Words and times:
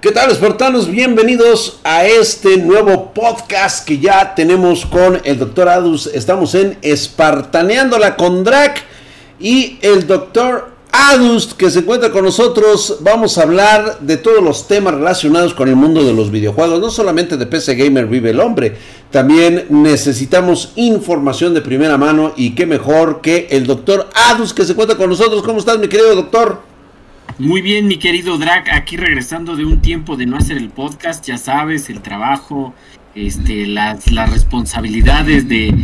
¿Qué 0.00 0.12
tal, 0.12 0.30
espartanos? 0.30 0.90
Bienvenidos 0.90 1.78
a 1.84 2.06
este 2.06 2.56
nuevo 2.56 3.12
podcast 3.12 3.86
que 3.86 3.98
ya 3.98 4.34
tenemos 4.34 4.86
con 4.86 5.20
el 5.24 5.38
doctor 5.38 5.68
Adus. 5.68 6.06
Estamos 6.06 6.54
en 6.54 6.78
Espartaneándola 6.80 8.16
con 8.16 8.42
Drac 8.42 8.82
y 9.38 9.78
el 9.82 10.06
doctor 10.06 10.70
Adus 10.90 11.52
que 11.52 11.70
se 11.70 11.80
encuentra 11.80 12.10
con 12.10 12.24
nosotros. 12.24 12.96
Vamos 13.00 13.36
a 13.36 13.42
hablar 13.42 13.98
de 14.00 14.16
todos 14.16 14.42
los 14.42 14.66
temas 14.66 14.94
relacionados 14.94 15.52
con 15.52 15.68
el 15.68 15.76
mundo 15.76 16.02
de 16.02 16.14
los 16.14 16.30
videojuegos. 16.30 16.80
No 16.80 16.90
solamente 16.90 17.36
de 17.36 17.44
PC 17.44 17.74
Gamer 17.74 18.06
vive 18.06 18.30
el 18.30 18.40
hombre, 18.40 18.78
también 19.10 19.66
necesitamos 19.68 20.72
información 20.76 21.52
de 21.52 21.60
primera 21.60 21.98
mano 21.98 22.32
y 22.38 22.54
qué 22.54 22.64
mejor 22.64 23.20
que 23.20 23.48
el 23.50 23.66
doctor 23.66 24.08
Adus 24.14 24.54
que 24.54 24.64
se 24.64 24.72
encuentra 24.72 24.96
con 24.96 25.10
nosotros. 25.10 25.42
¿Cómo 25.42 25.58
estás, 25.58 25.78
mi 25.78 25.88
querido 25.88 26.16
doctor? 26.16 26.69
Muy 27.40 27.62
bien, 27.62 27.86
mi 27.86 27.96
querido 27.96 28.36
Drac, 28.36 28.68
aquí 28.70 28.98
regresando 28.98 29.56
de 29.56 29.64
un 29.64 29.80
tiempo 29.80 30.18
de 30.18 30.26
no 30.26 30.36
hacer 30.36 30.58
el 30.58 30.68
podcast, 30.68 31.24
ya 31.24 31.38
sabes, 31.38 31.88
el 31.88 32.02
trabajo, 32.02 32.74
este, 33.14 33.66
las, 33.66 34.12
las 34.12 34.30
responsabilidades 34.30 35.48
de, 35.48 35.74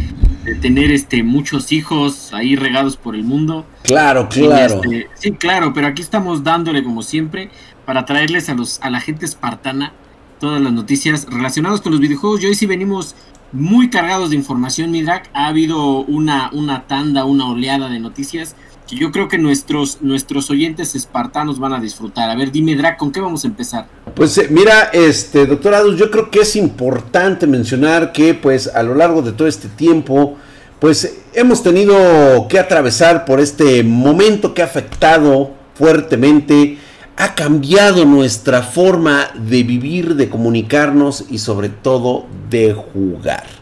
tener 0.60 0.90
este, 0.90 1.22
muchos 1.22 1.72
hijos 1.72 2.34
ahí 2.34 2.56
regados 2.56 2.98
por 2.98 3.14
el 3.14 3.24
mundo. 3.24 3.64
Claro, 3.84 4.28
claro. 4.28 4.82
Este, 4.82 5.08
sí, 5.14 5.32
claro, 5.32 5.72
pero 5.72 5.86
aquí 5.86 6.02
estamos 6.02 6.44
dándole 6.44 6.84
como 6.84 7.00
siempre 7.00 7.48
para 7.86 8.04
traerles 8.04 8.50
a, 8.50 8.54
los, 8.54 8.78
a 8.82 8.90
la 8.90 9.00
gente 9.00 9.24
espartana 9.24 9.94
todas 10.38 10.60
las 10.60 10.74
noticias 10.74 11.26
relacionadas 11.30 11.80
con 11.80 11.92
los 11.92 12.02
videojuegos. 12.02 12.42
Y 12.42 12.46
hoy 12.48 12.54
sí 12.54 12.66
venimos 12.66 13.16
muy 13.52 13.88
cargados 13.88 14.28
de 14.28 14.36
información, 14.36 14.90
mi 14.90 15.00
Drac. 15.00 15.30
Ha 15.32 15.46
habido 15.46 16.00
una, 16.00 16.50
una 16.52 16.86
tanda, 16.86 17.24
una 17.24 17.46
oleada 17.46 17.88
de 17.88 17.98
noticias 17.98 18.56
que 18.86 18.96
yo 18.96 19.10
creo 19.10 19.28
que 19.28 19.38
nuestros, 19.38 19.98
nuestros 20.00 20.50
oyentes 20.50 20.94
espartanos 20.94 21.58
van 21.58 21.72
a 21.72 21.80
disfrutar. 21.80 22.30
A 22.30 22.36
ver, 22.36 22.52
dime, 22.52 22.76
Drac, 22.76 22.96
¿con 22.96 23.10
qué 23.10 23.20
vamos 23.20 23.44
a 23.44 23.48
empezar? 23.48 23.88
Pues 24.14 24.38
eh, 24.38 24.48
mira, 24.50 24.90
este, 24.92 25.46
doctor 25.46 25.74
Adus, 25.74 25.98
yo 25.98 26.10
creo 26.10 26.30
que 26.30 26.40
es 26.40 26.56
importante 26.56 27.46
mencionar 27.46 28.12
que 28.12 28.34
pues 28.34 28.68
a 28.68 28.82
lo 28.82 28.94
largo 28.94 29.22
de 29.22 29.32
todo 29.32 29.48
este 29.48 29.68
tiempo, 29.68 30.36
pues 30.78 31.18
hemos 31.34 31.62
tenido 31.62 32.46
que 32.48 32.58
atravesar 32.58 33.24
por 33.24 33.40
este 33.40 33.82
momento 33.82 34.54
que 34.54 34.62
ha 34.62 34.66
afectado 34.66 35.50
fuertemente, 35.74 36.78
ha 37.16 37.34
cambiado 37.34 38.04
nuestra 38.04 38.62
forma 38.62 39.30
de 39.34 39.62
vivir, 39.62 40.14
de 40.16 40.28
comunicarnos 40.28 41.24
y 41.30 41.38
sobre 41.38 41.70
todo 41.70 42.26
de 42.50 42.74
jugar. 42.74 43.55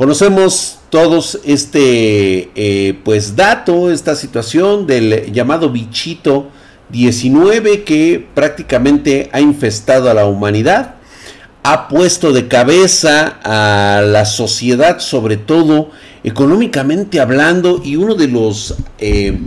Conocemos 0.00 0.78
todos 0.88 1.40
este 1.44 2.48
eh, 2.54 2.98
pues 3.04 3.36
dato, 3.36 3.90
esta 3.90 4.16
situación 4.16 4.86
del 4.86 5.30
llamado 5.30 5.68
bichito 5.68 6.48
19 6.88 7.84
que 7.84 8.26
prácticamente 8.34 9.28
ha 9.30 9.42
infestado 9.42 10.08
a 10.10 10.14
la 10.14 10.24
humanidad, 10.24 10.94
ha 11.62 11.86
puesto 11.88 12.32
de 12.32 12.48
cabeza 12.48 13.40
a 13.44 14.00
la 14.00 14.24
sociedad, 14.24 15.00
sobre 15.00 15.36
todo 15.36 15.90
económicamente 16.24 17.20
hablando, 17.20 17.82
y 17.84 17.96
uno 17.96 18.14
de 18.14 18.28
los 18.28 18.76
eh, 19.00 19.38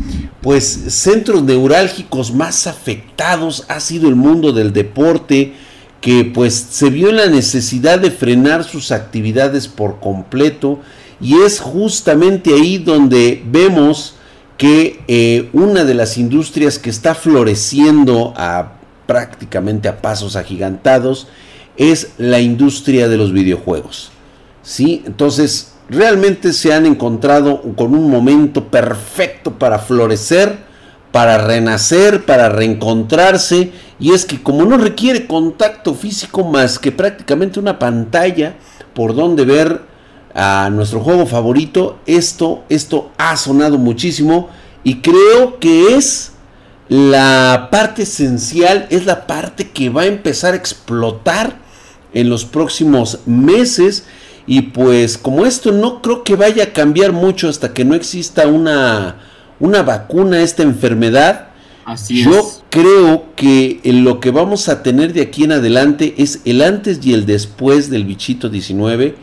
pues 0.42 0.68
centros 0.90 1.42
neurálgicos 1.42 2.32
más 2.32 2.68
afectados 2.68 3.66
ha 3.70 3.80
sido 3.80 4.08
el 4.08 4.16
mundo 4.16 4.52
del 4.52 4.72
deporte, 4.72 5.54
que 6.04 6.26
pues 6.26 6.54
se 6.70 6.90
vio 6.90 7.14
la 7.14 7.28
necesidad 7.28 7.98
de 7.98 8.12
frenar 8.12 8.66
sus 8.66 8.92
actividades 8.92 9.70
por 9.70 10.02
completo 10.02 10.82
y 11.22 11.36
es 11.44 11.62
justamente 11.62 12.54
ahí 12.54 12.78
donde 12.78 13.42
vemos 13.46 14.16
que 14.58 15.00
eh, 15.08 15.50
una 15.54 15.86
de 15.86 15.94
las 15.94 16.18
industrias 16.18 16.78
que 16.78 16.90
está 16.90 17.16
floreciendo 17.16 18.34
a 18.36 18.74
prácticamente 19.06 19.88
a 19.88 20.02
pasos 20.02 20.36
agigantados 20.36 21.30
es 21.78 22.10
la 22.18 22.42
industria 22.42 23.08
de 23.08 23.16
los 23.16 23.32
videojuegos. 23.32 24.12
¿sí? 24.62 25.04
Entonces, 25.06 25.72
realmente 25.90 26.52
se 26.52 26.74
han 26.74 26.86
encontrado 26.86 27.62
con 27.78 27.96
un 27.96 28.12
momento 28.12 28.66
perfecto 28.66 29.58
para 29.58 29.80
florecer, 29.80 30.58
para 31.14 31.38
renacer, 31.38 32.26
para 32.26 32.50
reencontrarse. 32.50 33.72
Y 34.00 34.14
es 34.14 34.26
que 34.26 34.42
como 34.42 34.66
no 34.66 34.78
requiere 34.78 35.28
contacto 35.28 35.94
físico 35.94 36.44
más 36.44 36.80
que 36.80 36.92
prácticamente 36.92 37.60
una 37.60 37.78
pantalla 37.78 38.56
por 38.96 39.14
donde 39.16 39.46
ver 39.46 39.82
a 40.34 40.72
nuestro 40.72 41.02
juego 41.02 41.28
favorito, 41.28 42.00
esto, 42.08 42.64
esto 42.68 43.12
ha 43.20 43.38
sonado 43.38 43.78
muchísimo 43.78 44.50
y 44.84 45.02
creo 45.02 45.60
que 45.60 45.96
es 45.96 46.32
la 46.90 47.68
parte 47.72 48.02
esencial, 48.02 48.88
es 48.90 49.06
la 49.06 49.28
parte 49.28 49.70
que 49.70 49.90
va 49.90 50.02
a 50.02 50.08
empezar 50.08 50.54
a 50.56 50.58
explotar 50.58 51.60
en 52.16 52.28
los 52.28 52.44
próximos 52.44 53.20
meses 53.28 54.06
y 54.48 54.62
pues 54.62 55.20
como 55.20 55.46
esto 55.46 55.72
no 55.72 56.02
creo 56.02 56.24
que 56.24 56.36
vaya 56.36 56.64
a 56.64 56.74
cambiar 56.74 57.12
mucho 57.12 57.50
hasta 57.50 57.72
que 57.72 57.86
no 57.86 57.94
exista 57.94 58.48
una, 58.48 59.18
una 59.60 59.84
vacuna 59.84 60.38
a 60.38 60.42
esta 60.42 60.64
enfermedad, 60.64 61.48
Así 61.86 62.24
yo 62.24 62.50
creo 62.70 63.26
que 63.36 63.82
lo 63.84 64.20
que 64.20 64.32
vamos 64.32 64.70
a 64.70 64.84
tener 64.84 65.14
de 65.14 65.22
aquí 65.22 65.44
en 65.44 65.52
adelante 65.52 66.16
es 66.18 66.42
el 66.46 66.62
antes 66.62 67.00
y 67.06 67.14
el 67.14 67.26
después 67.26 67.90
del 67.90 68.06
bichito 68.06 68.50
19 68.50 69.16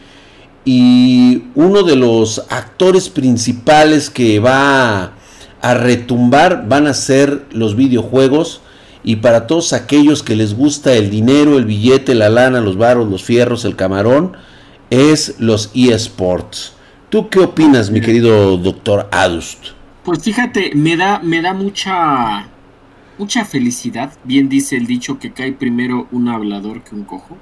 y 0.65 1.45
uno 1.55 1.83
de 1.83 1.97
los 1.97 2.45
actores 2.51 3.09
principales 3.09 4.11
que 4.11 4.39
va 4.41 5.15
a 5.63 5.75
retumbar 5.75 6.69
van 6.69 6.87
a 6.87 6.95
ser 6.95 7.47
los 7.51 7.77
videojuegos 7.77 8.61
y 9.03 9.17
para 9.17 9.47
todos 9.47 9.73
aquellos 9.73 10.23
que 10.23 10.37
les 10.37 10.55
gusta 10.55 10.93
el 10.93 11.11
dinero, 11.11 11.57
el 11.57 11.65
billete, 11.65 12.15
la 12.15 12.29
lana, 12.29 12.61
los 12.61 12.77
varos, 12.77 13.09
los 13.09 13.23
fierros, 13.23 13.65
el 13.65 13.77
camarón, 13.77 14.37
es 14.91 15.37
los 15.39 15.71
eSports. 15.75 16.75
¿Tú 17.09 17.31
qué 17.31 17.41
opinas, 17.41 17.91
mi 17.91 18.01
querido 18.01 18.59
doctor 18.59 19.09
Adust? 19.11 19.80
Pues 20.05 20.23
fíjate, 20.23 20.73
me 20.75 20.97
da, 20.97 21.21
me 21.21 21.43
da 21.43 21.53
mucha, 21.53 22.49
mucha 23.19 23.45
felicidad. 23.45 24.13
Bien 24.25 24.49
dice 24.49 24.77
el 24.77 24.87
dicho 24.87 25.19
que 25.19 25.33
cae 25.33 25.53
primero 25.53 26.09
un 26.11 26.29
hablador 26.29 26.83
que 26.83 26.95
un 26.95 27.05
cojo. 27.05 27.37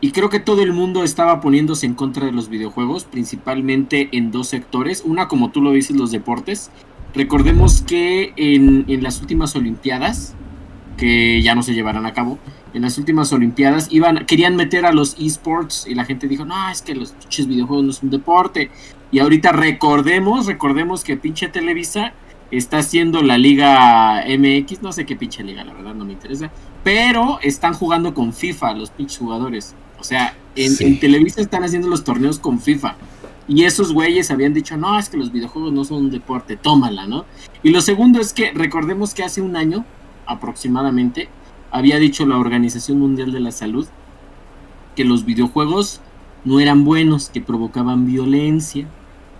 Y 0.00 0.12
creo 0.12 0.30
que 0.30 0.40
todo 0.40 0.62
el 0.62 0.72
mundo 0.72 1.02
estaba 1.04 1.40
poniéndose 1.40 1.86
en 1.86 1.94
contra 1.94 2.26
de 2.26 2.32
los 2.32 2.48
videojuegos, 2.48 3.04
principalmente 3.04 4.08
en 4.12 4.30
dos 4.30 4.48
sectores. 4.48 5.02
Una, 5.04 5.28
como 5.28 5.50
tú 5.50 5.60
lo 5.60 5.72
dices, 5.72 5.96
los 5.96 6.10
deportes. 6.10 6.70
Recordemos 7.14 7.82
que 7.82 8.32
en, 8.36 9.02
las 9.02 9.20
últimas 9.20 9.54
Olimpiadas, 9.54 10.34
que 10.96 11.42
ya 11.42 11.54
no 11.54 11.62
se 11.62 11.74
llevarán 11.74 12.06
a 12.06 12.12
cabo, 12.12 12.38
en 12.74 12.82
las 12.82 12.98
últimas 12.98 13.32
Olimpiadas 13.32 13.88
iban, 13.90 14.24
querían 14.26 14.56
meter 14.56 14.86
a 14.86 14.92
los 14.92 15.16
esports 15.18 15.86
y 15.86 15.94
la 15.94 16.04
gente 16.04 16.28
dijo, 16.28 16.44
no, 16.44 16.70
es 16.70 16.82
que 16.82 16.94
los 16.94 17.12
pinches 17.12 17.46
videojuegos 17.46 17.84
no 17.84 17.90
es 17.90 18.02
un 18.02 18.10
deporte. 18.10 18.70
Y 19.10 19.18
ahorita 19.18 19.52
recordemos, 19.52 20.46
recordemos 20.46 21.04
que 21.04 21.16
pinche 21.16 21.48
Televisa 21.48 22.12
está 22.50 22.78
haciendo 22.78 23.22
la 23.22 23.38
Liga 23.38 24.24
MX, 24.26 24.82
no 24.82 24.92
sé 24.92 25.06
qué 25.06 25.16
pinche 25.16 25.42
liga, 25.42 25.64
la 25.64 25.72
verdad 25.72 25.94
no 25.94 26.04
me 26.04 26.12
interesa, 26.12 26.50
pero 26.84 27.38
están 27.40 27.74
jugando 27.74 28.14
con 28.14 28.32
FIFA 28.32 28.74
los 28.74 28.90
pinches 28.90 29.18
jugadores. 29.18 29.74
O 29.98 30.04
sea, 30.04 30.34
en, 30.56 30.98
Televisa 30.98 31.40
están 31.40 31.64
haciendo 31.64 31.88
los 31.88 32.04
torneos 32.04 32.38
con 32.38 32.60
FIFA. 32.60 32.96
Y 33.48 33.64
esos 33.64 33.92
güeyes 33.92 34.30
habían 34.30 34.54
dicho, 34.54 34.76
no, 34.76 34.98
es 34.98 35.08
que 35.08 35.16
los 35.16 35.32
videojuegos 35.32 35.72
no 35.72 35.84
son 35.84 36.04
un 36.04 36.10
deporte, 36.10 36.56
tómala, 36.56 37.06
¿no? 37.06 37.24
Y 37.62 37.70
lo 37.70 37.80
segundo 37.80 38.20
es 38.20 38.32
que 38.32 38.52
recordemos 38.52 39.14
que 39.14 39.24
hace 39.24 39.40
un 39.40 39.56
año 39.56 39.84
aproximadamente 40.26 41.28
había 41.72 41.98
dicho 41.98 42.26
la 42.26 42.38
Organización 42.38 43.00
Mundial 43.00 43.32
de 43.32 43.40
la 43.40 43.50
Salud 43.50 43.88
que 44.94 45.04
los 45.04 45.24
videojuegos 45.24 46.00
no 46.44 46.60
eran 46.60 46.84
buenos, 46.84 47.30
que 47.30 47.40
provocaban 47.40 48.06
violencia, 48.06 48.86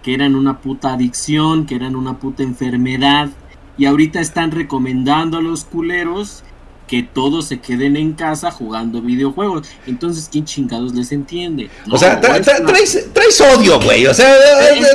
que 0.02 0.14
eran 0.14 0.34
una 0.34 0.60
puta 0.60 0.94
adicción, 0.94 1.66
que 1.66 1.74
eran 1.74 1.94
una 1.94 2.18
puta 2.18 2.42
enfermedad. 2.42 3.30
Y 3.76 3.84
ahorita 3.84 4.20
están 4.20 4.50
recomendando 4.50 5.38
a 5.38 5.42
los 5.42 5.64
culeros 5.64 6.42
que 6.92 7.02
todos 7.02 7.46
se 7.46 7.58
queden 7.58 7.96
en 7.96 8.12
casa 8.12 8.50
jugando 8.50 9.00
videojuegos. 9.00 9.66
Entonces, 9.86 10.28
¿quién 10.30 10.44
chingados 10.44 10.94
les 10.94 11.10
entiende? 11.10 11.70
o 11.90 11.96
sea, 11.96 12.20
traes, 12.20 13.40
odio, 13.40 13.80
güey. 13.80 14.06
O 14.06 14.12
sea, 14.12 14.30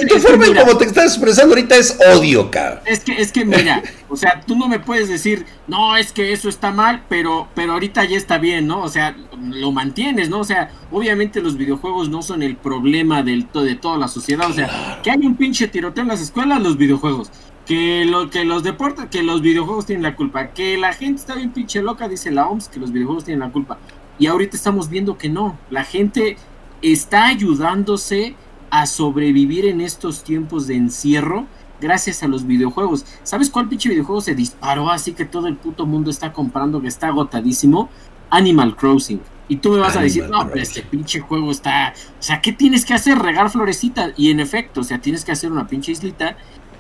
tu 0.08 0.20
forma 0.20 0.46
en 0.46 0.54
como 0.54 0.78
te 0.78 0.86
estás 0.86 1.16
expresando 1.16 1.56
ahorita 1.56 1.76
es 1.76 1.98
odio, 2.14 2.52
cabrón. 2.52 2.82
Es 2.86 3.00
que, 3.00 3.20
es 3.20 3.32
que, 3.32 3.46
mira, 3.46 3.82
o 4.10 4.16
sea, 4.16 4.42
tú 4.46 4.56
no 4.56 4.68
me 4.68 4.80
puedes 4.80 5.10
decir, 5.10 5.48
no, 5.68 5.98
es 5.98 6.12
que 6.12 6.34
eso 6.34 6.50
está 6.50 6.70
mal, 6.70 7.04
pero, 7.10 7.48
pero 7.56 7.74
ahorita 7.74 8.06
ya 8.06 8.16
está 8.16 8.38
bien, 8.38 8.68
¿no? 8.68 8.84
O 8.84 8.90
sea, 8.90 9.16
lo 9.42 9.72
mantienes, 9.72 10.30
¿no? 10.30 10.42
O 10.42 10.44
sea, 10.44 10.70
obviamente 10.92 11.42
los 11.42 11.58
videojuegos 11.58 12.10
no 12.10 12.22
son 12.22 12.44
el 12.44 12.58
problema 12.58 13.24
del, 13.24 13.48
de 13.52 13.74
toda 13.74 13.98
la 13.98 14.08
sociedad. 14.08 14.52
O 14.52 14.54
sea, 14.54 15.00
que 15.02 15.10
hay 15.10 15.26
un 15.26 15.36
pinche 15.36 15.68
tiroteo 15.68 16.04
en 16.04 16.10
las 16.10 16.22
escuelas, 16.22 16.62
los 16.62 16.78
videojuegos 16.78 17.32
que, 17.68 18.06
lo, 18.06 18.30
que 18.30 18.46
los 18.46 18.64
deportes, 18.64 19.08
que 19.08 19.24
los 19.24 19.42
videojuegos 19.42 19.86
tienen 19.86 20.04
la 20.04 20.16
culpa, 20.16 20.54
que 20.54 20.78
la 20.78 20.94
gente 20.94 21.20
está 21.20 21.36
bien 21.36 21.52
pinche 21.52 21.82
loca, 21.82 22.08
dice 22.08 22.32
la 22.32 22.48
OMS, 22.48 22.70
que 22.70 22.80
los 22.80 22.92
videojuegos 22.92 23.26
tienen 23.26 23.42
la 23.42 23.52
culpa. 23.52 23.78
Y 24.18 24.28
ahorita 24.28 24.56
estamos 24.56 24.90
viendo 24.90 25.18
que 25.18 25.30
no, 25.30 25.60
la 25.70 25.84
gente 25.84 26.38
está 26.82 27.28
ayudándose 27.28 28.36
a 28.70 28.86
sobrevivir 28.86 29.66
en 29.66 29.82
estos 29.82 30.24
tiempos 30.24 30.66
de 30.68 30.76
encierro 30.76 31.46
gracias 31.82 32.24
a 32.24 32.28
los 32.28 32.48
videojuegos. 32.48 33.06
¿Sabes 33.24 33.50
cuál 33.50 33.68
pinche 33.68 33.90
videojuego 33.90 34.22
se 34.22 34.34
disparó 34.34 34.90
así 34.90 35.12
que 35.12 35.26
todo 35.26 35.48
el 35.48 35.58
puto 35.58 35.86
mundo 35.86 36.10
está 36.10 36.32
comprando, 36.32 36.82
que 36.82 36.88
está 36.88 37.08
agotadísimo? 37.08 37.90
Animal 38.30 38.76
Crossing. 38.76 39.22
Y 39.50 39.58
tú 39.58 39.72
me 39.72 39.80
vas 39.80 39.96
a 39.96 40.02
decir, 40.02 40.28
no, 40.30 40.46
pero 40.48 40.62
este 40.62 40.82
pinche 40.82 41.22
juego 41.22 41.52
está. 41.52 41.94
O 42.20 42.24
sea, 42.24 42.42
¿qué 42.42 42.52
tienes 42.52 42.86
que 42.86 42.94
hacer? 42.94 43.18
Regar 43.18 43.50
florecitas. 43.50 44.12
Y 44.18 44.30
en 44.30 44.42
efecto, 44.42 44.82
o 44.82 44.84
sea, 44.84 45.00
tienes 45.00 45.24
que 45.24 45.32
hacer 45.32 45.52
una 45.52 45.68
pinche 45.68 45.94
islita 45.94 46.36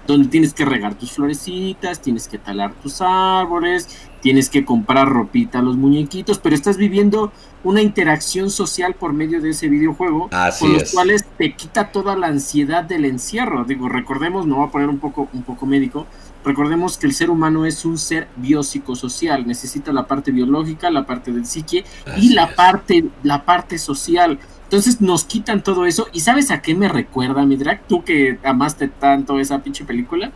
donde 0.08 0.30
tienes 0.30 0.54
que 0.54 0.66
regar 0.66 0.96
tus 0.96 1.12
florecitas, 1.12 2.02
tienes 2.02 2.28
que 2.28 2.38
talar 2.38 2.74
tus 2.74 3.02
árboles, 3.02 3.90
tienes 4.22 4.50
que 4.50 4.66
comprar 4.66 5.08
ropita 5.10 5.60
a 5.60 5.62
los 5.62 5.78
muñequitos, 5.78 6.40
pero 6.40 6.56
estás 6.56 6.78
viviendo 6.78 7.32
una 7.64 7.82
interacción 7.82 8.50
social 8.50 8.96
por 8.96 9.14
medio 9.14 9.42
de 9.42 9.50
ese 9.50 9.68
videojuego, 9.68 10.30
con 10.60 10.74
los 10.74 10.92
cuales 10.92 11.26
te 11.38 11.54
quita 11.54 11.92
toda 11.92 12.16
la 12.16 12.28
ansiedad 12.28 12.84
del 12.84 13.06
encierro. 13.06 13.66
Digo, 13.66 13.90
recordemos, 13.90 14.48
no 14.48 14.56
voy 14.56 14.68
a 14.68 14.72
poner 14.72 14.90
un 14.90 15.00
poco, 15.00 15.28
un 15.34 15.44
poco 15.44 15.66
médico, 15.66 16.08
recordemos 16.44 16.98
que 16.98 17.08
el 17.08 17.14
ser 17.14 17.30
humano 17.30 17.66
es 17.66 17.86
un 17.86 17.98
ser 17.98 18.28
biopsicosocial, 18.36 19.46
necesita 19.46 19.92
la 19.92 20.08
parte 20.08 20.32
biológica, 20.32 20.90
la 20.90 21.06
parte 21.06 21.32
del 21.32 21.46
psique 21.46 21.84
y 22.18 22.34
la 22.34 22.56
parte, 22.56 23.06
la 23.24 23.46
parte 23.46 23.78
social. 23.78 24.40
Entonces 24.64 25.00
nos 25.00 25.24
quitan 25.24 25.64
todo 25.64 25.86
eso. 25.86 26.08
¿Y 26.12 26.20
sabes 26.20 26.52
a 26.52 26.62
qué 26.62 26.76
me 26.76 26.90
recuerda, 26.90 27.46
Midrak? 27.46 27.88
Tú 27.88 28.04
que 28.04 28.38
amaste 28.44 28.88
tanto 28.88 29.40
esa 29.40 29.64
pinche 29.64 29.86
película. 29.86 30.32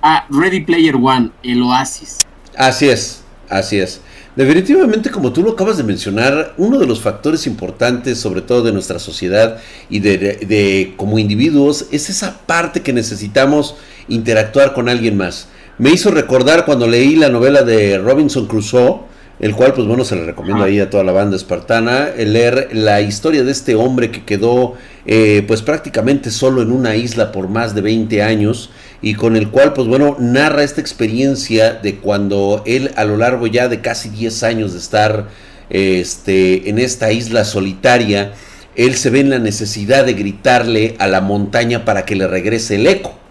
A 0.00 0.26
Ready 0.30 0.60
Player 0.60 0.96
One, 0.96 1.30
el 1.42 1.62
Oasis. 1.62 2.20
Así 2.56 2.88
es, 2.88 3.24
así 3.48 3.78
es. 3.78 4.00
Definitivamente, 4.36 5.10
como 5.10 5.32
tú 5.32 5.42
lo 5.42 5.52
acabas 5.52 5.76
de 5.76 5.84
mencionar, 5.84 6.54
uno 6.56 6.78
de 6.78 6.86
los 6.86 7.00
factores 7.00 7.46
importantes, 7.46 8.18
sobre 8.18 8.42
todo 8.42 8.62
de 8.62 8.72
nuestra 8.72 8.98
sociedad 8.98 9.58
y 9.88 10.00
de, 10.00 10.18
de, 10.18 10.94
como 10.96 11.20
individuos, 11.20 11.86
es 11.92 12.10
esa 12.10 12.40
parte 12.44 12.82
que 12.82 12.92
necesitamos 12.92 13.76
interactuar 14.08 14.72
con 14.72 14.88
alguien 14.88 15.16
más. 15.16 15.48
Me 15.78 15.90
hizo 15.90 16.10
recordar 16.10 16.64
cuando 16.64 16.86
leí 16.86 17.16
la 17.16 17.30
novela 17.30 17.62
de 17.62 17.98
Robinson 17.98 18.46
Crusoe, 18.46 19.00
el 19.40 19.54
cual 19.54 19.74
pues 19.74 19.86
bueno 19.86 20.04
se 20.04 20.14
le 20.14 20.24
recomiendo 20.24 20.62
ahí 20.62 20.78
a 20.78 20.88
toda 20.88 21.02
la 21.02 21.12
banda 21.12 21.36
espartana 21.36 22.08
el 22.16 22.32
leer 22.32 22.68
la 22.72 23.00
historia 23.00 23.42
de 23.42 23.50
este 23.50 23.74
hombre 23.74 24.10
que 24.10 24.24
quedó 24.24 24.74
eh, 25.06 25.42
pues 25.48 25.60
prácticamente 25.62 26.30
solo 26.30 26.62
en 26.62 26.70
una 26.70 26.94
isla 26.94 27.32
por 27.32 27.48
más 27.48 27.74
de 27.74 27.80
20 27.80 28.22
años 28.22 28.70
y 29.02 29.14
con 29.14 29.36
el 29.36 29.48
cual 29.48 29.72
pues 29.72 29.88
bueno 29.88 30.16
narra 30.20 30.62
esta 30.62 30.80
experiencia 30.80 31.74
de 31.74 31.96
cuando 31.96 32.62
él 32.64 32.92
a 32.96 33.04
lo 33.04 33.16
largo 33.16 33.48
ya 33.48 33.68
de 33.68 33.80
casi 33.80 34.08
10 34.08 34.42
años 34.44 34.72
de 34.72 34.78
estar 34.78 35.28
este 35.68 36.68
en 36.70 36.78
esta 36.78 37.10
isla 37.10 37.44
solitaria 37.44 38.34
él 38.76 38.94
se 38.94 39.10
ve 39.10 39.20
en 39.20 39.30
la 39.30 39.40
necesidad 39.40 40.04
de 40.04 40.14
gritarle 40.14 40.94
a 41.00 41.08
la 41.08 41.20
montaña 41.20 41.84
para 41.84 42.04
que 42.04 42.14
le 42.14 42.28
regrese 42.28 42.76
el 42.76 42.86
eco 42.86 43.23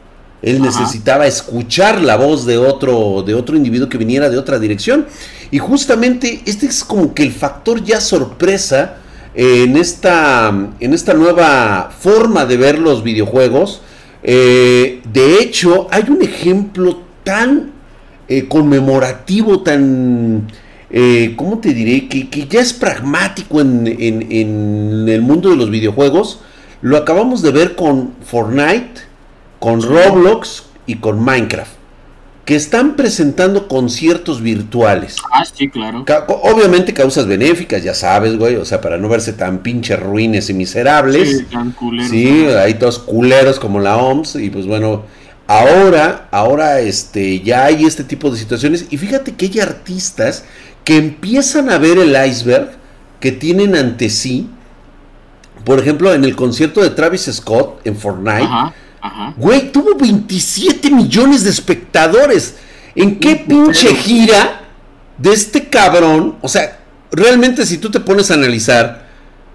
él 0.44 0.62
necesitaba 0.62 1.26
escuchar 1.26 2.02
la 2.02 2.18
voz 2.18 2.46
de 2.46 2.58
otro, 2.58 3.24
de 3.26 3.34
otro 3.34 3.56
individuo 3.56 3.88
que 3.88 3.98
viniera 3.98 4.30
de 4.30 4.38
otra 4.38 4.60
dirección. 4.60 5.08
Y 5.52 5.58
justamente 5.58 6.42
este 6.46 6.66
es 6.66 6.84
como 6.84 7.14
que 7.14 7.24
el 7.24 7.32
factor 7.32 7.82
ya 7.82 8.02
sorpresa 8.02 8.98
en, 9.34 9.78
esta, 9.78 10.50
en 10.82 10.94
esta 10.94 11.14
nueva 11.14 11.92
forma 11.98 12.46
de 12.46 12.58
ver 12.58 12.78
los 12.78 13.04
videojuegos. 13.04 13.82
Eh, 14.22 15.02
de 15.14 15.40
hecho, 15.40 15.88
hay 15.90 16.04
un 16.10 16.22
ejemplo 16.22 17.00
tan 17.24 17.72
eh, 18.28 18.48
conmemorativo, 18.48 19.62
tan... 19.62 20.48
Eh, 20.90 21.34
¿Cómo 21.38 21.58
te 21.60 21.74
diré? 21.74 22.10
Que, 22.10 22.30
que 22.30 22.48
ya 22.48 22.60
es 22.60 22.74
pragmático 22.74 23.62
en, 23.62 23.88
en, 23.88 24.28
en 24.30 25.08
el 25.08 25.22
mundo 25.22 25.50
de 25.50 25.56
los 25.56 25.70
videojuegos. 25.70 26.42
Lo 26.82 26.98
acabamos 26.98 27.42
de 27.42 27.52
ver 27.52 27.76
con 27.76 28.12
Fortnite 28.26 29.13
con 29.64 29.82
Roblox 29.82 30.66
y 30.86 30.96
con 30.96 31.24
Minecraft, 31.24 31.72
que 32.44 32.54
están 32.54 32.98
presentando 32.98 33.70
conciertos 33.70 34.42
virtuales. 34.42 35.16
Ah, 35.32 35.46
sí, 35.46 35.70
claro. 35.70 36.04
obviamente 36.44 36.94
causas 36.94 37.28
benéficas, 37.28 37.82
ya 37.82 37.94
sabes, 37.94 38.38
güey, 38.38 38.58
o 38.58 38.66
sea, 38.66 38.82
para 38.82 38.98
no 38.98 39.08
verse 39.08 39.32
tan 39.32 39.60
pinches 39.60 39.98
ruines 39.98 40.50
y 40.50 40.54
miserables. 40.54 41.38
Sí, 41.38 41.44
tan 41.46 41.72
culeros. 41.72 42.12
Sí, 42.12 42.46
hay 42.48 42.74
todos 42.74 43.00
culeros 43.00 43.58
como 43.58 43.80
la 43.80 43.96
OMS 43.96 44.36
y 44.36 44.50
pues 44.50 44.68
bueno, 44.68 45.04
ahora, 45.48 46.28
ahora 46.32 46.82
este, 46.82 47.40
ya 47.40 47.64
hay 47.64 47.86
este 47.86 48.04
tipo 48.04 48.30
de 48.32 48.38
situaciones 48.38 48.88
y 48.90 48.98
fíjate 48.98 49.32
que 49.36 49.46
hay 49.46 49.62
artistas 49.62 50.44
que 50.84 50.98
empiezan 50.98 51.70
a 51.70 51.78
ver 51.78 52.00
el 52.00 52.18
iceberg 52.28 52.72
que 53.22 53.32
tienen 53.32 53.78
ante 53.78 54.10
sí. 54.10 54.50
Por 55.64 55.80
ejemplo, 55.80 56.14
en 56.14 56.26
el 56.26 56.36
concierto 56.36 56.82
de 56.82 56.90
Travis 56.90 57.30
Scott 57.32 57.80
en 57.88 57.96
Fortnite, 57.96 58.50
Güey, 59.38 59.72
tuvo 59.72 59.96
27 59.96 60.90
millones 60.90 61.44
de 61.44 61.50
espectadores. 61.50 62.56
¿En 62.96 63.20
qué 63.20 63.36
pinche 63.36 63.96
gira 63.96 64.62
de 65.18 65.34
este 65.34 65.68
cabrón? 65.68 66.36
O 66.42 66.48
sea, 66.48 66.80
realmente 67.12 67.66
si 67.66 67.78
tú 67.78 67.90
te 67.92 68.00
pones 68.00 68.32
a 68.32 68.36
analizar, 68.36 69.08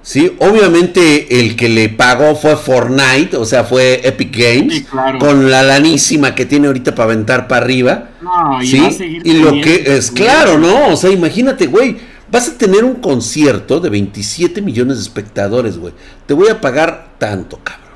¿sí? 0.03 0.33
Obviamente 0.39 1.41
el 1.41 1.57
que 1.57 1.69
le 1.69 1.89
pagó 1.89 2.35
fue 2.35 2.57
Fortnite, 2.57 3.37
o 3.37 3.45
sea, 3.45 3.65
fue 3.65 4.01
Epic 4.07 4.37
Games, 4.37 4.85
con 5.19 5.51
la 5.51 5.63
lanísima 5.63 6.35
que 6.35 6.45
tiene 6.45 6.67
ahorita 6.67 6.95
para 6.95 7.13
aventar 7.13 7.49
para 7.49 7.65
arriba. 7.65 8.11
No, 8.21 8.63
y, 8.63 9.23
y 9.25 9.33
lo 9.35 9.53
que 9.53 9.85
es 9.87 10.11
claro, 10.11 10.59
¿no? 10.59 10.89
O 10.89 10.97
sea, 10.97 11.11
imagínate, 11.11 11.67
güey. 11.67 11.97
Vas 12.31 12.49
a 12.49 12.59
tener 12.59 12.85
un 12.85 12.97
concierto 12.97 13.81
de 13.81 13.89
27 13.89 14.61
millones 14.61 14.99
de 14.99 15.03
espectadores, 15.03 15.79
güey. 15.79 15.95
Te 16.27 16.35
voy 16.35 16.49
a 16.49 16.61
pagar 16.61 17.13
tanto, 17.19 17.59
cabrón. 17.65 17.88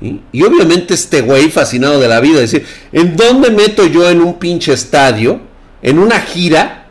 Y 0.00 0.42
obviamente 0.42 0.94
este 0.94 1.20
güey 1.20 1.50
fascinado 1.50 2.00
de 2.00 2.08
la 2.08 2.20
vida, 2.20 2.40
decir, 2.40 2.64
¿en 2.90 3.16
dónde 3.16 3.50
meto 3.50 3.86
yo 3.86 4.08
en 4.08 4.22
un 4.22 4.38
pinche 4.38 4.72
estadio, 4.72 5.40
en 5.82 5.98
una 5.98 6.20
gira, 6.20 6.88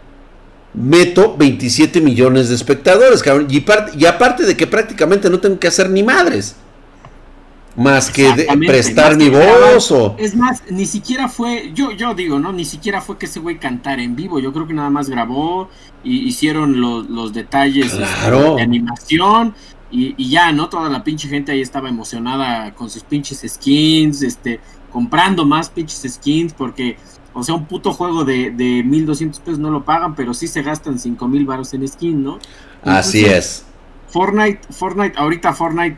meto 0.76 1.36
27 1.36 2.02
millones 2.02 2.50
de 2.50 2.56
espectadores, 2.56 3.24
cabrón? 3.24 3.48
Y, 3.50 3.66
y 3.98 4.06
aparte 4.06 4.44
de 4.44 4.56
que 4.56 4.68
prácticamente 4.68 5.30
no 5.30 5.40
tengo 5.40 5.60
que 5.60 5.68
hacer 5.68 5.90
ni 5.90 6.04
madres. 6.04 6.56
Más 7.76 8.12
que 8.12 8.46
prestar 8.68 9.16
mi 9.16 9.30
voz 9.30 9.92
o... 9.92 10.16
Es 10.20 10.36
más, 10.36 10.64
ni 10.70 10.86
siquiera 10.86 11.30
fue, 11.30 11.72
yo, 11.74 11.92
yo 11.92 12.14
digo, 12.14 12.38
¿no? 12.38 12.52
Ni 12.52 12.66
siquiera 12.66 13.00
fue 13.00 13.18
que 13.18 13.26
ese 13.26 13.40
güey 13.40 13.58
cantara 13.58 14.04
en 14.04 14.16
vivo. 14.16 14.40
Yo 14.40 14.52
creo 14.52 14.68
que 14.68 14.74
nada 14.74 14.90
más 14.90 15.10
grabó 15.10 15.70
y 16.04 16.28
hicieron 16.28 16.82
los, 16.82 17.34
detalles 17.34 17.94
este, 17.94 18.32
de 18.32 18.62
animación 18.62 19.56
y, 19.92 20.30
ya, 20.30 20.52
¿no? 20.52 20.70
Toda 20.70 20.90
la 20.90 21.04
pinche 21.04 21.28
gente 21.28 21.52
ahí 21.52 21.62
estaba 21.62 21.90
emocionada 21.90 22.74
con 22.76 22.90
sus 22.90 23.04
pinches 23.04 23.44
skins, 23.48 24.22
este, 24.22 24.60
comprando 24.92 25.46
más 25.46 25.70
pinches 25.70 26.14
skins, 26.14 26.54
porque, 26.54 26.98
o 27.34 27.44
sea, 27.44 27.56
un 27.56 27.66
puto 27.66 27.92
juego 27.94 28.24
de, 28.24 28.52
de 28.52 28.84
1200 28.84 29.40
pesos 29.40 29.60
no 29.60 29.72
lo 29.72 29.84
pagan, 29.86 30.16
pero 30.16 30.34
sí 30.34 30.48
se 30.48 30.62
gastan 30.62 31.00
5000 31.00 31.46
baros 31.46 31.74
en 31.74 31.88
skin, 31.88 32.24
¿no? 32.24 32.40
Así 32.84 33.26
es. 33.26 33.66
Fortnite, 34.10 34.62
Fortnite, 34.72 35.18
ahorita 35.18 35.54
Fortnite 35.54 35.98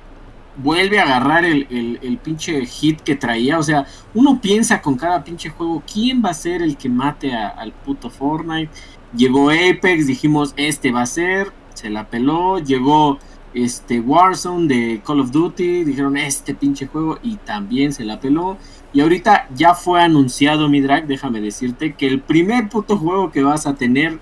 vuelve 0.58 1.00
a 1.00 1.04
agarrar 1.04 1.46
el, 1.46 2.00
el, 2.02 2.18
pinche 2.18 2.66
hit 2.66 3.02
que 3.02 3.16
traía. 3.16 3.58
O 3.58 3.64
sea, 3.64 3.86
uno 4.14 4.40
piensa 4.42 4.82
con 4.82 4.96
cada 4.96 5.24
pinche 5.24 5.50
juego, 5.50 5.82
¿quién 5.92 6.22
va 6.24 6.30
a 6.30 6.34
ser 6.34 6.62
el 6.62 6.78
que 6.78 6.90
mate 6.90 7.34
al 7.34 7.72
puto 7.72 8.10
Fortnite? 8.10 8.72
Llegó 9.16 9.50
Apex, 9.50 10.08
dijimos, 10.08 10.54
este 10.58 10.92
va 10.92 11.02
a 11.02 11.06
ser, 11.06 11.52
se 11.74 11.90
la 11.90 12.10
peló. 12.10 12.60
Llegó 12.60 13.20
este 13.54 14.00
Warzone 14.00 14.68
de 14.68 15.02
Call 15.06 15.20
of 15.20 15.32
Duty, 15.32 15.84
dijeron 15.84 16.18
este 16.18 16.54
pinche 16.56 16.88
juego 16.88 17.20
y 17.22 17.38
también 17.38 17.94
se 17.94 18.06
la 18.06 18.20
peló. 18.20 18.58
Y 18.94 19.02
ahorita 19.02 19.48
ya 19.56 19.74
fue 19.74 20.02
anunciado, 20.02 20.70
mi 20.70 20.82
drag, 20.82 21.08
déjame 21.08 21.42
decirte, 21.42 21.94
que 21.94 22.08
el 22.08 22.22
primer 22.22 22.70
puto 22.70 22.98
juego 22.98 23.32
que 23.32 23.44
vas 23.44 23.68
a 23.68 23.76
tener 23.76 24.20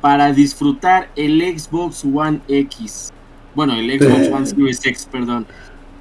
para 0.00 0.32
disfrutar 0.32 1.10
el 1.16 1.40
Xbox 1.40 2.04
One 2.04 2.40
X, 2.48 3.12
bueno, 3.54 3.74
el 3.74 4.00
Xbox 4.00 4.28
One 4.32 4.46
Series 4.46 4.86
X, 4.86 5.08
perdón, 5.10 5.46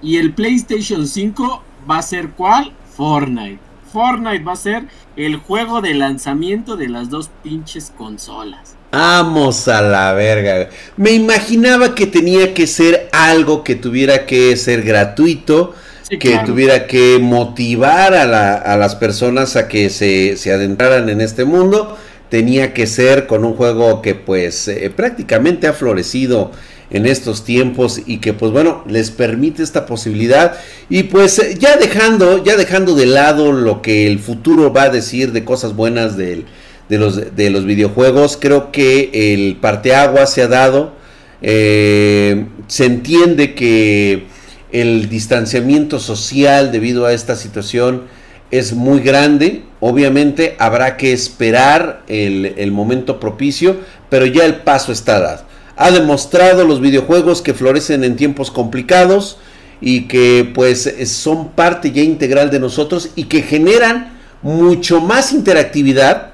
y 0.01 0.17
el 0.17 0.33
PlayStation 0.33 1.07
5 1.07 1.63
va 1.89 1.97
a 1.97 2.01
ser 2.01 2.31
¿cuál? 2.31 2.73
Fortnite. 2.95 3.59
Fortnite 3.91 4.43
va 4.43 4.53
a 4.53 4.57
ser 4.57 4.87
el 5.15 5.37
juego 5.37 5.81
de 5.81 5.93
lanzamiento 5.95 6.77
de 6.77 6.89
las 6.89 7.09
dos 7.09 7.29
pinches 7.43 7.91
consolas. 7.97 8.76
Vamos 8.91 9.67
a 9.67 9.81
la 9.81 10.13
verga. 10.13 10.69
Me 10.95 11.11
imaginaba 11.11 11.93
que 11.93 12.07
tenía 12.07 12.53
que 12.53 12.67
ser 12.67 13.09
algo 13.11 13.63
que 13.63 13.75
tuviera 13.75 14.25
que 14.25 14.55
ser 14.55 14.81
gratuito, 14.81 15.75
que 16.19 16.39
tuviera 16.45 16.87
que 16.87 17.19
motivar 17.19 18.13
a, 18.13 18.77
las 18.77 18.95
personas 18.95 19.57
a 19.57 19.67
que 19.67 19.89
se, 19.89 20.51
adentraran 20.51 21.09
en 21.09 21.21
este 21.21 21.43
mundo. 21.43 21.97
Tenía 22.29 22.73
que 22.73 22.87
ser 22.87 23.27
con 23.27 23.45
un 23.45 23.53
juego 23.53 24.01
que 24.01 24.15
pues 24.15 24.67
eh, 24.67 24.91
prácticamente 24.93 25.67
ha 25.67 25.73
florecido 25.73 26.51
en 26.89 27.05
estos 27.05 27.43
tiempos 27.43 28.01
y 28.05 28.17
que 28.17 28.33
pues 28.33 28.51
bueno 28.51 28.83
les 28.87 29.11
permite 29.11 29.63
esta 29.63 29.85
posibilidad 29.85 30.57
y 30.89 31.03
pues 31.03 31.39
eh, 31.39 31.55
ya 31.59 31.77
dejando 31.77 32.43
ya 32.43 32.55
dejando 32.55 32.95
de 32.95 33.05
lado 33.05 33.51
lo 33.51 33.81
que 33.81 34.07
el 34.07 34.19
futuro 34.19 34.71
va 34.71 34.83
a 34.83 34.89
decir 34.89 35.33
de 35.33 35.43
cosas 35.43 35.75
buenas 35.75 36.15
del 36.15 36.45
de 36.89 36.97
los, 36.97 37.35
de 37.35 37.49
los 37.49 37.65
videojuegos. 37.65 38.37
Creo 38.39 38.71
que 38.71 39.33
el 39.33 39.57
parteagua 39.57 40.25
se 40.25 40.41
ha 40.41 40.47
dado. 40.47 40.93
Eh, 41.41 42.45
se 42.67 42.85
entiende 42.85 43.53
que 43.53 44.25
el 44.71 45.09
distanciamiento 45.09 45.99
social 45.99 46.71
debido 46.71 47.05
a 47.05 47.13
esta 47.13 47.35
situación 47.35 48.03
es 48.49 48.73
muy 48.73 49.01
grande, 49.01 49.63
obviamente 49.79 50.55
habrá 50.57 50.97
que 50.97 51.11
esperar 51.11 52.03
el, 52.07 52.53
el 52.57 52.71
momento 52.71 53.19
propicio, 53.19 53.77
pero 54.09 54.25
ya 54.25 54.45
el 54.45 54.55
paso 54.61 54.91
está 54.91 55.19
dado. 55.19 55.43
Ha 55.75 55.91
demostrado 55.91 56.65
los 56.65 56.81
videojuegos 56.81 57.41
que 57.41 57.53
florecen 57.53 58.03
en 58.03 58.15
tiempos 58.15 58.49
complicados 58.49 59.37
y 59.79 60.07
que 60.07 60.49
pues 60.55 60.91
son 61.05 61.49
parte 61.49 61.91
ya 61.91 62.01
integral 62.01 62.49
de 62.49 62.59
nosotros 62.59 63.09
y 63.15 63.25
que 63.25 63.41
generan 63.41 64.17
mucho 64.41 65.01
más 65.01 65.33
interactividad, 65.33 66.31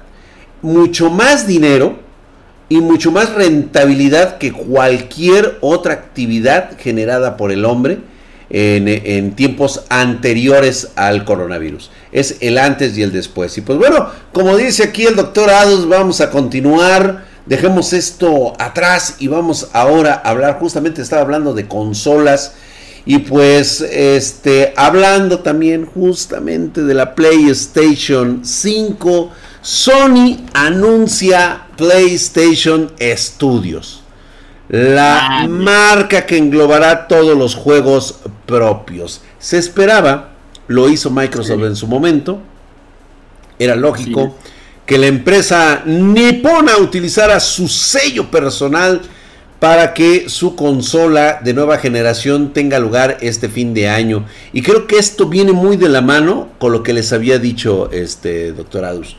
mucho 0.64 1.10
más 1.10 1.46
dinero 1.46 1.98
y 2.70 2.80
mucho 2.80 3.12
más 3.12 3.34
rentabilidad 3.34 4.38
que 4.38 4.50
cualquier 4.50 5.58
otra 5.60 5.92
actividad 5.92 6.78
generada 6.78 7.36
por 7.36 7.52
el 7.52 7.66
hombre 7.66 7.98
en, 8.48 9.32
tiempos 9.32 9.84
anteriores 9.90 10.88
al 10.96 11.24
coronavirus. 11.24 11.90
Es 12.12 12.38
el 12.40 12.56
antes 12.56 12.96
y 12.96 13.02
el 13.02 13.12
después. 13.12 13.56
Y 13.58 13.60
pues 13.60 13.78
bueno, 13.78 14.08
como 14.32 14.56
dice 14.56 14.84
aquí 14.84 15.04
el 15.04 15.16
doctor 15.16 15.50
Ados, 15.50 15.86
vamos 15.86 16.22
a 16.22 16.30
continuar. 16.30 17.26
Dejemos 17.44 17.92
esto 17.92 18.54
atrás 18.58 19.16
y 19.18 19.28
vamos 19.28 19.68
ahora 19.74 20.22
a 20.24 20.30
hablar, 20.30 20.58
justamente 20.58 21.02
estaba 21.02 21.20
hablando 21.20 21.52
de 21.52 21.68
consolas 21.68 22.54
y 23.04 23.18
pues 23.18 23.82
este 23.82 24.72
hablando 24.76 25.40
también 25.40 25.84
justamente 25.84 26.82
de 26.82 26.94
la 26.94 27.14
PlayStation 27.14 28.40
5, 28.42 29.30
Sony 29.64 30.44
anuncia 30.52 31.68
PlayStation 31.76 32.92
Studios 33.00 34.04
la 34.68 35.26
ah, 35.26 35.48
marca 35.48 36.26
que 36.26 36.36
englobará 36.36 37.06
todos 37.06 37.36
los 37.36 37.54
juegos 37.54 38.20
propios. 38.46 39.22
Se 39.38 39.58
esperaba, 39.58 40.32
lo 40.68 40.88
hizo 40.88 41.10
Microsoft 41.10 41.62
en 41.62 41.76
su 41.76 41.86
momento, 41.86 42.40
era 43.58 43.76
lógico 43.76 44.36
que 44.84 44.98
la 44.98 45.06
empresa 45.06 45.82
nipona 45.86 46.76
utilizara 46.76 47.40
su 47.40 47.68
sello 47.68 48.30
personal 48.30 49.00
para 49.60 49.94
que 49.94 50.28
su 50.28 50.56
consola 50.56 51.40
de 51.42 51.54
nueva 51.54 51.78
generación 51.78 52.52
tenga 52.52 52.78
lugar 52.78 53.16
este 53.22 53.48
fin 53.48 53.72
de 53.72 53.88
año. 53.88 54.26
Y 54.52 54.60
creo 54.60 54.86
que 54.86 54.98
esto 54.98 55.26
viene 55.26 55.52
muy 55.52 55.78
de 55.78 55.88
la 55.88 56.02
mano 56.02 56.50
con 56.58 56.72
lo 56.72 56.82
que 56.82 56.92
les 56.92 57.14
había 57.14 57.38
dicho 57.38 57.90
este 57.90 58.52
doctor 58.52 58.84
Adus. 58.84 59.16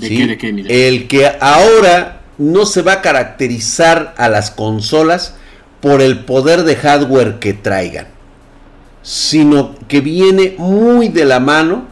El 0.00 1.08
que 1.08 1.30
ahora 1.40 2.20
no 2.38 2.66
se 2.66 2.82
va 2.82 2.94
a 2.94 3.02
caracterizar 3.02 4.14
a 4.16 4.28
las 4.28 4.50
consolas 4.50 5.34
por 5.80 6.00
el 6.00 6.24
poder 6.24 6.64
de 6.64 6.76
hardware 6.76 7.38
que 7.38 7.52
traigan, 7.52 8.06
sino 9.02 9.74
que 9.86 10.00
viene 10.00 10.54
muy 10.58 11.08
de 11.08 11.24
la 11.24 11.40
mano 11.40 11.86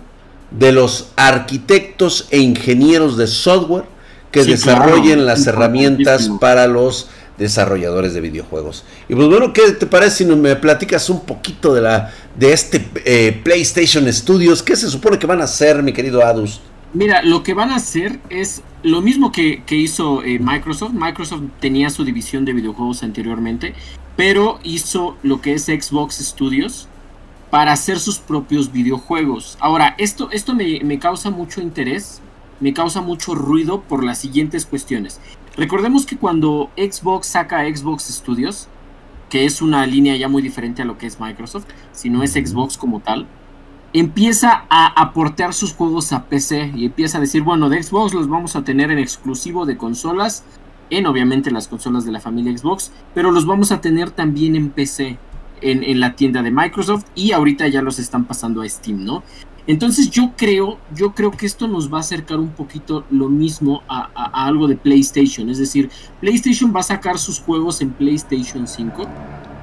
de 0.50 0.73
los 0.73 1.11
arquitectos 1.16 2.26
e 2.30 2.38
ingenieros 2.38 3.16
de 3.16 3.26
software 3.26 3.85
que 4.30 4.44
desarrollen 4.44 5.26
las 5.26 5.47
herramientas 5.47 6.30
para 6.40 6.66
los 6.66 7.09
desarrolladores 7.38 8.14
de 8.14 8.21
videojuegos. 8.21 8.85
Y 9.09 9.14
pues 9.14 9.28
bueno, 9.28 9.52
¿qué 9.52 9.73
te 9.73 9.87
parece 9.87 10.18
si 10.18 10.25
me 10.25 10.56
platicas 10.56 11.11
un 11.11 11.21
poquito 11.21 11.75
de 11.75 11.82
la 11.82 12.12
de 12.37 12.52
este 12.52 12.88
eh, 13.04 13.40
PlayStation 13.44 14.11
Studios? 14.12 14.62
¿Qué 14.62 14.76
se 14.76 14.88
supone 14.88 15.18
que 15.18 15.26
van 15.26 15.40
a 15.40 15.44
hacer, 15.44 15.82
mi 15.82 15.92
querido 15.92 16.25
Adus? 16.25 16.61
Mira, 16.94 17.22
lo 17.22 17.42
que 17.42 17.54
van 17.54 17.70
a 17.70 17.76
hacer 17.76 18.20
es 18.28 18.62
lo 18.82 19.00
mismo 19.00 19.32
que, 19.32 19.62
hizo 19.70 20.22
eh, 20.22 20.38
Microsoft. 20.38 20.92
Microsoft 20.92 21.42
tenía 21.58 21.88
su 21.88 22.04
división 22.04 22.44
de 22.44 22.52
videojuegos 22.52 23.02
anteriormente, 23.02 23.75
pero 24.14 24.58
hizo 24.62 25.16
lo 25.22 25.40
que 25.40 25.54
es 25.54 25.64
Xbox 25.64 26.16
Studios 26.16 26.88
para 27.50 27.72
hacer 27.72 27.99
sus 27.99 28.18
propios 28.18 28.72
videojuegos. 28.72 29.56
Ahora, 29.61 29.94
esto, 29.96 30.30
esto 30.32 30.54
me, 30.54 30.80
me 30.80 30.99
causa 30.99 31.30
mucho 31.30 31.62
interés, 31.62 32.20
me 32.61 32.75
causa 32.75 33.00
mucho 33.00 33.34
ruido 33.34 33.80
por 33.80 34.04
las 34.04 34.18
siguientes 34.18 34.66
cuestiones. 34.66 35.18
Recordemos 35.56 36.04
que 36.04 36.18
cuando 36.18 36.70
Xbox 36.76 37.26
saca 37.26 37.64
Xbox 37.64 38.04
Studios, 38.04 38.68
que 39.30 39.46
es 39.46 39.62
una 39.62 39.87
línea 39.87 40.14
ya 40.16 40.28
muy 40.28 40.42
diferente 40.42 40.82
a 40.82 40.84
lo 40.84 40.99
que 40.99 41.06
es 41.06 41.18
Microsoft, 41.18 41.64
si 41.92 42.11
no 42.11 42.22
es 42.22 42.32
Xbox 42.32 42.76
como 42.76 43.00
tal, 43.00 43.26
empieza 43.92 44.64
a 44.70 44.87
aportar 45.00 45.52
sus 45.52 45.75
juegos 45.75 46.12
a 46.12 46.25
PC 46.25 46.72
y 46.75 46.87
empieza 46.87 47.18
a 47.18 47.20
decir, 47.20 47.42
bueno, 47.42 47.68
de 47.68 47.82
Xbox 47.82 48.14
los 48.14 48.28
vamos 48.28 48.56
a 48.56 48.64
tener 48.64 48.90
en 48.90 48.99
exclusivo 48.99 49.66
de 49.66 49.76
consolas, 49.76 50.44
en 50.90 51.06
obviamente 51.06 51.50
las 51.50 51.68
consolas 51.68 52.04
de 52.04 52.12
la 52.12 52.20
familia 52.20 52.56
Xbox, 52.56 52.92
pero 53.14 53.30
los 53.30 53.46
vamos 53.46 53.72
a 53.72 53.80
tener 53.80 54.11
también 54.11 54.56
en 54.56 54.70
PC, 54.70 55.18
en, 55.61 56.00
la 56.00 56.16
tienda 56.16 56.42
de 56.42 56.50
Microsoft 56.50 57.04
y 57.14 57.32
ahorita 57.32 57.68
ya 57.68 57.82
los 57.82 57.99
están 57.99 58.25
pasando 58.25 58.62
a 58.62 58.68
Steam, 58.68 59.04
¿no? 59.04 59.22
Entonces 59.66 60.11
yo 60.11 60.32
creo, 60.37 60.78
yo 60.92 61.12
creo 61.14 61.30
que 61.30 61.46
esto 61.46 61.68
nos 61.68 61.92
va 61.92 61.99
a 61.99 62.00
acercar 62.00 62.40
un 62.40 62.49
poquito 62.49 63.04
lo 63.11 63.28
mismo 63.28 63.82
a, 63.88 64.11
algo 64.44 64.66
de 64.66 64.76
PlayStation, 64.76 65.49
es 65.50 65.58
decir, 65.58 65.88
PlayStation 66.20 66.75
va 66.75 66.80
a 66.80 66.84
sacar 66.84 67.16
sus 67.16 67.38
juegos 67.38 67.80
en 67.80 67.90
PlayStation 67.90 68.66
5, 68.66 69.04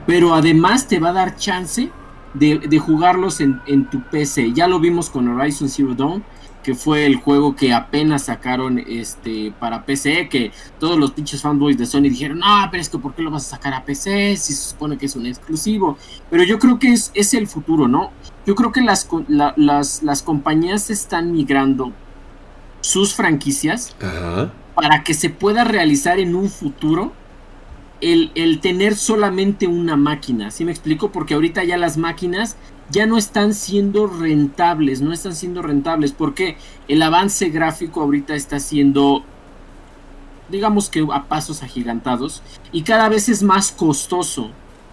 pero 0.07 0.33
además 0.33 0.87
te 0.87 0.99
va 0.99 1.09
a 1.09 1.13
dar 1.13 1.35
chance 1.35 1.91
de, 2.33 2.79
jugarlos 2.79 3.39
en, 3.41 3.85
tu 3.89 4.01
PC. 4.01 4.53
Ya 4.53 4.67
lo 4.67 4.79
vimos 4.79 5.09
con 5.09 5.27
Horizon 5.27 5.69
Zero 5.69 5.93
Dawn, 5.95 6.23
que 6.63 6.75
fue 6.75 7.05
el 7.05 7.15
juego 7.15 7.55
que 7.55 7.73
apenas 7.73 8.23
sacaron 8.25 8.79
este 8.79 9.53
para 9.59 9.85
PC, 9.85 10.29
que 10.29 10.51
todos 10.79 10.97
los 10.97 11.11
pinches 11.11 11.41
fanboys 11.41 11.77
de 11.77 11.85
Sony 11.85 12.03
dijeron, 12.03 12.39
no, 12.39 12.67
pero 12.69 12.81
es 12.81 12.89
que 12.89 12.97
¿por 12.97 13.15
qué 13.15 13.21
lo 13.21 13.31
vas 13.31 13.47
a 13.47 13.57
sacar 13.57 13.73
a 13.73 13.85
PC? 13.85 14.35
Si 14.37 14.53
se 14.53 14.69
supone 14.71 14.97
que 14.97 15.05
es 15.05 15.15
un 15.15 15.25
exclusivo. 15.25 15.97
Pero 16.29 16.43
yo 16.43 16.59
creo 16.59 16.79
que 16.79 16.93
es, 16.93 17.11
es 17.13 17.33
el 17.33 17.47
futuro, 17.47 17.87
¿no? 17.87 18.11
Yo 18.45 18.55
creo 18.55 18.71
que 18.71 18.81
las, 18.81 19.07
las, 19.27 20.03
las 20.03 20.23
compañías 20.23 20.89
están 20.89 21.31
migrando 21.31 21.93
sus 22.81 23.13
franquicias 23.13 23.95
para 24.75 25.03
que 25.03 25.13
se 25.13 25.29
pueda 25.29 25.63
realizar 25.63 26.19
en 26.19 26.35
un 26.35 26.49
futuro 26.49 27.13
el, 28.01 28.59
tener 28.61 28.95
solamente 28.95 29.67
una 29.67 29.95
máquina. 29.95 30.51
¿Sí 30.51 30.65
me 30.65 30.71
explico? 30.71 31.11
Porque 31.11 31.33
ahorita 31.33 31.63
ya 31.63 31.77
las 31.77 31.97
máquinas 31.97 32.55
ya 32.89 33.05
no 33.05 33.17
están 33.17 33.53
siendo 33.53 34.07
rentables, 34.07 35.01
no 35.01 35.13
están 35.13 35.35
siendo 35.35 35.61
rentables 35.61 36.11
porque 36.11 36.57
el 36.87 37.01
avance 37.01 37.49
gráfico 37.49 38.01
ahorita 38.01 38.33
está 38.33 38.59
siendo, 38.59 39.23
digamos 40.49 40.89
que 40.89 41.05
a 41.11 41.25
pasos 41.25 41.61
agigantados 41.61 42.41
y 42.71 42.81
cada 42.81 43.07
vez 43.07 43.29
es 43.29 43.43
más 43.43 43.71
costoso 43.71 44.49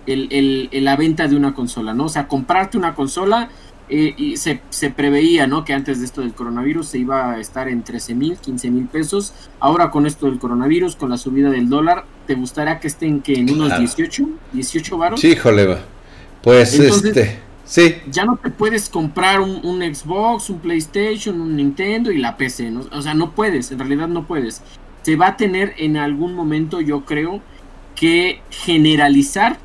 el, 0.07 0.69
la 0.73 0.97
venta 0.97 1.27
de 1.27 1.37
una 1.37 1.55
consola, 1.55 1.95
¿no? 1.95 2.05
O 2.05 2.09
sea, 2.09 2.29
comprarte 2.29 2.77
una 2.77 2.95
consola 2.95 3.49
eh, 3.89 4.15
y 4.17 4.37
se, 4.37 4.61
se, 4.69 4.91
preveía, 4.91 5.47
¿no? 5.47 5.65
Que 5.65 5.73
antes 5.73 6.01
de 6.01 6.05
esto 6.05 6.21
del 6.21 6.35
coronavirus 6.35 6.89
se 6.89 6.99
iba 6.99 7.33
a 7.33 7.41
estar 7.41 7.69
en 7.69 7.83
13 7.83 8.15
mil, 8.15 8.37
15 8.37 8.71
mil 8.71 8.87
pesos. 8.87 9.33
Ahora 9.59 9.91
con 9.91 10.07
esto 10.07 10.27
del 10.27 10.39
coronavirus, 10.39 10.97
con 10.97 11.11
la 11.11 11.17
subida 11.17 11.51
del 11.51 11.69
dólar, 11.69 12.05
¿te 12.27 12.35
gustaría 12.35 12.79
que 12.79 12.89
estén 12.89 13.21
que 13.21 13.35
en 13.35 13.51
unos 13.51 13.79
18, 13.79 14.29
18 14.53 14.99
varos? 14.99 15.21
Sí, 15.21 15.37
joleva. 15.37 15.81
Pues 16.43 16.79
este, 16.79 17.39
sí. 17.65 17.97
Ya 18.11 18.25
no 18.25 18.37
te 18.37 18.51
puedes 18.51 18.89
comprar 18.89 19.41
un, 19.41 19.81
Xbox, 19.81 20.51
un 20.51 20.61
PlayStation, 20.61 21.41
un 21.41 21.57
Nintendo 21.57 22.11
y 22.11 22.19
la 22.19 22.37
PC, 22.37 22.71
¿no? 22.71 22.85
O 22.93 23.03
sea, 23.03 23.15
no 23.15 23.33
puedes, 23.33 23.73
en 23.73 23.79
realidad 23.79 24.09
no 24.09 24.27
puedes. 24.27 24.63
Se 25.03 25.17
va 25.17 25.29
a 25.29 25.37
tener 25.37 25.75
en 25.79 25.97
algún 25.97 26.35
momento, 26.35 26.81
yo 26.81 27.05
creo, 27.05 27.41
que 27.95 28.43
generalizar 28.51 29.59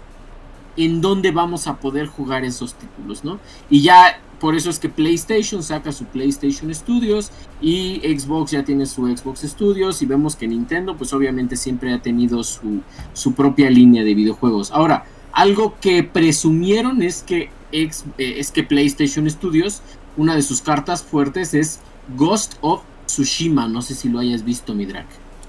en 0.78 1.02
dónde 1.02 1.32
vamos 1.32 1.68
a 1.68 1.78
poder 1.78 2.08
jugar 2.08 2.46
esos 2.46 2.74
títulos, 2.76 3.24
¿no? 3.24 3.40
Y 3.70 3.82
ya 3.82 4.20
por 4.42 4.56
eso 4.56 4.72
es 4.72 4.80
que 4.80 4.90
PlayStation 4.90 5.62
saca 5.62 5.92
su 5.92 6.06
PlayStation 6.06 6.74
Studios 6.74 7.30
y 7.62 8.02
Xbox 8.04 8.50
ya 8.50 8.66
tiene 8.66 8.88
su 8.88 9.06
Xbox 9.06 9.42
Studios 9.42 10.02
y 10.02 10.08
vemos 10.08 10.36
que 10.36 10.48
Nintendo 10.48 10.98
pues 10.98 11.14
obviamente 11.14 11.56
siempre 11.56 11.94
ha 11.94 12.02
tenido 12.02 12.44
su, 12.44 12.82
su 13.14 13.36
propia 13.36 13.70
línea 13.70 14.04
de 14.04 14.16
videojuegos. 14.16 14.72
Ahora, 14.72 15.06
algo 15.32 15.76
que 15.80 16.04
presumieron 16.04 17.04
es 17.04 17.22
que, 17.22 17.52
eh, 17.72 17.92
es 18.18 18.52
que 18.52 18.64
PlayStation 18.64 19.30
Studios, 19.30 19.84
una 20.18 20.36
de 20.36 20.42
sus 20.42 20.62
cartas 20.62 21.04
fuertes 21.04 21.54
es 21.54 21.80
Ghost 22.18 22.56
of 22.62 22.82
Tsushima, 23.06 23.68
no 23.68 23.84
sé 23.84 23.94
si 23.94 24.10
lo 24.10 24.18
hayas 24.18 24.44
visto, 24.44 24.74
mi 24.74 24.88
drag. 24.88 25.06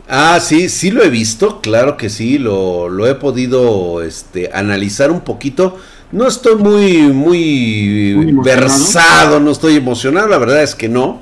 Ah, 0.07 0.39
sí, 0.39 0.69
sí 0.69 0.91
lo 0.91 1.03
he 1.03 1.09
visto, 1.09 1.63
claro 1.63 1.97
que 1.97 2.11
sí, 2.11 2.37
lo, 2.37 2.91
lo 2.91 3.07
he 3.07 3.15
podido 3.15 4.03
este, 4.03 4.51
analizar 4.53 5.11
un 5.11 5.23
poquito. 5.23 5.79
No 6.13 6.29
estoy 6.29 6.57
muy, 6.57 7.13
muy, 7.13 8.33
versado, 8.45 9.41
no 9.41 9.51
estoy 9.51 9.77
emocionado, 9.77 10.29
la 10.29 10.39
verdad 10.39 10.63
es 10.63 10.75
que 10.75 10.89
no. 10.89 11.21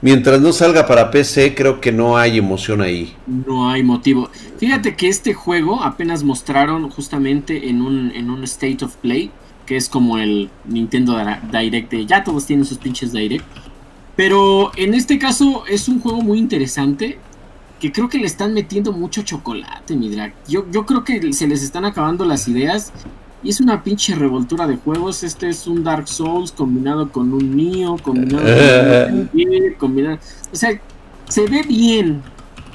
Mientras 0.00 0.40
no 0.40 0.52
salga 0.52 0.86
para 0.86 1.10
PC, 1.10 1.56
creo 1.56 1.80
que 1.80 1.90
no 1.90 2.16
hay 2.16 2.38
emoción 2.38 2.80
ahí. 2.80 3.16
No 3.26 3.68
hay 3.68 3.82
motivo. 3.82 4.30
Fíjate 4.58 4.94
que 4.94 5.08
este 5.08 5.34
juego 5.34 5.82
apenas 5.82 6.22
mostraron 6.22 6.88
justamente 6.88 7.68
en 7.68 7.82
un, 7.82 8.12
en 8.12 8.30
un 8.30 8.44
State 8.44 8.84
of 8.84 8.94
Play, 8.96 9.32
que 9.66 9.76
es 9.76 9.88
como 9.88 10.18
el 10.18 10.50
Nintendo 10.66 11.20
Direct, 11.50 11.92
ya 12.06 12.22
todos 12.22 12.46
tienen 12.46 12.64
sus 12.64 12.78
pinches 12.78 13.12
Direct. 13.12 13.44
Pero 14.14 14.70
en 14.76 14.94
este 14.94 15.18
caso 15.18 15.64
es 15.68 15.88
un 15.88 16.00
juego 16.00 16.22
muy 16.22 16.38
interesante 16.38 17.18
que 17.80 17.92
creo 17.92 18.08
que 18.08 18.18
le 18.18 18.26
están 18.26 18.54
metiendo 18.54 18.92
mucho 18.92 19.22
chocolate, 19.22 19.96
mi 19.96 20.10
drag. 20.10 20.32
Yo, 20.48 20.64
yo 20.70 20.86
creo 20.86 21.04
que 21.04 21.32
se 21.32 21.46
les 21.46 21.62
están 21.62 21.84
acabando 21.84 22.24
las 22.24 22.48
ideas 22.48 22.92
y 23.42 23.50
es 23.50 23.60
una 23.60 23.82
pinche 23.84 24.14
revoltura 24.14 24.66
de 24.66 24.76
juegos. 24.76 25.22
Este 25.22 25.48
es 25.48 25.66
un 25.66 25.84
Dark 25.84 26.08
Souls 26.08 26.50
combinado 26.50 27.10
con 27.10 27.32
un 27.32 27.56
Neo, 27.56 27.96
combinado 27.98 28.42
con 28.44 29.30
un 29.32 29.74
combinado. 29.78 30.18
O 30.52 30.56
sea, 30.56 30.80
se 31.28 31.46
ve 31.46 31.62
bien. 31.62 32.22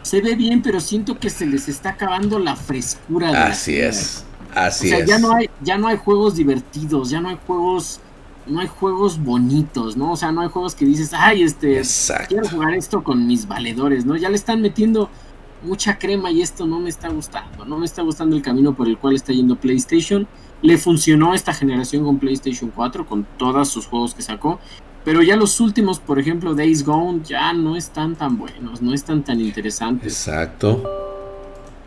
Se 0.03 0.21
ve 0.21 0.35
bien, 0.35 0.61
pero 0.61 0.79
siento 0.79 1.17
que 1.17 1.29
se 1.29 1.45
les 1.45 1.69
está 1.69 1.91
acabando 1.91 2.39
la 2.39 2.55
frescura. 2.55 3.31
De 3.31 3.37
Así 3.37 3.77
es. 3.77 4.25
Así 4.53 4.87
o 4.87 4.89
sea, 4.97 5.05
ya 5.05 5.17
no 5.17 5.33
hay 5.33 5.49
ya 5.61 5.77
no 5.77 5.87
hay 5.87 5.97
juegos 5.97 6.35
divertidos, 6.35 7.09
ya 7.09 7.19
no 7.19 7.29
hay 7.29 7.37
juegos 7.47 7.99
no 8.45 8.59
hay 8.59 8.67
juegos 8.67 9.17
bonitos, 9.23 9.97
¿no? 9.97 10.11
O 10.11 10.17
sea, 10.17 10.31
no 10.31 10.41
hay 10.41 10.49
juegos 10.49 10.75
que 10.75 10.85
dices, 10.85 11.11
"Ay, 11.13 11.43
este 11.43 11.81
quiero 12.27 12.47
jugar 12.47 12.73
esto 12.75 13.03
con 13.03 13.25
mis 13.25 13.47
valedores", 13.47 14.05
¿no? 14.05 14.15
Ya 14.15 14.29
le 14.29 14.35
están 14.35 14.61
metiendo 14.61 15.09
mucha 15.63 15.97
crema 15.97 16.29
y 16.29 16.41
esto 16.41 16.67
no 16.67 16.79
me 16.79 16.89
está 16.89 17.09
gustando, 17.09 17.65
no 17.65 17.77
me 17.77 17.85
está 17.85 18.01
gustando 18.01 18.35
el 18.35 18.41
camino 18.41 18.75
por 18.75 18.87
el 18.87 18.97
cual 18.97 19.15
está 19.15 19.33
yendo 19.33 19.55
PlayStation 19.55 20.27
le 20.63 20.77
funcionó 20.77 21.35
esta 21.35 21.53
generación 21.53 22.03
con 22.03 22.17
PlayStation 22.17 22.71
4, 22.73 23.05
con 23.05 23.27
todos 23.37 23.69
sus 23.69 23.85
juegos 23.85 24.15
que 24.15 24.23
sacó. 24.23 24.59
Pero 25.05 25.21
ya 25.21 25.35
los 25.35 25.59
últimos, 25.59 25.99
por 25.99 26.17
ejemplo, 26.17 26.55
Days 26.55 26.83
Gone, 26.83 27.21
ya 27.25 27.53
no 27.53 27.75
están 27.75 28.15
tan 28.15 28.37
buenos, 28.37 28.81
no 28.81 28.93
están 28.93 29.23
tan 29.23 29.41
interesantes. 29.41 30.13
Exacto. 30.13 30.81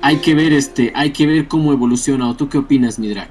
Hay 0.03 0.19
que 0.19 0.35
ver 0.35 0.53
este, 0.53 0.93
hay 0.95 1.11
que 1.11 1.27
ver 1.27 1.49
cómo 1.49 1.73
evoluciona. 1.73 2.29
¿O 2.29 2.37
tú 2.37 2.51
qué 2.51 2.59
opinas, 2.59 2.99
Midrak? 2.99 3.31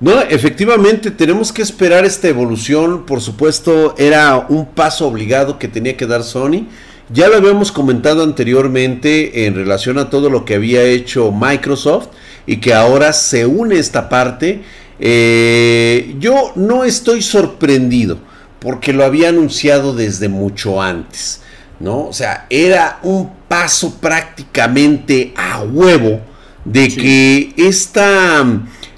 No, 0.00 0.20
efectivamente 0.20 1.12
tenemos 1.12 1.52
que 1.52 1.62
esperar 1.62 2.04
esta 2.04 2.26
evolución. 2.26 3.06
Por 3.06 3.20
supuesto, 3.20 3.94
era 3.96 4.46
un 4.48 4.66
paso 4.66 5.06
obligado 5.06 5.60
que 5.60 5.68
tenía 5.68 5.96
que 5.96 6.08
dar 6.08 6.24
Sony. 6.24 6.66
Ya 7.10 7.28
lo 7.28 7.36
habíamos 7.36 7.72
comentado 7.72 8.22
anteriormente 8.22 9.46
en 9.46 9.54
relación 9.54 9.98
a 9.98 10.08
todo 10.08 10.30
lo 10.30 10.44
que 10.44 10.54
había 10.54 10.82
hecho 10.84 11.32
Microsoft 11.32 12.08
y 12.46 12.58
que 12.58 12.72
ahora 12.72 13.12
se 13.12 13.44
une 13.44 13.78
esta 13.78 14.08
parte. 14.08 14.62
Eh, 14.98 16.14
yo 16.18 16.52
no 16.54 16.84
estoy 16.84 17.22
sorprendido 17.22 18.18
porque 18.60 18.92
lo 18.92 19.04
había 19.04 19.30
anunciado 19.30 19.94
desde 19.94 20.28
mucho 20.28 20.80
antes, 20.80 21.40
¿no? 21.80 22.06
O 22.06 22.12
sea, 22.12 22.46
era 22.48 23.00
un 23.02 23.30
paso 23.48 23.96
prácticamente 24.00 25.34
a 25.36 25.62
huevo 25.62 26.20
de 26.64 26.88
que 26.88 27.52
esta, 27.56 28.46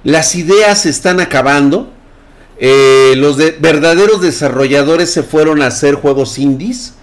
las 0.05 0.35
ideas 0.35 0.83
se 0.83 0.91
están 0.91 1.21
acabando. 1.21 1.91
Eh, 2.59 3.15
los 3.17 3.39
verdaderos 3.39 4.21
desarrolladores 4.21 5.11
se 5.11 5.23
fueron 5.23 5.63
a 5.63 5.69
hacer 5.69 5.95
juegos 5.95 6.39
indies 6.39 6.94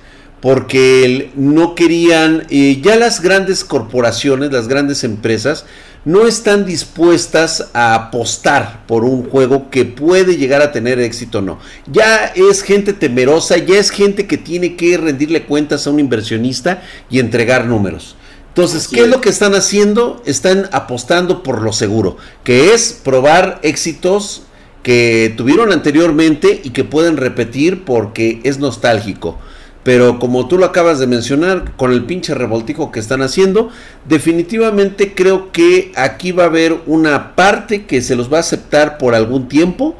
porque 0.41 1.31
no 1.35 1.75
querían, 1.75 2.47
eh, 2.49 2.81
ya 2.81 2.95
las 2.97 3.21
grandes 3.21 3.63
corporaciones, 3.63 4.51
las 4.51 4.67
grandes 4.67 5.03
empresas, 5.03 5.65
no 6.03 6.25
están 6.25 6.65
dispuestas 6.65 7.69
a 7.73 7.93
apostar 7.93 8.85
por 8.87 9.05
un 9.05 9.29
juego 9.29 9.69
que 9.69 9.85
puede 9.85 10.37
llegar 10.37 10.63
a 10.63 10.71
tener 10.71 10.99
éxito 10.99 11.39
o 11.39 11.41
no. 11.41 11.59
Ya 11.91 12.25
es 12.35 12.63
gente 12.63 12.93
temerosa, 12.93 13.57
ya 13.57 13.77
es 13.77 13.91
gente 13.91 14.25
que 14.25 14.39
tiene 14.39 14.75
que 14.75 14.97
rendirle 14.97 15.43
cuentas 15.43 15.85
a 15.85 15.91
un 15.91 15.99
inversionista 15.99 16.81
y 17.09 17.19
entregar 17.19 17.65
números. 17.65 18.15
Entonces, 18.47 18.87
¿qué 18.87 19.01
es 19.01 19.07
lo 19.07 19.21
que 19.21 19.29
están 19.29 19.53
haciendo? 19.53 20.21
Están 20.25 20.67
apostando 20.73 21.43
por 21.43 21.61
lo 21.61 21.71
seguro, 21.71 22.17
que 22.43 22.73
es 22.73 22.91
probar 22.91 23.59
éxitos 23.63 24.41
que 24.83 25.33
tuvieron 25.37 25.71
anteriormente 25.71 26.59
y 26.63 26.71
que 26.71 26.83
pueden 26.83 27.15
repetir 27.15 27.85
porque 27.85 28.41
es 28.43 28.57
nostálgico. 28.57 29.39
Pero 29.83 30.19
como 30.19 30.47
tú 30.47 30.57
lo 30.57 30.65
acabas 30.65 30.99
de 30.99 31.07
mencionar, 31.07 31.75
con 31.75 31.91
el 31.91 32.05
pinche 32.05 32.35
revoltijo 32.35 32.91
que 32.91 32.99
están 32.99 33.21
haciendo, 33.23 33.69
definitivamente 34.07 35.15
creo 35.15 35.51
que 35.51 35.91
aquí 35.95 36.31
va 36.31 36.43
a 36.43 36.47
haber 36.47 36.77
una 36.85 37.35
parte 37.35 37.85
que 37.85 38.01
se 38.01 38.15
los 38.15 38.31
va 38.31 38.37
a 38.37 38.41
aceptar 38.41 38.97
por 38.99 39.15
algún 39.15 39.47
tiempo. 39.47 39.95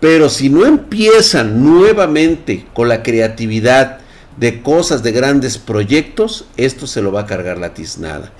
Pero 0.00 0.30
si 0.30 0.48
no 0.48 0.66
empiezan 0.66 1.62
nuevamente 1.62 2.66
con 2.72 2.88
la 2.88 3.02
creatividad 3.02 3.98
de 4.38 4.62
cosas, 4.62 5.02
de 5.02 5.12
grandes 5.12 5.58
proyectos, 5.58 6.46
esto 6.56 6.86
se 6.86 7.02
lo 7.02 7.12
va 7.12 7.20
a 7.20 7.26
cargar 7.26 7.58
la 7.58 7.74
tiznada. 7.74 8.32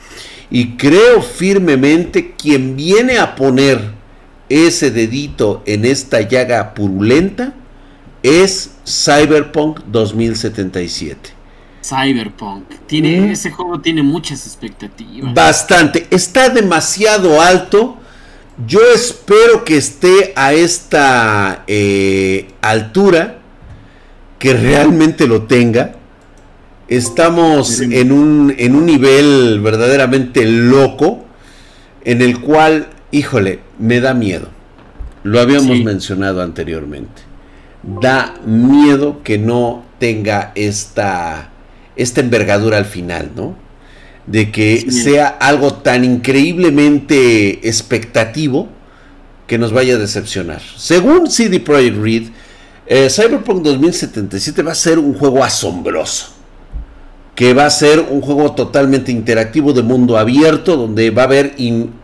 Y 0.50 0.76
creo 0.76 1.22
firmemente 1.22 2.34
quien 2.34 2.74
viene 2.74 3.18
a 3.18 3.36
poner 3.36 3.92
ese 4.48 4.90
dedito 4.90 5.62
en 5.66 5.84
esta 5.84 6.22
llaga 6.22 6.74
purulenta 6.74 7.54
es 8.22 8.70
Cyberpunk 8.84 9.80
2077. 9.86 11.30
Cyberpunk. 11.82 12.64
Tiene, 12.86 13.20
mm. 13.20 13.30
Ese 13.30 13.50
juego 13.50 13.80
tiene 13.80 14.02
muchas 14.02 14.46
expectativas. 14.46 15.34
Bastante. 15.34 16.06
Está 16.10 16.50
demasiado 16.50 17.40
alto. 17.40 17.96
Yo 18.66 18.80
espero 18.94 19.64
que 19.64 19.76
esté 19.76 20.32
a 20.36 20.52
esta 20.52 21.64
eh, 21.66 22.48
altura. 22.60 23.38
Que 24.38 24.54
realmente 24.54 25.26
lo 25.26 25.42
tenga. 25.42 25.96
Estamos 26.88 27.80
en 27.80 28.10
un, 28.10 28.54
en 28.56 28.74
un 28.74 28.86
nivel 28.86 29.60
verdaderamente 29.60 30.44
loco. 30.44 31.24
En 32.04 32.22
el 32.22 32.40
cual, 32.40 32.88
híjole, 33.10 33.60
me 33.78 34.00
da 34.00 34.14
miedo. 34.14 34.48
Lo 35.22 35.40
habíamos 35.40 35.78
mencionado 35.80 36.42
anteriormente 36.42 37.29
da 37.82 38.34
miedo 38.44 39.22
que 39.22 39.38
no 39.38 39.84
tenga 39.98 40.52
esta, 40.54 41.50
esta 41.96 42.20
envergadura 42.20 42.78
al 42.78 42.84
final, 42.84 43.30
¿no? 43.34 43.56
De 44.26 44.52
que 44.52 44.90
sea 44.90 45.28
algo 45.28 45.74
tan 45.74 46.04
increíblemente 46.04 47.66
expectativo 47.68 48.68
que 49.46 49.58
nos 49.58 49.72
vaya 49.72 49.94
a 49.94 49.98
decepcionar. 49.98 50.62
Según 50.76 51.30
CD 51.30 51.58
Projekt 51.58 51.96
Red, 51.96 52.22
eh, 52.86 53.08
Cyberpunk 53.10 53.62
2077 53.62 54.62
va 54.62 54.72
a 54.72 54.76
ser 54.76 54.98
un 54.98 55.14
juego 55.14 55.42
asombroso 55.42 56.40
que 57.40 57.54
va 57.54 57.64
a 57.64 57.70
ser 57.70 58.00
un 58.10 58.20
juego 58.20 58.52
totalmente 58.52 59.10
interactivo 59.10 59.72
de 59.72 59.82
mundo 59.82 60.18
abierto, 60.18 60.76
donde 60.76 61.10
va 61.10 61.22
a 61.22 61.24
haber 61.24 61.54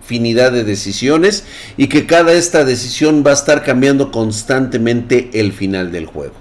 infinidad 0.06 0.52
de 0.52 0.62
decisiones 0.62 1.44
y 1.76 1.88
que 1.88 2.06
cada 2.06 2.32
esta 2.32 2.64
decisión 2.64 3.24
va 3.26 3.32
a 3.32 3.34
estar 3.34 3.64
cambiando 3.64 4.12
constantemente 4.12 5.30
el 5.34 5.52
final 5.52 5.90
del 5.90 6.06
juego. 6.06 6.34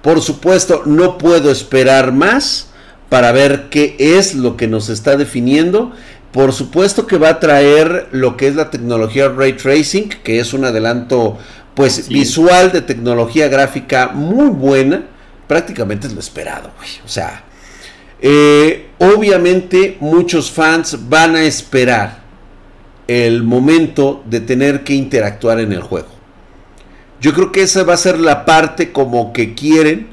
Por 0.00 0.22
supuesto, 0.22 0.82
no 0.86 1.18
puedo 1.18 1.50
esperar 1.50 2.12
más 2.12 2.68
para 3.10 3.30
ver 3.32 3.68
qué 3.68 3.96
es 3.98 4.34
lo 4.34 4.56
que 4.56 4.68
nos 4.68 4.88
está 4.88 5.16
definiendo. 5.16 5.92
Por 6.32 6.52
supuesto 6.52 7.06
que 7.06 7.18
va 7.18 7.28
a 7.28 7.40
traer 7.40 8.08
lo 8.10 8.36
que 8.36 8.48
es 8.48 8.56
la 8.56 8.70
tecnología 8.70 9.28
ray 9.28 9.52
tracing, 9.52 10.08
que 10.08 10.40
es 10.40 10.54
un 10.54 10.64
adelanto 10.64 11.38
pues 11.74 12.08
visual 12.08 12.72
de 12.72 12.80
tecnología 12.80 13.48
gráfica 13.48 14.08
muy 14.08 14.48
buena. 14.48 15.04
Prácticamente 15.46 16.06
es 16.06 16.14
lo 16.14 16.20
esperado, 16.20 16.70
O 17.04 17.08
sea, 17.08 17.44
eh, 18.20 18.88
obviamente 18.98 19.98
muchos 20.00 20.50
fans 20.50 20.96
van 21.08 21.36
a 21.36 21.44
esperar 21.44 22.23
el 23.08 23.42
momento 23.42 24.22
de 24.26 24.40
tener 24.40 24.84
que 24.84 24.94
interactuar 24.94 25.60
en 25.60 25.72
el 25.72 25.82
juego. 25.82 26.08
Yo 27.20 27.32
creo 27.32 27.52
que 27.52 27.62
esa 27.62 27.84
va 27.84 27.94
a 27.94 27.98
ser 27.98 28.18
la 28.18 28.44
parte 28.44 28.92
como 28.92 29.32
que 29.32 29.54
quieren 29.54 30.08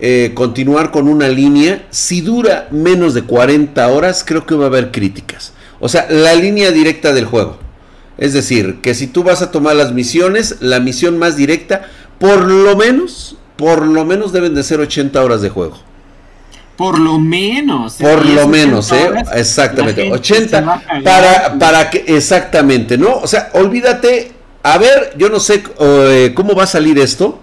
eh, 0.00 0.32
continuar 0.34 0.90
con 0.90 1.08
una 1.08 1.28
línea. 1.28 1.86
Si 1.90 2.20
dura 2.20 2.68
menos 2.70 3.14
de 3.14 3.22
40 3.22 3.88
horas, 3.88 4.24
creo 4.26 4.46
que 4.46 4.54
va 4.54 4.64
a 4.64 4.68
haber 4.68 4.90
críticas. 4.90 5.52
O 5.80 5.88
sea, 5.88 6.06
la 6.10 6.34
línea 6.34 6.70
directa 6.70 7.12
del 7.12 7.24
juego. 7.24 7.58
Es 8.16 8.32
decir, 8.32 8.80
que 8.82 8.94
si 8.94 9.06
tú 9.06 9.22
vas 9.22 9.42
a 9.42 9.52
tomar 9.52 9.76
las 9.76 9.92
misiones, 9.92 10.56
la 10.60 10.80
misión 10.80 11.18
más 11.18 11.36
directa, 11.36 11.82
por 12.18 12.44
lo 12.44 12.76
menos, 12.76 13.36
por 13.56 13.86
lo 13.86 14.04
menos 14.04 14.32
deben 14.32 14.54
de 14.54 14.64
ser 14.64 14.80
80 14.80 15.22
horas 15.22 15.40
de 15.40 15.50
juego. 15.50 15.78
Por 16.78 17.00
lo 17.00 17.18
menos. 17.18 17.94
Por 17.94 18.24
lo 18.24 18.46
menos, 18.46 18.92
¿eh? 18.92 19.10
Exactamente. 19.34 20.12
80 20.12 20.82
para, 21.02 21.58
para 21.58 21.90
que, 21.90 22.04
exactamente, 22.06 22.96
¿no? 22.96 23.16
O 23.16 23.26
sea, 23.26 23.50
olvídate, 23.54 24.30
a 24.62 24.78
ver, 24.78 25.12
yo 25.18 25.28
no 25.28 25.40
sé 25.40 25.64
eh, 25.80 26.32
cómo 26.36 26.54
va 26.54 26.62
a 26.62 26.66
salir 26.68 27.00
esto. 27.00 27.40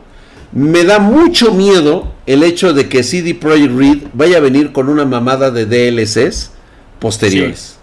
Me 0.54 0.86
da 0.86 1.00
mucho 1.00 1.52
miedo 1.54 2.14
el 2.26 2.44
hecho 2.44 2.72
de 2.72 2.88
que 2.88 3.04
CD 3.04 3.36
Projekt 3.36 3.78
Red 3.78 3.98
vaya 4.14 4.38
a 4.38 4.40
venir 4.40 4.72
con 4.72 4.88
una 4.88 5.04
mamada 5.04 5.52
de 5.52 5.66
DLCs 5.66 6.52
posteriores. 7.00 7.76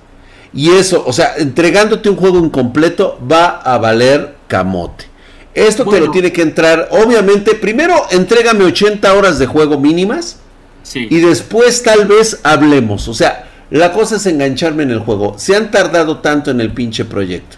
Y 0.55 0.71
eso, 0.71 1.05
o 1.07 1.13
sea, 1.13 1.35
entregándote 1.37 2.09
un 2.09 2.17
juego 2.17 2.39
incompleto 2.39 3.19
va 3.31 3.59
a 3.59 3.77
valer 3.77 4.37
camote. 4.49 5.05
Esto 5.53 5.85
te 5.85 6.01
lo 6.01 6.11
tiene 6.11 6.33
que 6.33 6.41
entrar, 6.41 6.89
obviamente, 6.93 7.55
primero 7.55 8.07
entrégame 8.11 8.65
80 8.65 9.13
horas 9.13 9.39
de 9.39 9.45
juego 9.45 9.79
mínimas 9.79 10.39
y 10.95 11.21
después 11.21 11.83
tal 11.83 12.07
vez 12.07 12.41
hablemos. 12.43 13.09
O 13.09 13.15
sea, 13.15 13.49
la 13.71 13.93
cosa 13.93 14.17
es 14.17 14.27
engancharme 14.27 14.83
en 14.83 14.91
el 14.91 14.99
juego. 14.99 15.35
Se 15.39 15.57
han 15.57 15.71
tardado 15.71 16.19
tanto 16.19 16.51
en 16.51 16.61
el 16.61 16.73
pinche 16.73 17.05
proyecto. 17.05 17.57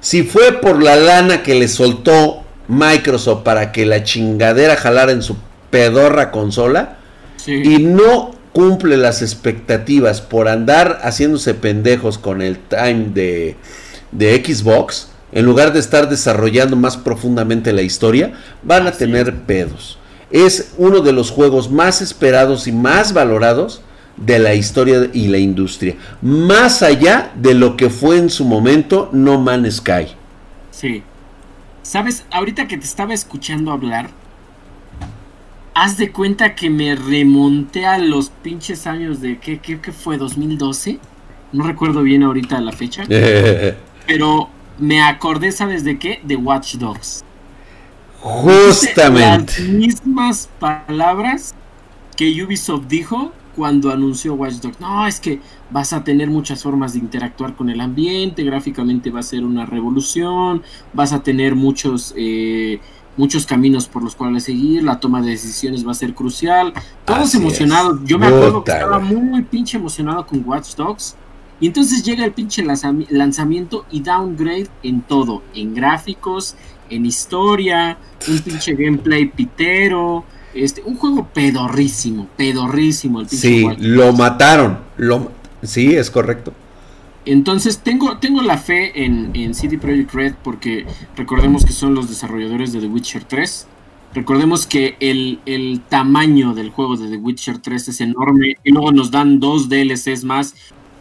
Si 0.00 0.22
fue 0.22 0.52
por 0.52 0.82
la 0.82 0.96
lana 0.96 1.42
que 1.42 1.54
le 1.54 1.68
soltó 1.68 2.44
Microsoft 2.68 3.42
para 3.42 3.72
que 3.72 3.86
la 3.86 4.04
chingadera 4.04 4.76
jalara 4.76 5.12
en 5.12 5.22
su 5.22 5.36
pedorra 5.70 6.30
consola 6.30 6.98
y 7.46 7.78
no 7.78 8.32
cumple 8.52 8.96
las 8.96 9.22
expectativas 9.22 10.20
por 10.20 10.48
andar 10.48 11.00
haciéndose 11.02 11.54
pendejos 11.54 12.18
con 12.18 12.42
el 12.42 12.58
time 12.58 13.08
de, 13.14 13.56
de 14.12 14.44
Xbox, 14.44 15.08
en 15.32 15.44
lugar 15.44 15.72
de 15.72 15.80
estar 15.80 16.08
desarrollando 16.08 16.76
más 16.76 16.96
profundamente 16.96 17.72
la 17.72 17.82
historia, 17.82 18.32
van 18.62 18.86
a 18.86 18.92
tener 18.92 19.34
pedos. 19.42 19.98
Es 20.30 20.74
uno 20.76 21.00
de 21.00 21.12
los 21.12 21.30
juegos 21.30 21.70
más 21.70 22.02
esperados 22.02 22.66
y 22.66 22.72
más 22.72 23.12
valorados 23.12 23.82
de 24.16 24.38
la 24.38 24.54
historia 24.54 25.08
y 25.12 25.28
la 25.28 25.38
industria. 25.38 25.94
Más 26.20 26.82
allá 26.82 27.32
de 27.36 27.54
lo 27.54 27.76
que 27.76 27.90
fue 27.90 28.18
en 28.18 28.30
su 28.30 28.44
momento 28.44 29.08
No 29.12 29.38
Man's 29.40 29.76
Sky. 29.76 30.08
Sí. 30.70 31.02
Sabes, 31.82 32.24
ahorita 32.30 32.68
que 32.68 32.76
te 32.76 32.84
estaba 32.84 33.14
escuchando 33.14 33.72
hablar, 33.72 34.10
haz 35.74 35.96
de 35.96 36.10
cuenta 36.10 36.54
que 36.54 36.68
me 36.68 36.94
remonté 36.96 37.86
a 37.86 37.98
los 37.98 38.30
pinches 38.30 38.86
años 38.86 39.20
de, 39.20 39.38
¿qué, 39.38 39.58
qué, 39.58 39.80
qué 39.80 39.92
fue? 39.92 40.18
¿2012? 40.18 40.98
No 41.52 41.64
recuerdo 41.64 42.02
bien 42.02 42.24
ahorita 42.24 42.60
la 42.60 42.72
fecha. 42.72 43.04
pero 44.06 44.50
me 44.78 45.00
acordé, 45.00 45.52
¿sabes 45.52 45.84
de 45.84 45.98
qué? 45.98 46.20
De 46.24 46.36
Watch 46.36 46.74
Dogs. 46.74 47.24
Justamente. 48.20 49.54
Las 49.60 49.68
mismas 49.68 50.48
palabras 50.58 51.54
que 52.16 52.42
Ubisoft 52.42 52.86
dijo 52.88 53.32
cuando 53.58 53.90
anunció 53.90 54.34
Watch 54.34 54.54
Dogs. 54.54 54.80
No, 54.80 55.06
es 55.06 55.18
que 55.18 55.40
vas 55.70 55.92
a 55.92 56.04
tener 56.04 56.28
muchas 56.28 56.62
formas 56.62 56.92
de 56.92 57.00
interactuar 57.00 57.56
con 57.56 57.70
el 57.70 57.80
ambiente, 57.80 58.44
gráficamente 58.44 59.10
va 59.10 59.20
a 59.20 59.24
ser 59.24 59.44
una 59.44 59.66
revolución, 59.66 60.62
vas 60.92 61.12
a 61.12 61.24
tener 61.24 61.56
muchos, 61.56 62.14
eh, 62.16 62.80
muchos 63.16 63.46
caminos 63.46 63.88
por 63.88 64.04
los 64.04 64.14
cuales 64.14 64.44
seguir, 64.44 64.84
la 64.84 65.00
toma 65.00 65.20
de 65.20 65.30
decisiones 65.30 65.86
va 65.86 65.90
a 65.90 65.94
ser 65.94 66.14
crucial. 66.14 66.72
Todos 67.04 67.34
emocionados. 67.34 67.98
Yo 68.04 68.16
me 68.16 68.28
acuerdo 68.28 68.62
que 68.62 68.70
estaba 68.70 69.00
muy 69.00 69.42
pinche 69.42 69.76
emocionado 69.76 70.24
con 70.24 70.48
Watch 70.48 70.74
Dogs. 70.76 71.16
Y 71.60 71.66
entonces 71.66 72.04
llega 72.04 72.24
el 72.24 72.32
pinche 72.32 72.64
lanzamiento 72.64 73.84
y 73.90 74.00
downgrade 74.00 74.68
en 74.84 75.02
todo, 75.02 75.42
en 75.54 75.74
gráficos, 75.74 76.54
en 76.90 77.06
historia, 77.06 77.98
un 78.28 78.38
pinche 78.40 78.74
gameplay 78.74 79.26
pitero, 79.26 80.24
este, 80.54 80.82
un 80.82 80.96
juego 80.96 81.28
pedorrísimo, 81.32 82.28
pedorrísimo. 82.36 83.20
El 83.20 83.28
sí, 83.28 83.66
lo 83.78 84.12
mataron, 84.12 84.78
lo, 84.96 85.30
sí, 85.62 85.94
es 85.94 86.10
correcto. 86.10 86.52
Entonces 87.24 87.80
tengo, 87.80 88.18
tengo 88.18 88.40
la 88.40 88.56
fe 88.56 89.04
en, 89.04 89.30
en 89.34 89.54
CD 89.54 89.76
Projekt 89.76 90.14
Red 90.14 90.34
porque 90.42 90.86
recordemos 91.14 91.64
que 91.64 91.72
son 91.72 91.94
los 91.94 92.08
desarrolladores 92.08 92.72
de 92.72 92.80
The 92.80 92.86
Witcher 92.86 93.24
3. 93.24 93.66
Recordemos 94.14 94.66
que 94.66 94.96
el, 95.00 95.38
el, 95.44 95.82
tamaño 95.86 96.54
del 96.54 96.70
juego 96.70 96.96
de 96.96 97.10
The 97.10 97.18
Witcher 97.18 97.58
3 97.58 97.88
es 97.88 98.00
enorme 98.00 98.56
y 98.64 98.72
luego 98.72 98.92
nos 98.92 99.10
dan 99.10 99.40
dos 99.40 99.68
DLCs 99.68 100.24
más 100.24 100.54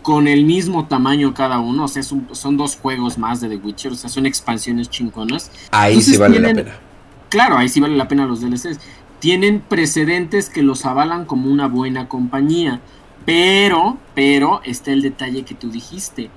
con 0.08 0.30
el 0.30 0.46
mismo 0.46 0.88
tamaño 0.88 1.34
cada 1.34 1.60
uno, 1.60 1.84
o 1.84 1.88
sea, 1.90 2.02
son 2.02 2.56
dos 2.56 2.78
juegos 2.78 3.18
más 3.18 3.42
de 3.42 3.50
The 3.50 3.58
Witcher, 3.58 3.92
o 3.92 3.96
sea, 3.96 4.10
son 4.10 4.26
expansiones 4.26 4.90
chingonas. 4.90 5.52
Ahí 5.70 6.02
sí 6.02 6.16
vale 6.16 6.40
la 6.40 6.54
pena. 6.54 6.80
Claro, 7.28 7.58
ahí 7.58 7.68
sí 7.68 7.82
vale 7.82 7.98
la 7.98 8.08
pena 8.08 8.26
los 8.26 8.40
DLCs. 8.40 8.80
Tienen 9.20 9.60
precedentes 9.60 10.50
que 10.50 10.64
los 10.64 10.86
avalan 10.86 11.26
como 11.26 11.52
una 11.52 11.68
buena 11.68 12.08
compañía, 12.08 12.80
pero, 13.26 13.98
pero 14.16 14.62
está 14.64 14.94
el 14.94 15.02
detalle 15.02 15.44
que 15.44 15.56
tú 15.56 15.70
dijiste. 15.70 16.30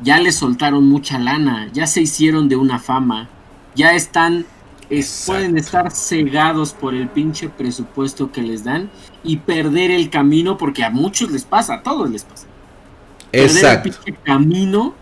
Ya 0.00 0.18
le 0.18 0.32
soltaron 0.32 0.88
mucha 0.88 1.18
lana, 1.18 1.68
ya 1.74 1.86
se 1.86 2.00
hicieron 2.00 2.48
de 2.48 2.56
una 2.56 2.78
fama, 2.78 3.28
ya 3.74 3.92
están 3.92 4.46
pueden 5.26 5.58
estar 5.58 5.92
cegados 5.92 6.72
por 6.72 6.94
el 6.94 7.08
pinche 7.10 7.50
presupuesto 7.50 8.32
que 8.32 8.40
les 8.40 8.64
dan 8.64 8.90
y 9.22 9.36
perder 9.36 9.90
el 9.90 10.08
camino 10.08 10.56
porque 10.56 10.84
a 10.84 10.90
muchos 10.90 11.30
les 11.30 11.44
pasa, 11.44 11.74
a 11.74 11.82
todos 11.82 12.10
les 12.10 12.24
pasa. 12.24 12.46
Exacto. 13.32 13.90
el 14.06 14.18
camino 14.22 14.94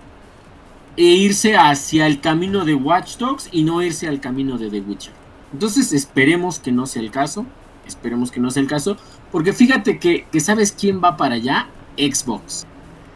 e 0.97 1.05
irse 1.05 1.57
hacia 1.57 2.07
el 2.07 2.21
camino 2.21 2.65
de 2.65 2.75
Watch 2.75 3.19
Dogs 3.19 3.49
y 3.53 3.63
no 3.63 3.81
irse 3.83 4.09
al 4.09 4.21
camino 4.21 4.59
de 4.59 4.69
The 4.69 4.81
Witcher. 4.81 5.13
Entonces 5.53 5.93
esperemos 5.93 6.59
que 6.59 6.73
no 6.73 6.87
sea 6.87 7.03
el 7.03 7.11
caso, 7.11 7.47
esperemos 7.87 8.31
que 8.31 8.41
no 8.41 8.51
sea 8.51 8.63
el 8.63 8.69
caso, 8.69 8.97
porque 9.31 9.53
fíjate 9.53 9.99
que, 9.99 10.27
¿sabes 10.41 10.73
quién 10.73 11.03
va 11.03 11.17
para 11.17 11.37
allá? 11.37 11.69
Xbox. 11.97 12.67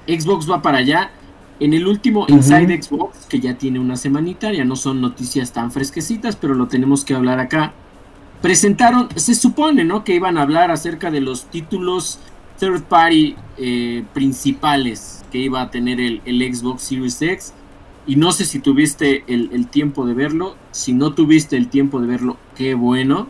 Xbox 0.07 0.51
va 0.51 0.63
para 0.63 0.79
allá. 0.79 1.11
En 1.61 1.75
el 1.75 1.87
último 1.87 2.27
Inside 2.29 2.83
Xbox, 2.83 3.27
que 3.27 3.39
ya 3.39 3.55
tiene 3.55 3.79
una 3.79 3.97
semanita, 3.97 4.53
ya 4.53 4.65
no 4.65 4.75
son 4.75 5.01
noticias 5.01 5.53
tan 5.53 5.71
fresquecitas, 5.71 6.35
pero 6.35 6.55
lo 6.55 6.67
tenemos 6.69 7.05
que 7.05 7.15
hablar 7.15 7.39
acá. 7.39 7.73
Presentaron, 8.41 9.09
se 9.15 9.35
supone, 9.35 9.85
¿no? 9.85 10.03
Que 10.03 10.15
iban 10.15 10.39
a 10.39 10.43
hablar 10.43 10.73
acerca 10.73 11.11
de 11.11 11.21
los 11.21 11.45
títulos 11.45 12.19
third 12.59 12.83
party 12.85 13.37
eh, 13.59 14.05
principales 14.13 15.25
que 15.31 15.39
iba 15.39 15.61
a 15.63 15.71
tener 15.71 16.01
el, 16.01 16.55
Xbox 16.55 16.83
Series 16.83 17.21
X. 17.21 17.55
Y 18.07 18.17
no 18.17 18.33
sé 18.33 18.45
si 18.45 18.59
tuviste 18.59 19.25
el, 19.29 19.67
tiempo 19.69 20.07
de 20.07 20.15
verlo. 20.15 20.57
Si 20.73 20.93
no 20.93 21.15
tuviste 21.15 21.57
el 21.57 21.69
tiempo 21.69 22.01
de 22.01 22.07
verlo, 22.07 22.37
qué 22.57 22.75
bueno. 22.75 23.29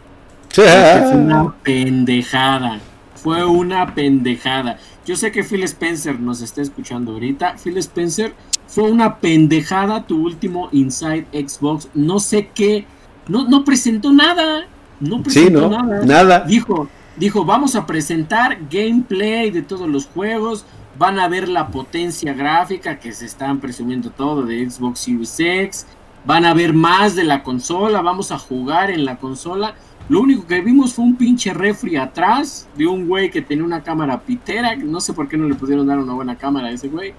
Fue 0.51 1.03
una 1.15 1.55
pendejada. 1.63 2.81
Fue 3.15 3.45
una 3.45 3.95
pendejada. 3.95 4.79
Yo 5.05 5.17
sé 5.17 5.31
que 5.31 5.45
Phil 5.45 5.63
Spencer 5.65 6.19
nos 6.19 6.41
está 6.41 6.63
escuchando 6.63 7.13
ahorita. 7.13 7.57
Phil 7.63 7.77
Spencer, 7.79 8.35
fue 8.67 8.91
una 8.91 9.19
pendejada 9.19 10.07
tu 10.07 10.25
último 10.25 10.69
Inside 10.73 11.27
Xbox. 11.33 11.89
No 11.95 12.19
sé 12.19 12.51
qué. 12.55 12.87
No, 13.29 13.47
no 13.49 13.65
presentó 13.65 14.13
nada. 14.13 14.67
No 15.01 15.23
presentó 15.23 15.69
nada. 15.69 16.05
Nada. 16.05 16.41
Dijo, 16.41 16.89
dijo, 17.17 17.45
vamos 17.45 17.77
a 17.77 17.87
presentar 17.87 18.59
gameplay 18.71 19.51
de 19.51 19.63
todos 19.63 19.89
los 19.89 20.07
juegos, 20.07 20.65
van 20.99 21.19
a 21.19 21.29
ver 21.29 21.49
la 21.49 21.69
potencia 21.69 22.33
gráfica 22.33 22.99
que 22.99 23.13
se 23.13 23.27
están 23.27 23.61
presumiendo 23.61 24.11
todo 24.11 24.43
de 24.43 24.69
Xbox 24.69 25.01
Series 25.01 25.41
X, 25.41 25.87
van 26.25 26.45
a 26.45 26.55
ver 26.55 26.73
más 26.73 27.15
de 27.15 27.25
la 27.25 27.43
consola, 27.43 28.01
vamos 28.03 28.31
a 28.33 28.39
jugar 28.39 28.91
en 28.91 29.05
la 29.05 29.17
consola. 29.17 29.75
Lo 30.09 30.21
único 30.21 30.47
que 30.47 30.61
vimos 30.61 30.95
fue 30.95 31.05
un 31.05 31.17
pinche 31.17 31.55
refri 31.55 31.97
atrás 31.97 32.69
de 32.77 32.87
un 32.87 33.07
güey 33.07 33.31
que 33.31 33.41
tenía 33.41 33.65
una 33.65 33.83
cámara 33.83 34.21
pitera, 34.21 34.77
no 34.77 35.01
sé 35.01 35.13
por 35.13 35.29
qué 35.29 35.37
no 35.37 35.49
le 35.49 35.55
pudieron 35.55 35.87
dar 35.87 35.99
una 35.99 36.13
buena 36.13 36.37
cámara 36.37 36.69
a 36.69 36.73
ese 36.73 36.89
güey. 36.89 37.15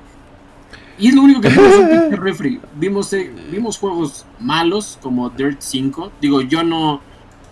Y 0.97 1.07
es 1.07 1.15
lo 1.15 1.23
único 1.23 1.41
que 1.41 1.49
vimos 1.49 1.75
un 1.75 1.89
pinche 1.89 2.15
refri. 2.17 2.59
Vimos, 2.75 3.13
eh, 3.13 3.31
vimos 3.51 3.77
juegos 3.77 4.25
malos 4.39 4.99
como 5.01 5.29
Dirt 5.29 5.59
5. 5.59 6.11
Digo, 6.21 6.41
yo 6.41 6.63
no, 6.63 7.01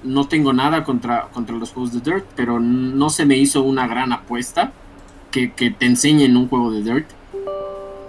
no 0.04 0.28
tengo 0.28 0.54
nada 0.54 0.84
contra, 0.84 1.28
contra 1.34 1.56
los 1.56 1.72
juegos 1.72 1.94
de 1.94 2.00
Dirt, 2.00 2.26
pero 2.36 2.60
no 2.60 3.10
se 3.10 3.26
me 3.26 3.38
hizo 3.38 3.64
una 3.64 3.88
gran 3.88 4.14
apuesta 4.14 4.72
que, 5.32 5.48
te 5.48 5.86
enseñen 5.86 6.36
un 6.38 6.48
juego 6.48 6.72
de 6.72 6.84
Dirt. 6.84 7.08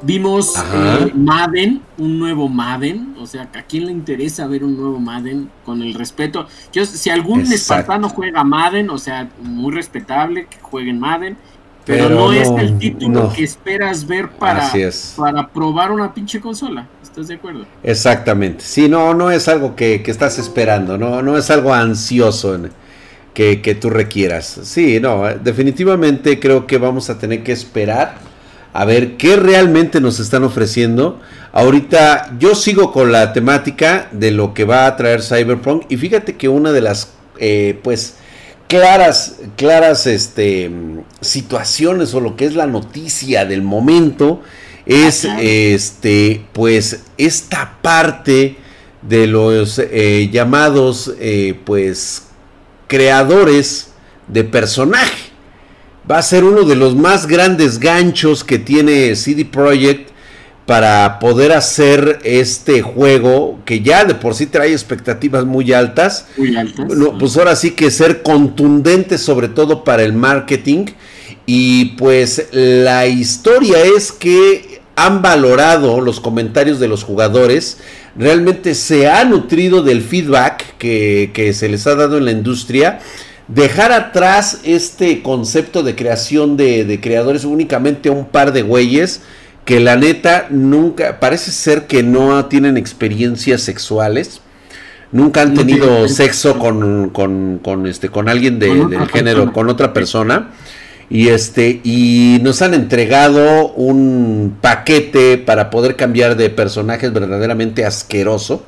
Vimos 0.04 0.52
eh, 0.74 1.12
Madden, 1.14 1.80
un 1.96 2.18
nuevo 2.18 2.48
Madden. 2.48 3.14
O 3.20 3.26
sea, 3.26 3.42
¿a 3.54 3.62
quién 3.62 3.86
le 3.86 3.92
interesa 3.92 4.48
ver 4.48 4.64
un 4.64 4.76
nuevo 4.76 4.98
Madden? 4.98 5.48
Con 5.64 5.80
el 5.80 5.94
respeto. 5.94 6.48
Yo, 6.72 6.84
si 6.84 7.08
algún 7.08 7.42
espartano 7.42 8.08
juega 8.08 8.42
Madden, 8.42 8.90
o 8.90 8.98
sea, 8.98 9.30
muy 9.40 9.72
respetable 9.72 10.46
que 10.46 10.58
jueguen 10.60 10.98
Madden. 10.98 11.36
Pero, 11.84 12.10
no, 12.10 12.32
es 12.32 12.48
el 12.48 12.78
título 12.78 13.32
que 13.32 13.42
esperas 13.42 14.06
ver 14.06 14.30
para, 14.30 14.70
para 15.16 15.48
probar 15.48 15.90
una 15.90 16.14
pinche 16.14 16.40
consola. 16.40 16.86
¿Estás 17.12 17.28
de 17.28 17.34
acuerdo? 17.34 17.66
Exactamente. 17.82 18.64
Sí, 18.64 18.88
no, 18.88 19.12
no 19.12 19.30
es 19.30 19.46
algo 19.46 19.76
que, 19.76 20.02
estás 20.06 20.38
esperando, 20.38 20.96
no, 20.96 21.20
no 21.20 21.36
es 21.36 21.50
algo 21.50 21.74
ansioso 21.74 22.58
que, 23.34 23.60
que, 23.60 23.74
tú 23.74 23.90
requieras. 23.90 24.60
Sí, 24.62 24.98
no, 24.98 25.24
definitivamente 25.44 26.40
creo 26.40 26.66
que 26.66 26.78
vamos 26.78 27.10
a 27.10 27.18
tener 27.18 27.42
que 27.42 27.52
esperar 27.52 28.14
a 28.72 28.86
ver 28.86 29.18
qué 29.18 29.36
realmente 29.36 30.00
nos 30.00 30.20
están 30.20 30.42
ofreciendo. 30.42 31.20
Ahorita 31.52 32.34
yo 32.38 32.54
sigo 32.54 32.92
con 32.92 33.12
la 33.12 33.34
temática 33.34 34.08
de 34.12 34.30
lo 34.30 34.54
que 34.54 34.64
va 34.64 34.86
a 34.86 34.96
traer 34.96 35.20
Cyberpunk 35.22 35.84
y 35.90 35.98
fíjate 35.98 36.36
que 36.36 36.48
una 36.48 36.72
de 36.72 36.80
las, 36.80 37.12
eh, 37.38 37.78
pues, 37.82 38.14
claras, 38.68 39.36
claras 39.56 40.06
este, 40.06 40.70
situaciones 41.20 42.14
o 42.14 42.20
lo 42.20 42.36
que 42.36 42.46
es 42.46 42.54
la 42.54 42.66
noticia 42.66 43.44
del 43.44 43.60
momento 43.60 44.40
es 44.86 45.24
este 45.24 46.44
pues 46.52 47.04
esta 47.16 47.78
parte 47.82 48.56
de 49.02 49.26
los 49.26 49.78
eh, 49.78 50.28
llamados 50.32 51.12
eh, 51.20 51.58
pues 51.64 52.28
creadores 52.88 53.88
de 54.28 54.44
personaje 54.44 55.32
va 56.10 56.18
a 56.18 56.22
ser 56.22 56.44
uno 56.44 56.62
de 56.64 56.76
los 56.76 56.94
más 56.94 57.26
grandes 57.26 57.78
ganchos 57.78 58.44
que 58.44 58.58
tiene 58.58 59.14
CD 59.16 59.44
Projekt 59.44 60.12
para 60.66 61.18
poder 61.18 61.52
hacer 61.52 62.20
este 62.22 62.82
juego 62.82 63.60
que 63.64 63.80
ya 63.80 64.04
de 64.04 64.14
por 64.14 64.34
sí 64.34 64.46
trae 64.46 64.72
expectativas 64.72 65.44
muy 65.44 65.72
altas. 65.72 66.26
Muy 66.36 66.56
altas. 66.56 66.86
pues 67.18 67.36
ahora 67.36 67.56
sí 67.56 67.72
que 67.72 67.90
ser 67.90 68.22
contundente 68.22 69.18
sobre 69.18 69.48
todo 69.48 69.84
para 69.84 70.02
el 70.02 70.12
marketing. 70.12 70.86
Y 71.46 71.96
pues 71.96 72.48
la 72.52 73.06
historia 73.06 73.78
es 73.82 74.12
que 74.12 74.71
han 74.96 75.22
valorado 75.22 76.00
los 76.00 76.20
comentarios 76.20 76.78
de 76.78 76.88
los 76.88 77.04
jugadores, 77.04 77.78
realmente 78.16 78.74
se 78.74 79.08
ha 79.08 79.24
nutrido 79.24 79.82
del 79.82 80.02
feedback 80.02 80.76
que, 80.78 81.52
se 81.54 81.68
les 81.68 81.86
ha 81.86 81.94
dado 81.94 82.18
en 82.18 82.24
la 82.26 82.32
industria. 82.32 83.00
Dejar 83.48 83.92
atrás 83.92 84.60
este 84.64 85.22
concepto 85.22 85.82
de 85.82 85.94
creación 85.94 86.56
de, 86.56 86.84
de 86.84 87.00
creadores 87.00 87.44
únicamente 87.44 88.10
un 88.10 88.26
par 88.26 88.52
de 88.52 88.62
güeyes 88.62 89.22
que 89.64 89.80
la 89.80 89.96
neta 89.96 90.46
nunca, 90.50 91.20
parece 91.20 91.52
ser 91.52 91.86
que 91.86 92.02
no 92.02 92.46
tienen 92.46 92.76
experiencias 92.76 93.62
sexuales. 93.62 94.40
Nunca 95.12 95.42
han 95.42 95.52
tenido 95.52 96.08
sexo 96.08 96.58
con, 96.58 97.10
con, 97.10 97.60
con, 97.62 97.86
este, 97.86 98.08
con 98.08 98.30
alguien 98.30 98.58
del 98.58 99.06
género, 99.08 99.52
con 99.52 99.68
otra 99.68 99.92
persona. 99.92 100.52
Y 101.10 101.28
este, 101.28 101.80
y 101.84 102.38
nos 102.42 102.62
han 102.62 102.74
entregado 102.74 103.72
un 103.72 104.56
paquete 104.60 105.38
para 105.38 105.70
poder 105.70 105.96
cambiar 105.96 106.36
de 106.36 106.48
personajes 106.50 107.12
verdaderamente 107.12 107.84
asqueroso. 107.84 108.64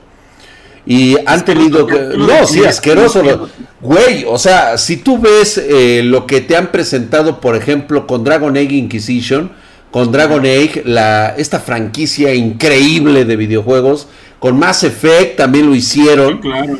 Y 0.86 1.16
han 1.26 1.44
tenido 1.44 1.86
que. 1.86 1.98
No, 2.18 2.46
sí, 2.46 2.64
asqueroso. 2.64 3.48
Güey, 3.80 4.24
o 4.26 4.38
sea, 4.38 4.76
si 4.76 4.98
tú 4.98 5.18
ves 5.18 5.56
eh, 5.58 6.02
lo 6.04 6.26
que 6.26 6.42
te 6.42 6.56
han 6.56 6.70
presentado, 6.70 7.40
por 7.40 7.56
ejemplo, 7.56 8.06
con 8.06 8.24
Dragon 8.24 8.54
Age 8.56 8.74
Inquisition, 8.74 9.52
con 9.90 10.12
Dragon 10.12 10.44
Age, 10.44 10.82
la, 10.84 11.34
esta 11.38 11.60
franquicia 11.60 12.34
increíble 12.34 13.24
de 13.24 13.36
videojuegos, 13.36 14.08
con 14.38 14.58
Mass 14.58 14.84
Effect 14.84 15.36
también 15.36 15.66
lo 15.66 15.74
hicieron. 15.74 16.38
claro. 16.38 16.76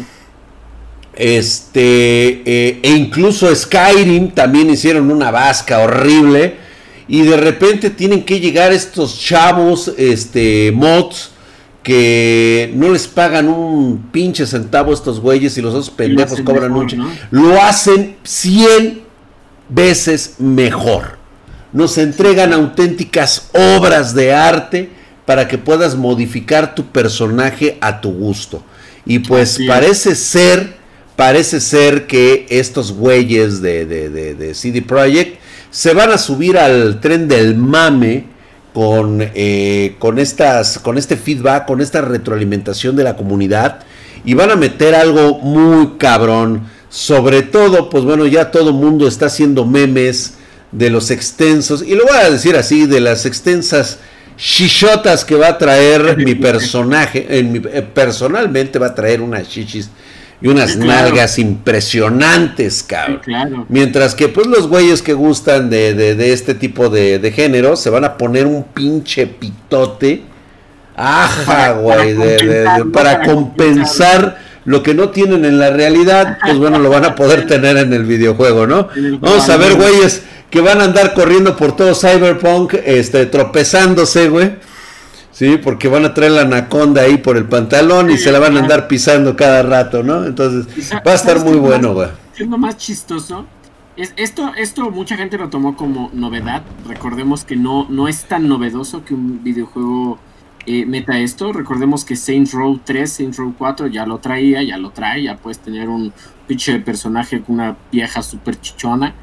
Este, 1.17 2.43
eh, 2.45 2.81
e 2.83 2.91
incluso 2.91 3.55
Skyrim 3.55 4.33
también 4.33 4.71
hicieron 4.71 5.11
una 5.11 5.31
vasca 5.31 5.81
horrible. 5.81 6.57
Y 7.07 7.23
de 7.23 7.37
repente 7.37 7.91
tienen 7.91 8.25
que 8.25 8.41
llegar 8.41 8.73
estos 8.73 9.21
chavos, 9.21 9.93
este, 9.99 10.73
mods, 10.75 11.31
que 11.83 12.73
no 12.75 12.91
les 12.91 13.07
pagan 13.07 13.47
un 13.47 14.09
pinche 14.11 14.47
centavo 14.47 14.91
a 14.91 14.95
estos 14.95 15.21
güeyes 15.21 15.57
y 15.59 15.63
los 15.63 15.75
otros 15.75 15.91
pendejos 15.91 16.41
cobran 16.41 16.73
mucho. 16.73 16.97
Lo 17.31 17.61
hacen 17.63 18.17
100 18.25 19.03
veces 19.69 20.37
mejor. 20.39 21.19
Nos 21.75 21.99
entregan 21.99 22.55
auténticas 22.55 23.51
obras 23.53 24.15
de 24.15 24.33
arte 24.33 24.91
para 25.27 25.47
que 25.47 25.59
puedas 25.59 25.95
modificar 25.95 26.75
tu 26.75 26.87
personaje 26.87 27.77
a 27.83 28.01
tu 28.01 28.13
gusto. 28.13 28.63
Y 29.05 29.19
pues 29.19 29.59
parece 29.67 30.15
ser 30.15 30.77
parece 31.17 31.61
ser 31.61 32.07
que 32.07 32.47
estos 32.49 32.93
güeyes 32.93 33.63
de, 33.63 33.87
de, 33.87 34.55
CD 34.55 34.83
Projekt 34.83 35.39
se 35.71 35.95
van 35.95 36.11
a 36.11 36.19
subir 36.19 36.59
al 36.59 37.01
tren 37.01 37.29
del 37.29 37.57
mame 37.57 38.27
con, 38.73 39.21
eh, 39.35 39.95
con, 39.99 40.19
estas, 40.19 40.79
con 40.79 40.99
este 40.99 41.17
feedback, 41.17 41.67
con 41.67 41.81
esta 41.81 42.01
retroalimentación 42.01 42.97
de 42.97 43.05
la 43.05 43.17
comunidad 43.17 43.81
y 44.25 44.35
van 44.35 44.51
a 44.51 44.57
meter 44.57 44.95
algo 44.95 45.39
muy 45.39 45.97
cabrón. 45.99 46.63
Sobre 46.89 47.43
todo, 47.43 47.91
pues 47.91 48.05
bueno, 48.05 48.27
ya 48.27 48.51
todo 48.51 48.73
mundo 48.73 49.09
está 49.09 49.27
haciendo 49.27 49.67
memes 49.67 50.35
de 50.71 50.91
los 50.91 51.11
extensos, 51.11 51.83
y 51.83 51.95
lo 51.95 52.05
voy 52.05 52.17
a 52.17 52.31
decir 52.31 52.57
así, 52.57 52.87
de 52.87 53.01
las 53.01 53.27
extensas 53.27 53.99
chichotas 54.37 55.25
que 55.25 55.37
va 55.37 55.49
a 55.49 55.59
traer 55.59 56.17
mi 56.17 56.35
personaje, 56.35 57.39
en 57.39 57.53
mi, 57.53 57.59
eh, 57.59 57.83
personalmente 57.83 58.79
va 58.79 58.89
a 58.89 58.95
traer 58.95 59.21
unas 59.21 59.49
chichis 59.49 59.89
y 60.41 60.49
unas 60.49 60.77
nalgas 60.77 61.39
impresionantes, 61.39 62.83
cabrón. 62.83 63.67
Mientras 63.69 64.15
que 64.15 64.29
pues 64.29 64.47
los 64.47 64.69
güeyes 64.69 65.03
que 65.03 65.15
gustan 65.15 65.71
de, 65.71 65.95
de, 65.95 66.33
este 66.33 66.55
tipo 66.55 66.89
de, 66.89 67.19
de, 67.19 67.33
género 67.33 67.77
se 67.77 67.91
van 67.91 68.05
a 68.05 68.17
poner 68.19 68.47
un 68.47 68.65
pinche 68.65 69.27
pitote. 69.27 70.23
Ajá, 70.97 71.73
güey, 71.73 72.17
para, 72.93 73.23
compensar, 73.23 74.39
lo 74.65 74.83
que 74.83 74.95
no 74.95 75.11
tienen 75.11 75.45
en 75.45 75.59
la 75.59 75.71
realidad, 75.71 76.39
pues 76.45 76.59
bueno, 76.59 76.79
lo 76.79 76.91
van 76.91 77.05
a 77.05 77.15
poder 77.15 77.47
tener 77.49 77.77
en 77.77 77.93
el 77.93 78.05
videojuego, 78.05 78.67
¿no? 78.67 78.89
Vamos 79.21 79.49
a 79.49 79.57
ver, 79.57 79.75
güeyes, 79.75 80.23
que 80.51 80.61
van 80.61 80.81
a 80.81 80.85
andar 80.85 81.15
corriendo 81.15 81.57
por 81.57 81.75
todo 81.75 81.95
Cyberpunk, 81.95 82.75
este, 82.85 83.27
tropezándose, 83.27 84.29
güey 84.29 84.53
Sí, 85.35 85.59
porque 85.59 85.89
van 85.89 86.05
a 86.05 86.15
traer 86.15 86.31
la 86.31 86.43
anaconda 86.43 87.03
ahí 87.03 87.17
por 87.17 87.37
el 87.37 87.47
pantalón 87.47 88.09
y 88.09 88.19
se 88.19 88.31
la 88.31 88.39
van 88.39 88.57
a 88.57 88.61
andar 88.61 88.87
pisando 88.87 89.35
cada 89.35 89.65
rato, 89.65 90.05
¿no? 90.05 90.25
Entonces 90.25 90.93
va 91.05 91.11
a 91.11 91.15
estar 91.15 91.41
muy 91.41 91.57
bueno, 91.57 91.93
güey. 91.93 92.09
Siendo 92.35 92.57
más 92.57 92.77
chistoso, 92.77 93.45
es, 93.97 94.15
esto, 94.17 94.53
esto 94.57 94.93
mucha 94.93 95.17
gente 95.17 95.37
lo 95.37 95.51
tomó 95.51 95.77
como 95.77 96.09
novedad. 96.13 96.63
Recordemos 96.87 97.45
que 97.45 97.57
no, 97.57 97.85
no 97.91 98.07
es 98.07 98.27
tan 98.27 98.47
novedoso 98.47 99.05
que 99.05 99.13
un 99.13 99.43
videojuego 99.43 100.21
eh, 100.67 100.87
meta 100.87 101.19
esto. 101.19 101.53
Recordemos 101.53 102.05
que 102.05 102.15
Saints 102.15 102.53
Row 102.53 102.79
3, 102.85 103.13
Saints 103.13 103.37
Row 103.37 103.53
4 103.59 103.89
ya 103.89 104.07
lo 104.07 104.19
traía, 104.19 104.63
ya 104.63 104.79
lo 104.79 104.91
trae, 104.91 105.25
ya 105.25 105.37
puedes 105.37 105.59
tener 105.59 105.89
un 105.89 106.13
pinche 106.47 106.79
personaje 106.79 107.43
con 107.43 107.57
una 107.57 107.77
vieja 107.91 108.23
super 108.23 108.61
chichona. 108.61 109.15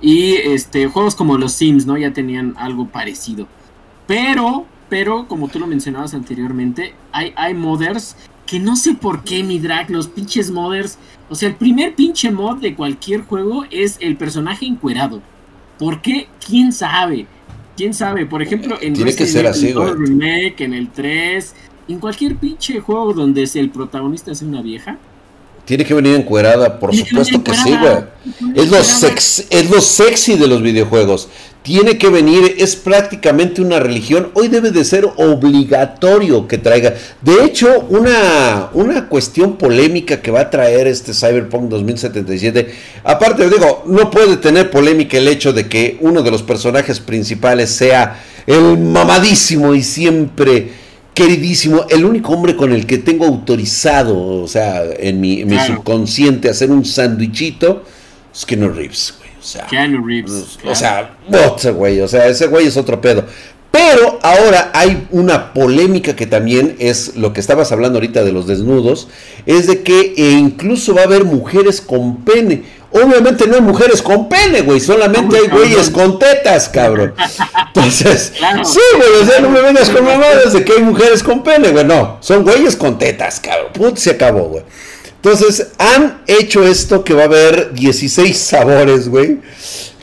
Y 0.00 0.34
este, 0.34 0.88
juegos 0.88 1.14
como 1.14 1.38
los 1.38 1.52
Sims, 1.52 1.86
¿no? 1.86 1.96
Ya 1.96 2.12
tenían 2.12 2.54
algo 2.58 2.88
parecido. 2.88 3.46
Pero 4.08 4.66
pero 4.94 5.26
como 5.26 5.48
tú 5.48 5.58
lo 5.58 5.66
mencionabas 5.66 6.14
anteriormente, 6.14 6.94
hay, 7.10 7.32
hay 7.34 7.52
modders 7.52 8.14
que 8.46 8.60
no 8.60 8.76
sé 8.76 8.94
por 8.94 9.24
qué, 9.24 9.42
mi 9.42 9.58
drag, 9.58 9.90
los 9.90 10.06
pinches 10.06 10.52
modders. 10.52 10.98
O 11.28 11.34
sea, 11.34 11.48
el 11.48 11.56
primer 11.56 11.96
pinche 11.96 12.30
mod 12.30 12.58
de 12.58 12.76
cualquier 12.76 13.22
juego 13.22 13.64
es 13.72 13.96
el 13.98 14.16
personaje 14.16 14.66
encuerado. 14.66 15.20
¿Por 15.80 16.00
qué? 16.00 16.28
¿Quién 16.46 16.72
sabe? 16.72 17.26
¿Quién 17.76 17.92
sabe? 17.92 18.24
Por 18.24 18.40
ejemplo, 18.40 18.78
en, 18.80 18.94
Tiene 18.94 19.16
que 19.16 19.26
ser 19.26 19.48
así, 19.48 19.72
remake, 19.72 20.60
en 20.60 20.74
el 20.74 20.88
3, 20.90 21.54
en 21.88 21.98
cualquier 21.98 22.36
pinche 22.36 22.78
juego 22.78 23.14
donde 23.14 23.50
el 23.52 23.70
protagonista 23.70 24.30
es 24.30 24.42
una 24.42 24.62
vieja, 24.62 24.96
tiene 25.64 25.84
que 25.84 25.94
venir 25.94 26.14
encuerada, 26.14 26.78
por 26.78 26.94
supuesto 26.94 27.42
que 27.42 27.54
sí, 27.54 27.76
güey. 27.76 28.14
Es 28.54 28.70
lo, 28.70 28.78
es 28.78 29.70
lo 29.70 29.80
sexy 29.80 30.36
de 30.36 30.46
los 30.46 30.62
videojuegos. 30.62 31.28
Tiene 31.62 31.96
que 31.96 32.10
venir, 32.10 32.56
es 32.58 32.76
prácticamente 32.76 33.62
una 33.62 33.80
religión. 33.80 34.30
Hoy 34.34 34.48
debe 34.48 34.70
de 34.70 34.84
ser 34.84 35.06
obligatorio 35.16 36.46
que 36.46 36.58
traiga. 36.58 36.94
De 37.22 37.42
hecho, 37.44 37.86
una, 37.88 38.68
una 38.74 39.08
cuestión 39.08 39.56
polémica 39.56 40.20
que 40.20 40.30
va 40.30 40.40
a 40.40 40.50
traer 40.50 40.86
este 40.86 41.14
Cyberpunk 41.14 41.70
2077. 41.70 42.74
Aparte, 43.02 43.48
digo, 43.48 43.84
no 43.86 44.10
puede 44.10 44.36
tener 44.36 44.70
polémica 44.70 45.16
el 45.16 45.28
hecho 45.28 45.54
de 45.54 45.66
que 45.66 45.96
uno 46.00 46.22
de 46.22 46.30
los 46.30 46.42
personajes 46.42 47.00
principales 47.00 47.70
sea 47.70 48.22
el 48.46 48.76
mamadísimo 48.76 49.74
y 49.74 49.82
siempre 49.82 50.83
queridísimo, 51.14 51.86
el 51.88 52.04
único 52.04 52.32
hombre 52.32 52.56
con 52.56 52.72
el 52.72 52.86
que 52.86 52.98
tengo 52.98 53.24
autorizado, 53.24 54.42
o 54.42 54.48
sea, 54.48 54.82
en 54.84 55.20
mi, 55.20 55.44
subconsciente 55.66 56.50
hacer 56.50 56.70
un 56.70 56.84
sandwichito, 56.84 57.84
es 58.34 58.44
Keanu 58.44 58.68
Reeves, 58.68 59.14
güey. 59.18 59.30
O 59.38 59.42
sea, 59.42 59.66
Keanu 59.66 60.04
Reeves. 60.04 60.58
O 60.64 60.74
sea, 60.74 61.16
güey, 61.72 62.00
o 62.00 62.08
sea, 62.08 62.26
ese 62.26 62.48
güey 62.48 62.66
es 62.66 62.76
otro 62.76 63.00
pedo. 63.00 63.24
Pero 63.74 64.20
ahora 64.22 64.70
hay 64.72 65.08
una 65.10 65.52
polémica 65.52 66.14
que 66.14 66.28
también 66.28 66.76
es 66.78 67.16
lo 67.16 67.32
que 67.32 67.40
estabas 67.40 67.72
hablando 67.72 67.96
ahorita 67.96 68.22
de 68.22 68.30
los 68.30 68.46
desnudos, 68.46 69.08
es 69.46 69.66
de 69.66 69.82
que 69.82 70.14
e 70.16 70.30
incluso 70.30 70.94
va 70.94 71.00
a 71.00 71.04
haber 71.06 71.24
mujeres 71.24 71.80
con 71.80 72.18
pene. 72.18 72.62
Obviamente 72.92 73.48
no 73.48 73.56
hay 73.56 73.62
mujeres 73.62 74.00
con 74.00 74.28
pene, 74.28 74.60
güey, 74.60 74.78
solamente 74.78 75.38
hay 75.38 75.48
güeyes 75.48 75.90
con 75.90 76.20
tetas, 76.20 76.68
cabrón. 76.68 77.14
Entonces, 77.74 78.32
sí, 78.62 78.80
güey, 78.96 79.22
o 79.22 79.26
sea, 79.26 79.40
no 79.40 79.50
me 79.50 79.60
vengas 79.60 79.90
con 79.90 80.04
mamadas 80.04 80.52
de 80.52 80.64
que 80.64 80.74
hay 80.74 80.82
mujeres 80.82 81.24
con 81.24 81.42
pene, 81.42 81.72
güey, 81.72 81.84
no, 81.84 82.18
son 82.20 82.44
güeyes 82.44 82.76
con 82.76 82.96
tetas, 82.96 83.40
cabrón. 83.40 83.72
Put, 83.72 83.96
se 83.96 84.12
acabó, 84.12 84.50
güey. 84.50 84.62
Entonces, 85.16 85.72
han 85.78 86.22
hecho 86.28 86.64
esto 86.64 87.02
que 87.02 87.12
va 87.12 87.22
a 87.22 87.26
haber 87.26 87.74
16 87.74 88.38
sabores, 88.38 89.08
güey 89.08 89.40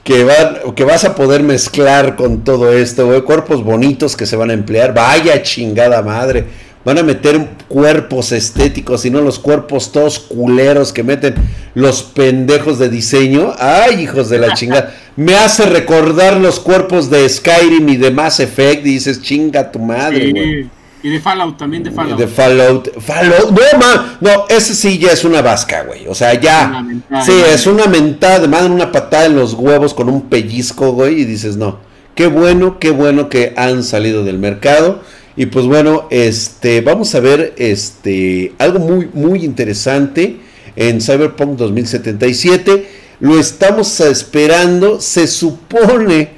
que, 0.03 0.23
van, 0.23 0.73
que 0.75 0.83
vas 0.83 1.03
a 1.05 1.15
poder 1.15 1.43
mezclar 1.43 2.15
con 2.15 2.43
todo 2.43 2.71
esto, 2.73 3.07
güey. 3.07 3.21
Cuerpos 3.21 3.63
bonitos 3.63 4.15
que 4.15 4.25
se 4.25 4.35
van 4.35 4.49
a 4.49 4.53
emplear. 4.53 4.93
Vaya 4.93 5.41
chingada 5.41 6.01
madre. 6.01 6.45
Van 6.83 6.97
a 6.97 7.03
meter 7.03 7.47
cuerpos 7.67 8.31
estéticos 8.31 9.05
y 9.05 9.11
no 9.11 9.21
los 9.21 9.37
cuerpos 9.37 9.91
todos 9.91 10.17
culeros 10.17 10.91
que 10.91 11.03
meten 11.03 11.35
los 11.75 12.01
pendejos 12.01 12.79
de 12.79 12.89
diseño. 12.89 13.53
Ay, 13.59 14.01
hijos 14.01 14.29
de 14.29 14.39
la 14.39 14.53
chingada. 14.55 14.95
Me 15.15 15.35
hace 15.35 15.65
recordar 15.65 16.37
los 16.37 16.59
cuerpos 16.59 17.11
de 17.11 17.29
Skyrim 17.29 17.87
y 17.89 17.97
de 17.97 18.09
Mass 18.09 18.39
Effect. 18.39 18.85
Y 18.85 18.93
dices, 18.93 19.21
chinga 19.21 19.71
tu 19.71 19.77
madre, 19.77 20.31
güey. 20.31 20.80
Y 21.03 21.09
de 21.09 21.19
Fallout, 21.19 21.57
también 21.57 21.83
de 21.83 21.91
Fallout. 21.91 22.19
De 22.19 22.27
Fallout. 22.27 22.99
Fallout. 22.99 23.51
No. 23.51 24.05
No, 24.21 24.45
ese 24.49 24.75
sí 24.75 24.99
ya 24.99 25.11
es 25.11 25.23
una 25.23 25.41
vasca, 25.41 25.83
güey. 25.83 26.07
O 26.07 26.13
sea, 26.13 26.39
ya. 26.39 26.85
sí, 27.25 27.33
es 27.53 27.65
una 27.65 27.87
mentada. 27.87 28.47
Mandan 28.47 28.71
una 28.71 28.91
patada 28.91 29.25
en 29.25 29.35
los 29.35 29.53
huevos 29.53 29.93
con 29.93 30.09
un 30.09 30.29
pellizco, 30.29 30.91
güey. 30.91 31.21
Y 31.21 31.25
dices, 31.25 31.57
no. 31.57 31.79
Qué 32.13 32.27
bueno, 32.27 32.77
qué 32.77 32.91
bueno 32.91 33.29
que 33.29 33.53
han 33.57 33.83
salido 33.83 34.23
del 34.23 34.37
mercado. 34.37 35.01
Y 35.35 35.47
pues 35.47 35.65
bueno, 35.65 36.07
este, 36.11 36.81
vamos 36.81 37.15
a 37.15 37.19
ver 37.19 37.53
este, 37.57 38.53
algo 38.59 38.79
muy, 38.79 39.09
muy 39.13 39.43
interesante 39.43 40.37
en 40.75 41.01
Cyberpunk 41.01 41.57
2077. 41.57 42.87
Lo 43.21 43.39
estamos 43.39 43.99
esperando. 44.01 44.99
Se 45.01 45.25
supone 45.25 46.29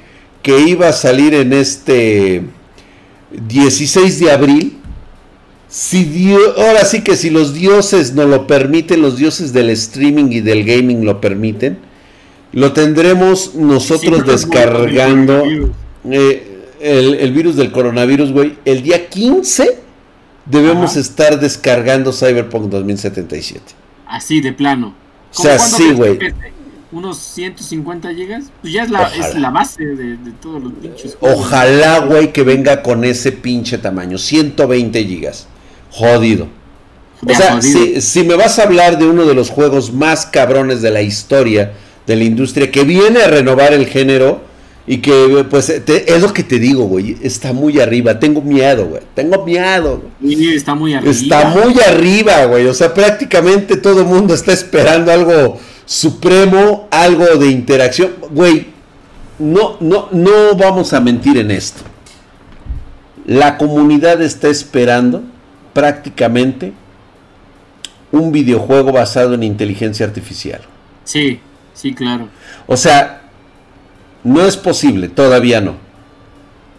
que 0.42 0.60
iba 0.60 0.88
a 0.88 0.92
salir 0.92 1.34
en 1.34 1.52
este 1.52 2.44
16 3.48 4.20
de 4.20 4.30
abril. 4.30 4.78
Si 5.68 6.04
Dios, 6.04 6.54
ahora 6.56 6.84
sí 6.84 7.02
que 7.02 7.16
si 7.16 7.30
los 7.30 7.54
dioses 7.54 8.14
no 8.14 8.26
lo 8.26 8.46
permiten, 8.46 9.02
los 9.02 9.16
dioses 9.16 9.52
del 9.52 9.70
streaming 9.70 10.30
y 10.30 10.40
del 10.40 10.64
gaming 10.64 11.04
lo 11.04 11.20
permiten, 11.20 11.78
lo 12.52 12.72
tendremos 12.72 13.54
nosotros 13.54 14.24
descargando. 14.24 15.42
Eh, 16.04 16.50
el, 16.80 17.32
virus 17.32 17.56
del 17.56 17.72
coronavirus, 17.72 18.30
güey, 18.30 18.56
el 18.64 18.82
día 18.82 19.08
15 19.08 19.78
debemos 20.46 20.96
estar 20.96 21.40
descargando 21.40 22.12
Cyberpunk 22.12 22.70
2077. 22.70 23.62
Así, 24.06 24.40
de 24.40 24.52
plano. 24.52 24.94
O 25.34 25.42
sea, 25.42 25.58
sí, 25.58 25.92
güey. 25.92 26.18
¿Unos 26.94 27.18
150 27.18 28.14
gigas? 28.14 28.44
Pues 28.60 28.72
ya 28.72 28.84
es 28.84 28.90
la, 28.90 29.08
es 29.08 29.34
la 29.34 29.50
base 29.50 29.84
de, 29.84 30.16
todos 30.40 30.62
los 30.62 30.72
pinches. 30.74 31.16
Ojalá, 31.20 31.98
güey, 31.98 32.32
que 32.32 32.44
venga 32.44 32.82
con 32.82 33.02
ese 33.04 33.32
pinche 33.32 33.78
tamaño. 33.78 34.16
120 34.16 35.04
gigas. 35.04 35.48
Jodido. 35.90 36.46
O 37.26 37.34
sea, 37.34 37.60
si, 37.60 38.00
si, 38.00 38.22
me 38.22 38.36
vas 38.36 38.60
a 38.60 38.62
hablar 38.62 38.96
de 38.98 39.06
uno 39.06 39.26
de 39.26 39.34
los 39.34 39.50
juegos 39.50 39.92
más 39.92 40.24
cabrones 40.26 40.82
de 40.82 40.90
la 40.92 41.02
historia 41.02 41.72
de 42.06 42.14
la 42.14 42.24
industria 42.24 42.70
que 42.70 42.84
viene 42.84 43.22
a 43.22 43.28
renovar 43.28 43.72
el 43.72 43.86
género 43.86 44.42
y 44.86 44.98
que, 44.98 45.44
pues, 45.48 45.70
es 45.70 46.22
lo 46.22 46.32
que 46.32 46.44
te 46.44 46.58
digo, 46.58 46.84
güey, 46.84 47.16
está 47.22 47.52
muy 47.52 47.80
arriba. 47.80 48.20
Tengo 48.20 48.40
miedo, 48.40 48.86
güey. 48.86 49.02
Tengo 49.14 49.44
miedo. 49.44 50.02
está 50.22 50.74
muy 50.74 50.94
arriba. 50.94 51.10
Está 51.10 51.48
muy 51.48 51.74
arriba, 51.80 52.44
güey. 52.44 52.66
O 52.66 52.74
sea, 52.74 52.94
prácticamente 52.94 53.78
todo 53.78 54.02
el 54.02 54.06
mundo 54.06 54.34
está 54.34 54.52
esperando 54.52 55.10
algo 55.10 55.58
supremo, 55.86 56.88
algo 56.90 57.24
de 57.36 57.48
interacción. 57.48 58.12
Güey, 58.30 58.68
no, 59.38 59.76
no, 59.80 60.08
no 60.12 60.54
vamos 60.56 60.92
a 60.92 61.00
mentir 61.00 61.38
en 61.38 61.50
esto. 61.50 61.82
La 63.26 63.56
comunidad 63.56 64.20
está 64.22 64.48
esperando 64.48 65.22
prácticamente 65.72 66.72
un 68.12 68.30
videojuego 68.32 68.92
basado 68.92 69.34
en 69.34 69.42
inteligencia 69.42 70.06
artificial. 70.06 70.60
Sí, 71.04 71.40
sí, 71.74 71.94
claro. 71.94 72.28
O 72.66 72.76
sea, 72.76 73.22
no 74.22 74.42
es 74.42 74.56
posible, 74.56 75.08
todavía 75.08 75.60
no. 75.60 75.76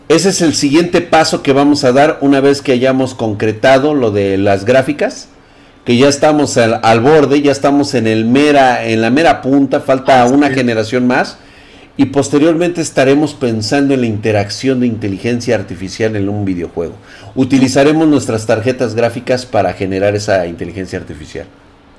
Ese 0.07 0.29
es 0.29 0.41
el 0.41 0.53
siguiente 0.53 1.01
paso 1.01 1.41
que 1.41 1.51
vamos 1.51 1.83
a 1.83 1.91
dar 1.91 2.19
una 2.21 2.39
vez 2.39 2.61
que 2.61 2.71
hayamos 2.71 3.15
concretado 3.15 3.93
lo 3.95 4.11
de 4.11 4.37
las 4.37 4.63
gráficas, 4.63 5.29
que 5.85 5.97
ya 5.97 6.09
estamos 6.09 6.57
al, 6.57 6.99
borde, 6.99 7.41
ya 7.41 7.51
estamos 7.51 7.93
en 7.93 8.07
el 8.07 8.25
mera, 8.25 8.85
en 8.85 9.01
la 9.01 9.11
mera 9.11 9.41
punta, 9.41 9.81
falta 9.81 10.25
una 10.25 10.49
generación 10.49 11.05
más. 11.05 11.37
Y 11.97 12.05
posteriormente 12.07 12.81
estaremos 12.81 13.35
pensando 13.35 13.93
en 13.93 14.01
la 14.01 14.07
interacción 14.07 14.81
de 14.81 14.87
inteligencia 14.87 15.55
artificial 15.55 16.17
en 16.17 16.27
un 16.27 16.43
videojuego. 16.43 16.95
Utilizaremos 17.35 18.05
nuestras 18.07 18.45
tarjetas 18.45 18.95
gráficas 18.95 19.45
para 19.45 19.71
generar 19.73 20.13
esa 20.13 20.45
inteligencia 20.45 20.99
artificial. 20.99 21.47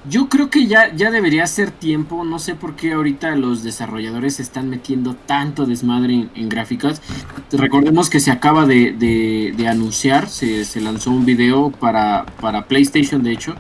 Yo 0.09 0.29
creo 0.29 0.51
que 0.51 0.67
ya, 0.67 0.95
ya 0.95 1.11
debería 1.11 1.47
ser 1.47 1.71
tiempo, 1.73 2.25
no 2.25 2.39
sé 2.39 2.55
por 2.55 2.77
qué 2.77 2.93
ahorita 2.93 3.35
los 3.35 3.65
desarrolladores 3.65 4.39
están 4.39 4.71
metiendo 4.71 5.15
tanto 5.15 5.67
desmadre 5.67 6.29
en, 6.35 6.49
gráficas. 6.49 7.03
Recordemos 7.51 8.09
que 8.09 8.21
se 8.21 8.31
acaba 8.31 8.67
de, 8.67 9.55
anunciar, 9.69 10.29
se, 10.29 10.81
lanzó 10.81 11.11
un 11.11 11.25
video 11.25 11.71
para, 11.71 12.27
para 12.41 12.67
PlayStation 12.67 13.23
de 13.23 13.33
hecho, 13.33 13.57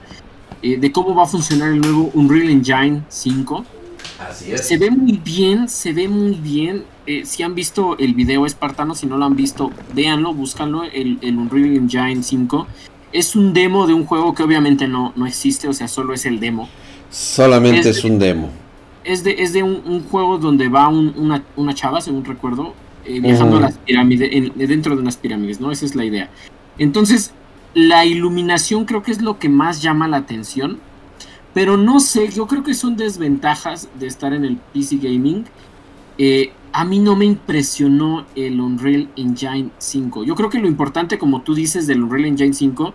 eh, 0.63 0.77
de 0.77 0.93
cómo 0.93 1.15
va 1.15 1.25
a 1.25 1.27
funcionar 1.27 1.71
el 1.71 1.81
nuevo 1.81 2.11
Unreal 2.15 2.51
Engine 2.51 3.03
5. 3.09 3.65
Así 4.31 4.53
es. 4.53 4.69
Se 4.69 4.79
ve 4.79 4.91
muy 4.91 5.19
bien, 5.19 5.69
se 5.69 5.93
ve 5.93 6.07
muy 6.07 6.35
bien. 6.35 6.85
Eh, 7.07 7.25
si 7.25 7.43
han 7.43 7.55
visto 7.55 7.99
el 7.99 8.15
video 8.15 8.47
espartano, 8.47 8.95
si 8.95 9.07
no 9.07 9.17
lo 9.17 9.25
han 9.25 9.37
visto, 9.37 9.73
véanlo, 9.95 10.33
búscanlo, 10.33 10.85
el, 10.85 11.19
el 11.23 11.39
Unreal 11.39 11.77
Engine 11.77 12.23
5 12.23 12.67
es 13.13 13.37
un 13.37 13.53
demo 13.53 13.87
de 13.87 13.95
un 13.95 14.05
juego 14.05 14.35
que 14.35 14.43
obviamente 14.43 14.89
no, 14.89 15.13
no 15.17 15.27
existe, 15.27 15.69
o 15.69 15.73
sea, 15.73 15.89
solo 15.89 16.15
es 16.15 16.27
el 16.27 16.41
demo. 16.41 16.69
Solamente 17.11 17.91
es, 17.91 18.05
un 18.05 18.19
demo. 18.19 18.51
Es 19.05 19.25
de, 19.25 19.43
es 19.43 19.53
de 19.53 19.63
un, 19.63 20.03
juego 20.05 20.39
donde 20.39 20.69
va 20.69 20.89
una, 20.89 21.43
una, 21.57 21.75
chava, 21.75 22.01
según 22.01 22.25
recuerdo, 22.25 22.75
eh, 23.05 23.21
viajando 23.21 23.59
a 23.59 23.61
las 23.61 23.79
pirámides, 23.79 24.53
dentro 24.57 24.95
de 24.97 25.03
unas 25.03 25.17
pirámides, 25.17 25.61
¿no? 25.61 25.71
Esa 25.71 25.87
es 25.87 25.95
la 25.95 26.05
idea. 26.05 26.29
Entonces, 26.79 27.33
la 27.75 28.05
iluminación 28.05 28.85
creo 28.85 29.03
que 29.03 29.13
es 29.13 29.23
lo 29.23 29.39
que 29.39 29.49
más 29.49 29.83
llama 29.83 30.09
la 30.09 30.19
atención. 30.19 30.81
Pero 31.55 31.79
no 31.79 32.01
sé, 32.01 32.29
yo 32.29 32.47
creo 32.47 32.63
que 32.63 32.75
son 32.75 32.97
desventajas 32.97 33.89
de 33.99 34.07
estar 34.07 34.35
en 34.35 34.45
el 34.45 34.57
PC 34.57 34.97
Gaming. 34.97 35.47
Eh, 36.19 36.53
a 36.77 36.85
mí 36.85 36.99
no 36.99 37.17
me 37.17 37.25
impresionó 37.25 38.27
el 38.35 38.61
Unreal 38.61 39.09
Engine 39.17 39.71
5. 39.79 40.25
Yo 40.25 40.35
creo 40.35 40.51
que 40.51 40.59
lo 40.59 40.69
importante, 40.69 41.17
como 41.17 41.41
tú 41.41 41.55
dices, 41.55 41.87
del 41.87 42.03
Unreal 42.03 42.27
Engine 42.27 42.53
5 42.53 42.93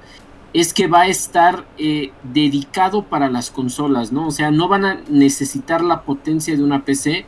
es 0.54 0.72
que 0.72 0.86
va 0.86 1.02
a 1.02 1.08
estar 1.08 1.66
eh, 1.80 2.12
dedicado 2.22 3.02
para 3.02 3.28
las 3.28 3.50
consolas, 3.50 4.12
¿no? 4.12 4.28
O 4.28 4.32
sea, 4.32 4.52
no 4.52 4.68
van 4.68 4.86
a 4.86 5.02
necesitar 5.10 5.82
la 5.84 6.04
potencia 6.04 6.56
de 6.56 6.62
una 6.62 6.86
PC 6.86 7.26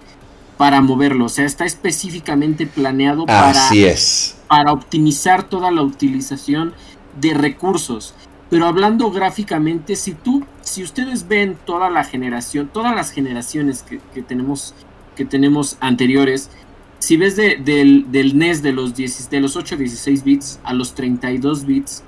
para 0.55 0.79
moverlo. 0.79 1.25
O 1.25 1.29
sea, 1.29 1.45
está 1.45 1.65
específicamente 1.65 2.67
planeado 2.67 3.25
para, 3.25 3.51
para 4.45 4.73
optimizar 4.73 5.49
toda 5.49 5.71
la 5.71 5.81
utilización 5.81 6.75
de 7.19 7.33
recursos. 7.33 8.13
Pero 8.51 8.67
hablando 8.67 9.09
gráficamente, 9.09 9.95
si 9.95 10.13
tú, 10.13 10.45
si 10.61 10.83
ustedes 10.83 11.27
ven 11.27 11.57
toda 11.65 11.89
la 11.89 12.03
generación, 12.03 12.69
todas 12.71 12.95
las 12.95 13.09
generaciones 13.09 13.81
que, 13.81 13.99
que 14.13 14.21
tenemos 14.21 14.75
que 15.15 15.25
tenemos 15.25 15.77
anteriores, 15.79 16.49
si 16.99 17.17
ves 17.17 17.35
del, 17.35 18.05
NES 18.33 18.61
de 18.61 18.71
los, 18.71 18.95
10, 18.95 19.29
de 19.29 19.39
los 19.41 19.55
8 19.57 19.75
16 19.75 20.23
bits 20.23 20.59
a 20.63 20.73
los 20.73 20.95
32 20.95 21.65
bits, 21.65 22.03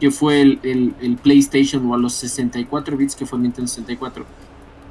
que 0.00 0.10
fue 0.10 0.40
el, 0.40 1.18
PlayStation, 1.22 1.84
o 1.90 1.94
a 1.94 1.98
los 1.98 2.14
64 2.14 2.96
bits, 2.96 3.14
que 3.14 3.26
fue 3.26 3.38
el 3.38 3.42
Nintendo 3.42 3.68
64, 3.68 4.24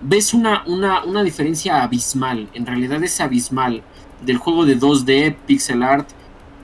ves 0.01 0.33
una, 0.33 0.63
una, 0.67 1.03
una 1.05 1.23
diferencia 1.23 1.81
abismal, 1.81 2.47
en 2.53 2.65
realidad 2.65 3.03
es 3.03 3.19
abismal, 3.19 3.81
del 4.25 4.37
juego 4.37 4.65
de 4.65 4.77
2D, 4.79 5.35
pixel 5.47 5.83
art, 5.83 6.07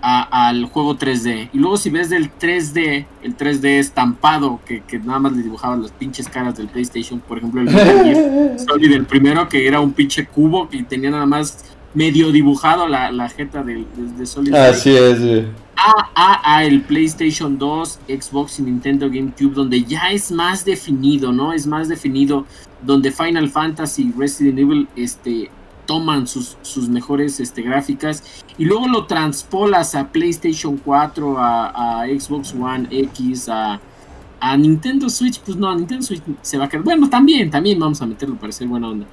al 0.05 0.65
juego 0.65 0.97
3D. 0.97 1.49
Y 1.53 1.57
luego 1.57 1.77
si 1.77 1.89
ves 1.89 2.09
del 2.09 2.29
3D, 2.29 3.05
el 3.23 3.37
3D 3.37 3.79
estampado, 3.79 4.59
que, 4.65 4.83
nada 4.99 5.19
más 5.19 5.31
le 5.31 5.43
dibujaban 5.43 5.81
las 5.81 5.91
pinches 5.91 6.27
caras 6.27 6.57
del 6.57 6.67
PlayStation, 6.67 7.21
por 7.21 7.37
ejemplo 7.37 7.61
el 7.61 7.69
Solid, 8.59 8.91
el 8.91 9.05
primero, 9.05 9.47
que 9.47 9.65
era 9.65 9.79
un 9.79 9.93
pinche 9.93 10.25
cubo 10.25 10.67
que 10.67 10.83
tenía 10.83 11.09
nada 11.09 11.25
más 11.25 11.73
medio 11.93 12.31
dibujado 12.31 12.87
la, 12.87 13.11
la 13.13 13.29
jeta 13.29 13.63
de, 13.63 13.85
de, 13.95 14.25
Solid. 14.25 14.53
Así 14.53 14.93
es. 14.93 15.45
A, 15.75 16.55
a, 16.55 16.65
el 16.65 16.81
PlayStation 16.81 17.57
2, 17.57 17.99
Xbox 18.07 18.59
y 18.59 18.63
Nintendo 18.63 19.07
GameCube, 19.07 19.53
donde 19.53 19.83
ya 19.83 20.11
es 20.11 20.31
más 20.31 20.65
definido, 20.65 21.31
¿no? 21.31 21.53
Es 21.53 21.65
más 21.65 21.87
definido, 21.87 22.45
donde 22.81 23.11
Final 23.11 23.49
Fantasy, 23.49 24.13
Resident 24.17 24.59
Evil, 24.59 24.87
este, 24.95 25.49
toman 25.85 26.27
sus, 26.27 26.57
sus 26.61 26.89
mejores 26.89 27.39
este, 27.39 27.61
gráficas 27.61 28.23
y 28.57 28.65
luego 28.65 28.87
lo 28.87 29.05
transpolas 29.05 29.95
a 29.95 30.09
PlayStation 30.09 30.77
4, 30.77 31.35
a, 31.37 32.05
Xbox 32.07 32.53
One 32.53 32.87
X, 32.91 33.49
a, 33.49 33.79
a, 34.39 34.57
Nintendo 34.57 35.09
Switch, 35.09 35.39
pues 35.41 35.57
no, 35.57 35.69
a 35.69 35.75
Nintendo 35.75 36.05
Switch 36.05 36.21
se 36.41 36.57
va 36.57 36.65
a 36.65 36.69
quedar. 36.69 36.83
Bueno, 36.83 37.09
también, 37.09 37.49
también 37.49 37.79
vamos 37.79 38.01
a 38.01 38.05
meterlo 38.05 38.35
para 38.35 38.51
ser 38.51 38.67
buena 38.67 38.89
onda. 38.89 39.07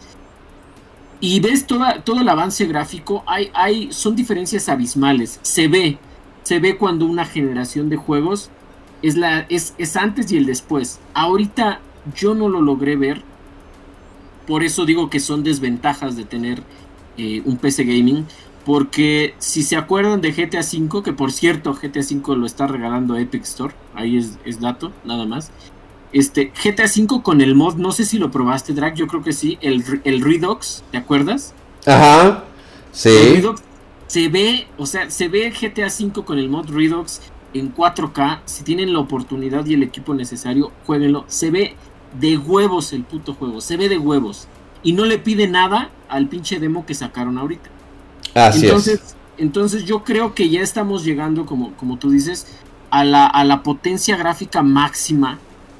Y 1.20 1.40
ves 1.40 1.66
toda, 1.66 2.02
todo 2.02 2.20
el 2.20 2.28
avance 2.28 2.64
gráfico, 2.66 3.22
hay, 3.26 3.50
hay, 3.52 3.92
son 3.92 4.16
diferencias 4.16 4.68
abismales. 4.68 5.38
Se 5.42 5.68
ve, 5.68 5.98
se 6.42 6.60
ve 6.60 6.76
cuando 6.76 7.04
una 7.04 7.26
generación 7.26 7.88
de 7.88 7.96
juegos 7.96 8.50
es, 9.02 9.16
la, 9.16 9.40
es, 9.48 9.74
es 9.76 9.96
antes 9.96 10.32
y 10.32 10.38
el 10.38 10.46
después. 10.46 10.98
Ahorita 11.12 11.80
yo 12.16 12.34
no 12.34 12.48
lo 12.48 12.62
logré 12.62 12.96
ver 12.96 13.22
por 14.46 14.62
eso 14.64 14.84
digo 14.84 15.10
que 15.10 15.20
son 15.20 15.42
desventajas 15.42 16.16
de 16.16 16.24
tener 16.24 16.62
eh, 17.16 17.42
un 17.44 17.56
PC 17.56 17.84
gaming. 17.84 18.26
Porque 18.64 19.34
si 19.38 19.62
se 19.62 19.76
acuerdan 19.76 20.20
de 20.20 20.32
GTA 20.32 20.60
V, 20.60 21.02
que 21.02 21.12
por 21.12 21.32
cierto 21.32 21.72
GTA 21.72 22.00
V 22.00 22.36
lo 22.36 22.46
está 22.46 22.66
regalando 22.66 23.16
Epic 23.16 23.42
Store, 23.44 23.74
ahí 23.94 24.18
es, 24.18 24.60
dato, 24.60 24.92
nada 25.04 25.24
más. 25.24 25.50
Este, 26.12 26.52
GTA 26.62 26.84
V 26.84 27.22
con 27.22 27.40
el 27.40 27.54
mod, 27.54 27.76
no 27.76 27.90
sé 27.92 28.04
si 28.04 28.18
lo 28.18 28.30
probaste, 28.30 28.74
Drag, 28.74 28.94
yo 28.94 29.06
creo 29.06 29.22
que 29.22 29.32
sí, 29.32 29.58
el, 29.62 29.82
el 30.04 30.20
Redux, 30.20 30.84
¿te 30.90 30.98
acuerdas? 30.98 31.54
Ajá, 31.86 32.44
sí. 32.92 33.10
se 34.06 34.28
ve, 34.28 34.66
o 34.76 34.84
sea, 34.84 35.10
se 35.10 35.28
ve 35.28 35.50
GTA 35.50 35.86
V 35.86 36.24
con 36.24 36.38
el 36.38 36.50
mod 36.50 36.68
Redux 36.68 37.22
en 37.54 37.74
4K. 37.74 38.40
Si 38.44 38.62
tienen 38.64 38.92
la 38.92 38.98
oportunidad 39.00 39.64
y 39.66 39.74
el 39.74 39.82
equipo 39.82 40.14
necesario, 40.14 40.72
jueguenlo. 40.86 41.24
Se 41.28 41.50
ve 41.50 41.76
de 42.18 42.36
huevos 42.38 42.92
el 42.92 43.04
puto 43.04 43.34
juego, 43.34 43.60
se 43.60 43.76
ve 43.76 43.88
de 43.88 43.98
huevos. 43.98 44.48
Y 44.82 44.92
no 44.92 45.04
le 45.04 45.18
pide 45.18 45.46
nada 45.46 45.90
al 46.08 46.28
pinche 46.28 46.58
demo 46.58 46.86
que 46.86 46.94
sacaron 46.94 47.38
ahorita. 47.38 47.68
Así 48.34 48.66
entonces, 48.66 48.94
es. 48.94 49.16
entonces 49.36 49.84
yo 49.84 50.04
creo 50.04 50.34
que 50.34 50.48
ya 50.48 50.62
estamos 50.62 51.04
llegando, 51.04 51.44
como, 51.44 51.72
como 51.74 51.98
tú 51.98 52.10
dices, 52.10 52.46
a 52.90 53.04
la, 53.04 53.26
a 53.26 53.44
la 53.44 53.62
potencia 53.62 54.16
gráfica 54.16 54.62
máxima. 54.62 55.38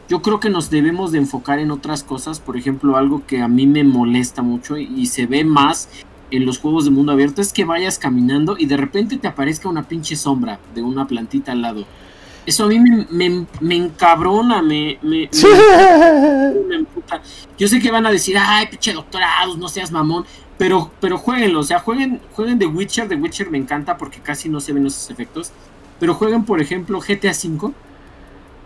Yo 0.09 0.23
creo 0.23 0.41
que 0.41 0.51
nos 0.51 0.71
debemos 0.71 1.13
de 1.13 1.19
enfocar 1.19 1.61
en 1.61 1.71
otras 1.71 2.03
cosas, 2.03 2.41
por 2.41 2.57
ejemplo, 2.57 2.97
algo 2.97 3.23
que 3.27 3.43
a 3.43 3.49
mí 3.49 3.67
me 3.67 3.85
molesta 3.85 4.43
mucho 4.43 4.77
y 4.77 5.07
se 5.07 5.27
ve 5.27 5.45
más 5.45 5.89
en 6.31 6.47
los 6.47 6.59
juegos 6.59 6.85
de 6.85 6.91
mundo 6.91 7.13
abierto 7.13 7.41
es 7.41 7.53
que 7.53 7.65
vayas 7.65 7.99
caminando 7.99 8.57
y 8.59 8.67
de 8.67 8.77
repente 8.77 9.17
te 9.19 9.29
aparezca 9.29 9.69
una 9.69 9.85
pinche 9.85 10.17
sombra 10.17 10.61
de 10.75 10.83
una 10.83 11.07
plantita 11.07 11.53
al 11.53 11.63
lado. 11.63 11.85
Eso 12.47 12.65
a 12.65 12.69
mí 12.69 12.81
me, 12.81 13.47
me, 13.61 13.77
encabrona, 13.77 14.63
me, 14.63 14.99
me, 15.03 15.29
me, 16.69 16.75
emputa. 16.75 17.23
Yo 17.59 17.69
sé 17.69 17.81
que 17.81 17.91
van 17.91 18.07
a 18.07 18.11
decir, 18.11 18.37
ay, 18.39 18.67
pinche 18.69 18.93
doctorados, 18.93 19.59
no 19.59 19.69
seas 19.69 19.93
mamón. 19.93 20.25
Pero, 20.57 20.91
pero 21.01 21.17
jueguenlo, 21.17 21.61
o 21.61 21.63
sea, 21.63 21.79
jueguen, 21.81 22.21
jueguen 22.33 22.59
The 22.59 22.67
Witcher. 22.67 23.09
The 23.09 23.17
Witcher 23.17 23.51
me 23.51 23.59
encanta 23.59 23.97
porque 23.97 24.21
casi 24.21 24.49
no 24.49 24.61
se 24.61 24.73
ven 24.73 24.87
esos 24.87 25.11
efectos. 25.11 25.53
Pero 25.99 26.15
jueguen, 26.15 26.45
por 26.45 26.61
ejemplo, 26.61 27.01
GTA 27.01 27.31
V. 27.33 27.73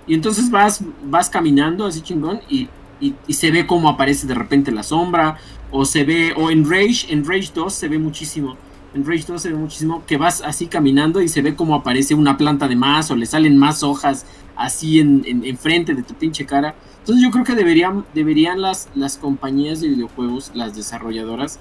Y 0.06 0.14
entonces 0.14 0.50
vas, 0.50 0.80
vas 1.04 1.30
caminando 1.30 1.86
así 1.86 2.00
chingón 2.00 2.40
y, 2.48 2.68
y, 3.00 3.32
se 3.32 3.50
ve 3.50 3.66
cómo 3.66 3.88
aparece 3.88 4.26
de 4.26 4.34
repente 4.34 4.70
la 4.72 4.82
sombra. 4.82 5.38
O 5.70 5.84
se 5.84 6.04
ve, 6.04 6.32
o 6.36 6.50
en 6.50 6.68
Rage, 6.68 7.06
en 7.12 7.24
Rage 7.24 7.50
2 7.54 7.72
se 7.72 7.88
ve 7.88 7.98
muchísimo. 7.98 8.56
En 8.94 9.04
Rage 9.04 9.24
2 9.26 9.42
se 9.42 9.50
ve 9.50 9.56
muchísimo 9.56 10.04
que 10.06 10.16
vas 10.16 10.40
así 10.40 10.66
caminando 10.66 11.20
y 11.20 11.28
se 11.28 11.42
ve 11.42 11.56
cómo 11.56 11.74
aparece 11.74 12.14
una 12.14 12.36
planta 12.36 12.68
de 12.68 12.76
más 12.76 13.10
o 13.10 13.16
le 13.16 13.26
salen 13.26 13.58
más 13.58 13.82
hojas 13.82 14.24
así 14.56 15.00
en, 15.00 15.24
en, 15.26 15.58
frente 15.58 15.94
de 15.94 16.02
tu 16.02 16.14
pinche 16.14 16.46
cara. 16.46 16.74
Entonces 17.00 17.22
yo 17.22 17.30
creo 17.30 17.44
que 17.44 17.54
deberían, 17.54 18.04
deberían 18.14 18.62
las, 18.62 18.88
las 18.94 19.18
compañías 19.18 19.80
de 19.80 19.88
videojuegos, 19.88 20.52
las 20.54 20.76
desarrolladoras, 20.76 21.58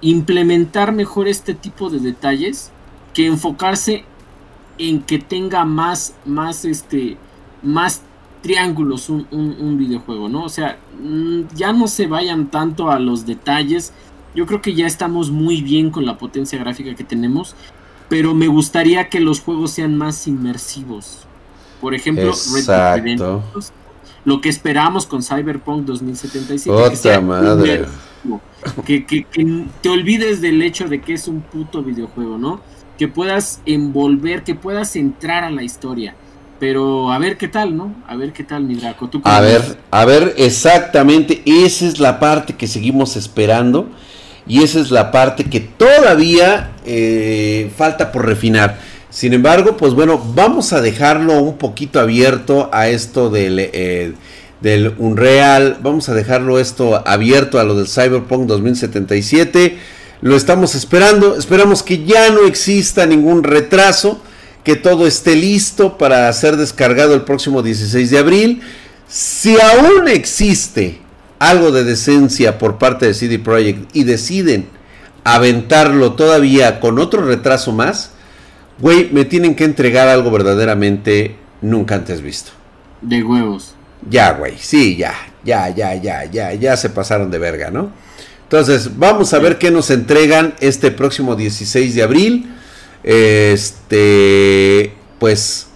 implementar 0.00 0.92
mejor 0.92 1.28
este 1.28 1.54
tipo 1.54 1.90
de 1.90 2.00
detalles 2.00 2.70
que 3.12 3.26
enfocarse 3.26 4.04
en 4.78 5.02
que 5.02 5.18
tenga 5.18 5.64
más, 5.64 6.14
más, 6.24 6.64
este, 6.64 7.16
más 7.62 8.02
triángulos 8.42 9.08
un, 9.08 9.26
un, 9.30 9.78
videojuego, 9.78 10.28
¿no? 10.28 10.44
O 10.44 10.48
sea, 10.48 10.78
mm, 11.02 11.54
ya 11.54 11.72
no 11.72 11.88
se 11.88 12.06
vayan 12.06 12.46
tanto 12.48 12.90
a 12.90 12.98
los 12.98 13.26
detalles. 13.26 13.92
Yo 14.36 14.44
creo 14.44 14.60
que 14.60 14.74
ya 14.74 14.86
estamos 14.86 15.30
muy 15.30 15.62
bien 15.62 15.90
con 15.90 16.04
la 16.04 16.18
potencia 16.18 16.58
gráfica 16.58 16.94
que 16.94 17.04
tenemos, 17.04 17.56
pero 18.10 18.34
me 18.34 18.48
gustaría 18.48 19.08
que 19.08 19.18
los 19.18 19.40
juegos 19.40 19.70
sean 19.70 19.96
más 19.96 20.28
inmersivos. 20.28 21.26
Por 21.80 21.94
ejemplo, 21.94 22.28
Exacto. 22.28 23.42
lo 24.26 24.40
que 24.42 24.50
esperamos 24.50 25.06
con 25.06 25.22
Cyberpunk 25.22 25.86
2077. 25.86 26.70
Otra 26.70 27.20
madre. 27.22 27.86
Que, 28.84 29.06
que, 29.06 29.24
te 29.80 29.88
olvides 29.88 30.42
del 30.42 30.60
hecho 30.60 30.86
de 30.86 31.00
que 31.00 31.14
es 31.14 31.28
un 31.28 31.40
puto 31.40 31.82
videojuego, 31.82 32.36
¿no? 32.36 32.60
Que 32.98 33.08
puedas 33.08 33.62
envolver, 33.64 34.44
que 34.44 34.54
puedas 34.54 34.96
entrar 34.96 35.44
a 35.44 35.50
la 35.50 35.62
historia. 35.62 36.14
Pero 36.60 37.10
a 37.10 37.18
ver 37.18 37.38
qué 37.38 37.48
tal, 37.48 37.74
¿no? 37.74 37.94
A 38.06 38.16
ver 38.16 38.32
qué 38.34 38.44
tal, 38.44 38.64
mi 38.64 38.74
Draco. 38.74 39.08
a 39.24 39.40
ver, 39.40 39.78
a 39.90 40.04
ver, 40.04 40.34
exactamente. 40.36 41.42
Esa 41.46 41.86
es 41.86 41.98
la 42.00 42.18
parte 42.20 42.54
que 42.54 42.66
seguimos 42.66 43.16
esperando. 43.16 43.88
Y 44.46 44.62
esa 44.62 44.80
es 44.80 44.90
la 44.90 45.10
parte 45.10 45.44
que 45.44 45.60
todavía 45.60 46.70
eh, 46.84 47.70
falta 47.76 48.12
por 48.12 48.26
refinar. 48.26 48.78
Sin 49.10 49.32
embargo, 49.32 49.76
pues 49.76 49.94
bueno, 49.94 50.22
vamos 50.34 50.72
a 50.72 50.80
dejarlo 50.80 51.40
un 51.40 51.56
poquito 51.56 52.00
abierto 52.00 52.68
a 52.72 52.88
esto 52.88 53.30
del, 53.30 53.58
eh, 53.58 54.12
Unreal. 54.98 55.78
Vamos 55.80 56.08
a 56.08 56.14
dejarlo 56.14 56.58
esto 56.58 57.02
abierto 57.06 57.58
a 57.58 57.64
lo 57.64 57.74
del 57.74 57.88
Cyberpunk 57.88 58.46
2077. 58.46 59.78
Lo 60.22 60.36
estamos 60.36 60.74
esperando. 60.74 61.36
Esperamos 61.36 61.82
que 61.82 62.04
ya 62.04 62.30
no 62.30 62.46
exista 62.46 63.06
ningún 63.06 63.42
retraso. 63.42 64.20
Que 64.64 64.76
todo 64.76 65.06
esté 65.06 65.36
listo 65.36 65.96
para 65.96 66.32
ser 66.32 66.56
descargado 66.56 67.14
el 67.14 67.22
próximo 67.22 67.62
16 67.62 68.10
de 68.10 68.18
abril. 68.18 68.60
Si 69.08 69.56
aún 69.60 70.08
existe 70.08 70.98
algo 71.38 71.72
de 71.72 71.84
decencia 71.84 72.58
por 72.58 72.78
parte 72.78 73.06
de 73.06 73.14
CD 73.14 73.38
Projekt 73.38 73.94
y 73.94 74.04
deciden 74.04 74.68
aventarlo 75.24 76.12
todavía 76.14 76.80
con 76.80 76.98
otro 76.98 77.24
retraso 77.24 77.72
más, 77.72 78.12
Güey, 78.78 79.08
me 79.10 79.24
tienen 79.24 79.54
que 79.54 79.64
entregar 79.64 80.08
algo 80.08 80.30
verdaderamente 80.30 81.36
nunca 81.62 81.94
antes 81.94 82.20
visto. 82.20 82.50
De 83.00 83.22
huevos. 83.22 83.74
Ya, 84.08 84.32
güey, 84.32 84.58
sí, 84.58 84.96
ya, 84.96 85.14
ya, 85.44 85.70
ya, 85.70 85.94
ya, 85.94 86.24
ya, 86.26 86.52
ya 86.52 86.76
se 86.76 86.90
pasaron 86.90 87.30
de 87.30 87.38
verga, 87.38 87.70
¿no? 87.70 87.90
Entonces, 88.42 88.98
vamos 88.98 89.32
a 89.32 89.38
ver 89.38 89.56
qué 89.58 89.70
nos 89.70 89.90
entregan 89.90 90.54
este 90.60 90.90
próximo 90.90 91.34
16 91.34 91.94
de 91.94 92.02
abril. 92.02 92.54
Este, 93.02 94.92
pues, 95.18 95.68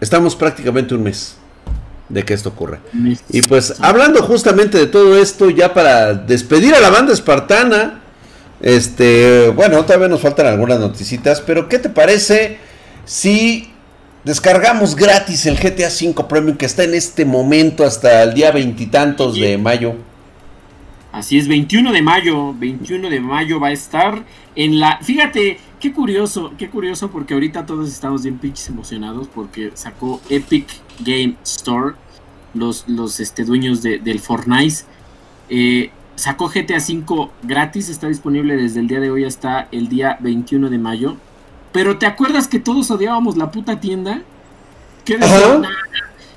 estamos 0.00 0.34
prácticamente 0.34 0.94
un 0.94 1.04
mes 1.04 1.35
de 2.08 2.24
que 2.24 2.34
esto 2.34 2.50
ocurra. 2.50 2.80
Y 3.30 3.42
pues, 3.42 3.74
hablando 3.80 4.22
justamente 4.22 4.78
de 4.78 4.86
todo 4.86 5.18
esto, 5.18 5.50
ya 5.50 5.74
para 5.74 6.14
despedir 6.14 6.74
a 6.74 6.80
la 6.80 6.90
banda 6.90 7.12
espartana, 7.12 8.00
este, 8.60 9.48
bueno, 9.50 9.84
todavía 9.84 10.08
nos 10.08 10.20
faltan 10.20 10.46
algunas 10.46 10.78
noticitas, 10.78 11.40
pero 11.40 11.68
¿qué 11.68 11.78
te 11.78 11.88
parece 11.88 12.58
si 13.04 13.70
descargamos 14.24 14.96
gratis 14.96 15.46
el 15.46 15.56
GTA 15.56 15.88
V 15.88 16.24
Premium 16.28 16.56
que 16.56 16.66
está 16.66 16.84
en 16.84 16.94
este 16.94 17.24
momento 17.24 17.84
hasta 17.84 18.22
el 18.22 18.34
día 18.34 18.50
veintitantos 18.50 19.34
de 19.34 19.58
mayo? 19.58 19.94
Así 21.12 21.38
es, 21.38 21.48
21 21.48 21.92
de 21.92 22.02
mayo, 22.02 22.54
21 22.54 23.08
de 23.08 23.20
mayo 23.20 23.58
va 23.58 23.68
a 23.68 23.72
estar 23.72 24.22
en 24.54 24.78
la... 24.78 24.98
Fíjate, 25.02 25.58
qué 25.80 25.92
curioso, 25.92 26.52
qué 26.56 26.68
curioso 26.68 27.10
porque 27.10 27.34
ahorita 27.34 27.66
todos 27.66 27.88
estamos 27.88 28.22
bien 28.22 28.38
pinches 28.38 28.68
emocionados 28.68 29.28
porque 29.34 29.72
sacó 29.74 30.20
Epic 30.28 30.66
Game 31.00 31.36
Store, 31.44 31.94
los, 32.54 32.88
los 32.88 33.20
este, 33.20 33.44
dueños 33.44 33.82
del 33.82 34.20
Fortnite. 34.20 34.84
Eh, 35.48 35.90
sacó 36.16 36.48
GTA 36.48 36.78
V 36.78 37.30
gratis, 37.42 37.88
está 37.88 38.08
disponible 38.08 38.56
desde 38.56 38.80
el 38.80 38.88
día 38.88 39.00
de 39.00 39.10
hoy 39.10 39.24
hasta 39.24 39.68
el 39.70 39.88
día 39.88 40.16
21 40.20 40.70
de 40.70 40.78
mayo. 40.78 41.16
Pero 41.72 41.98
¿te 41.98 42.06
acuerdas 42.06 42.48
que 42.48 42.58
todos 42.58 42.90
odiábamos 42.90 43.36
la 43.36 43.50
puta 43.50 43.78
tienda? 43.80 44.22
Que 45.04 45.18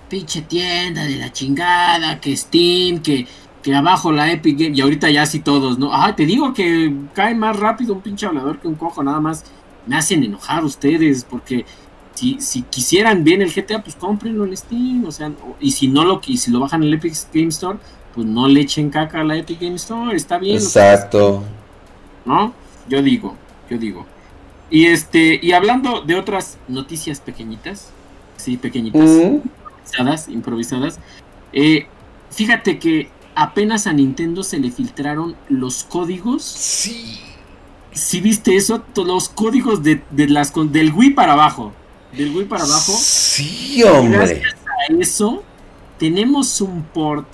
pinche 0.09 0.41
tienda 0.41 1.05
de 1.05 1.15
la 1.15 1.31
chingada, 1.31 2.19
que 2.19 2.35
Steam, 2.35 3.01
que, 3.01 3.25
que 3.61 3.75
abajo 3.75 4.11
la 4.11 4.31
Epic 4.31 4.57
Game, 4.57 4.75
y 4.75 4.81
ahorita 4.81 5.09
ya 5.09 5.25
sí 5.25 5.39
todos, 5.39 5.77
¿no? 5.77 5.93
Ah, 5.93 6.15
te 6.15 6.25
digo 6.25 6.53
que 6.53 6.93
cae 7.13 7.35
más 7.35 7.57
rápido 7.57 7.93
un 7.93 8.01
pinche 8.01 8.25
hablador 8.25 8.59
que 8.59 8.67
un 8.67 8.75
cojo, 8.75 9.03
nada 9.03 9.19
más 9.19 9.43
me 9.85 9.97
hacen 9.97 10.23
enojar 10.23 10.63
ustedes, 10.63 11.23
porque 11.23 11.65
si, 12.13 12.39
si 12.39 12.61
quisieran 12.63 13.23
bien 13.23 13.41
el 13.41 13.51
GTA, 13.53 13.83
pues 13.83 13.95
cómprenlo 13.95 14.45
en 14.45 14.55
Steam, 14.55 15.05
o 15.05 15.11
sea, 15.11 15.31
y 15.59 15.71
si 15.71 15.87
no 15.87 16.05
lo, 16.05 16.21
y 16.25 16.37
si 16.37 16.51
lo 16.51 16.59
bajan 16.59 16.83
en 16.83 16.89
el 16.89 16.93
Epic 16.95 17.13
Game 17.33 17.47
Store, 17.47 17.77
pues 18.13 18.25
no 18.25 18.47
le 18.47 18.61
echen 18.61 18.89
caca 18.89 19.21
a 19.21 19.23
la 19.23 19.37
Epic 19.37 19.59
Game 19.59 19.75
Store, 19.75 20.15
está 20.15 20.37
bien. 20.37 20.57
Exacto. 20.57 21.43
¿No? 22.25 22.53
Yo 22.87 23.01
digo, 23.01 23.35
yo 23.69 23.77
digo. 23.77 24.05
Y 24.69 24.85
este, 24.85 25.39
y 25.41 25.51
hablando 25.51 26.01
de 26.01 26.15
otras 26.15 26.57
noticias 26.67 27.19
pequeñitas, 27.19 27.89
sí, 28.37 28.57
pequeñitas, 28.57 29.09
improvisadas, 29.09 30.27
improvisadas, 30.29 30.99
eh, 31.53 31.87
fíjate 32.29 32.77
que 32.77 33.09
apenas 33.39 33.87
a 33.87 33.93
Nintendo 33.93 34.43
se 34.43 34.59
le 34.59 34.69
filtraron 34.69 35.33
los 35.47 35.85
códigos. 35.85 36.43
Sí. 36.43 37.19
¿Sí 37.93 38.19
viste 38.19 38.57
eso? 38.57 38.83
Los 38.95 39.29
códigos 39.29 39.81
de, 39.81 40.01
las 40.11 40.53
del 40.53 40.93
Wii 40.93 41.11
para 41.11 41.33
abajo. 41.33 41.71
Del 42.11 42.35
Wii 42.35 42.45
para 42.45 42.65
abajo. 42.65 42.91
Sí, 42.97 43.81
hombre. 43.83 44.17
gracias 44.17 44.55
a 44.55 44.93
eso, 44.93 45.43
tenemos 45.97 46.59
un 46.59 46.83
port 46.83 47.27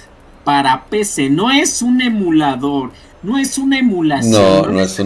para 0.43 0.86
PC, 0.86 1.32
no 1.32 1.49
es 1.49 1.82
un 1.82 1.99
emulador, 1.99 2.91
no 3.24 3.39
es 3.39 3.58
una 3.58 3.80
emulación, 3.80 4.68
no, 4.68 4.72
no, 4.72 4.80
es, 4.82 4.99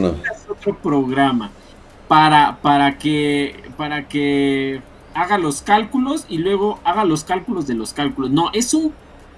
otro 0.50 0.78
programa 0.78 1.50
para, 2.10 2.60
para 2.62 2.98
que 2.98 3.64
para 3.78 4.10
que 4.10 4.82
haga 5.14 5.38
los 5.38 5.62
cálculos 5.62 6.26
y 6.28 6.40
luego 6.40 6.82
haga 6.84 7.06
los 7.06 7.24
cálculos 7.24 7.68
de 7.68 7.76
los 7.76 7.94
cálculos. 7.94 8.32
No, 8.32 8.52
es 8.52 8.74
un 8.74 8.92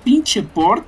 pinche 0.04 0.42
port 0.42 0.86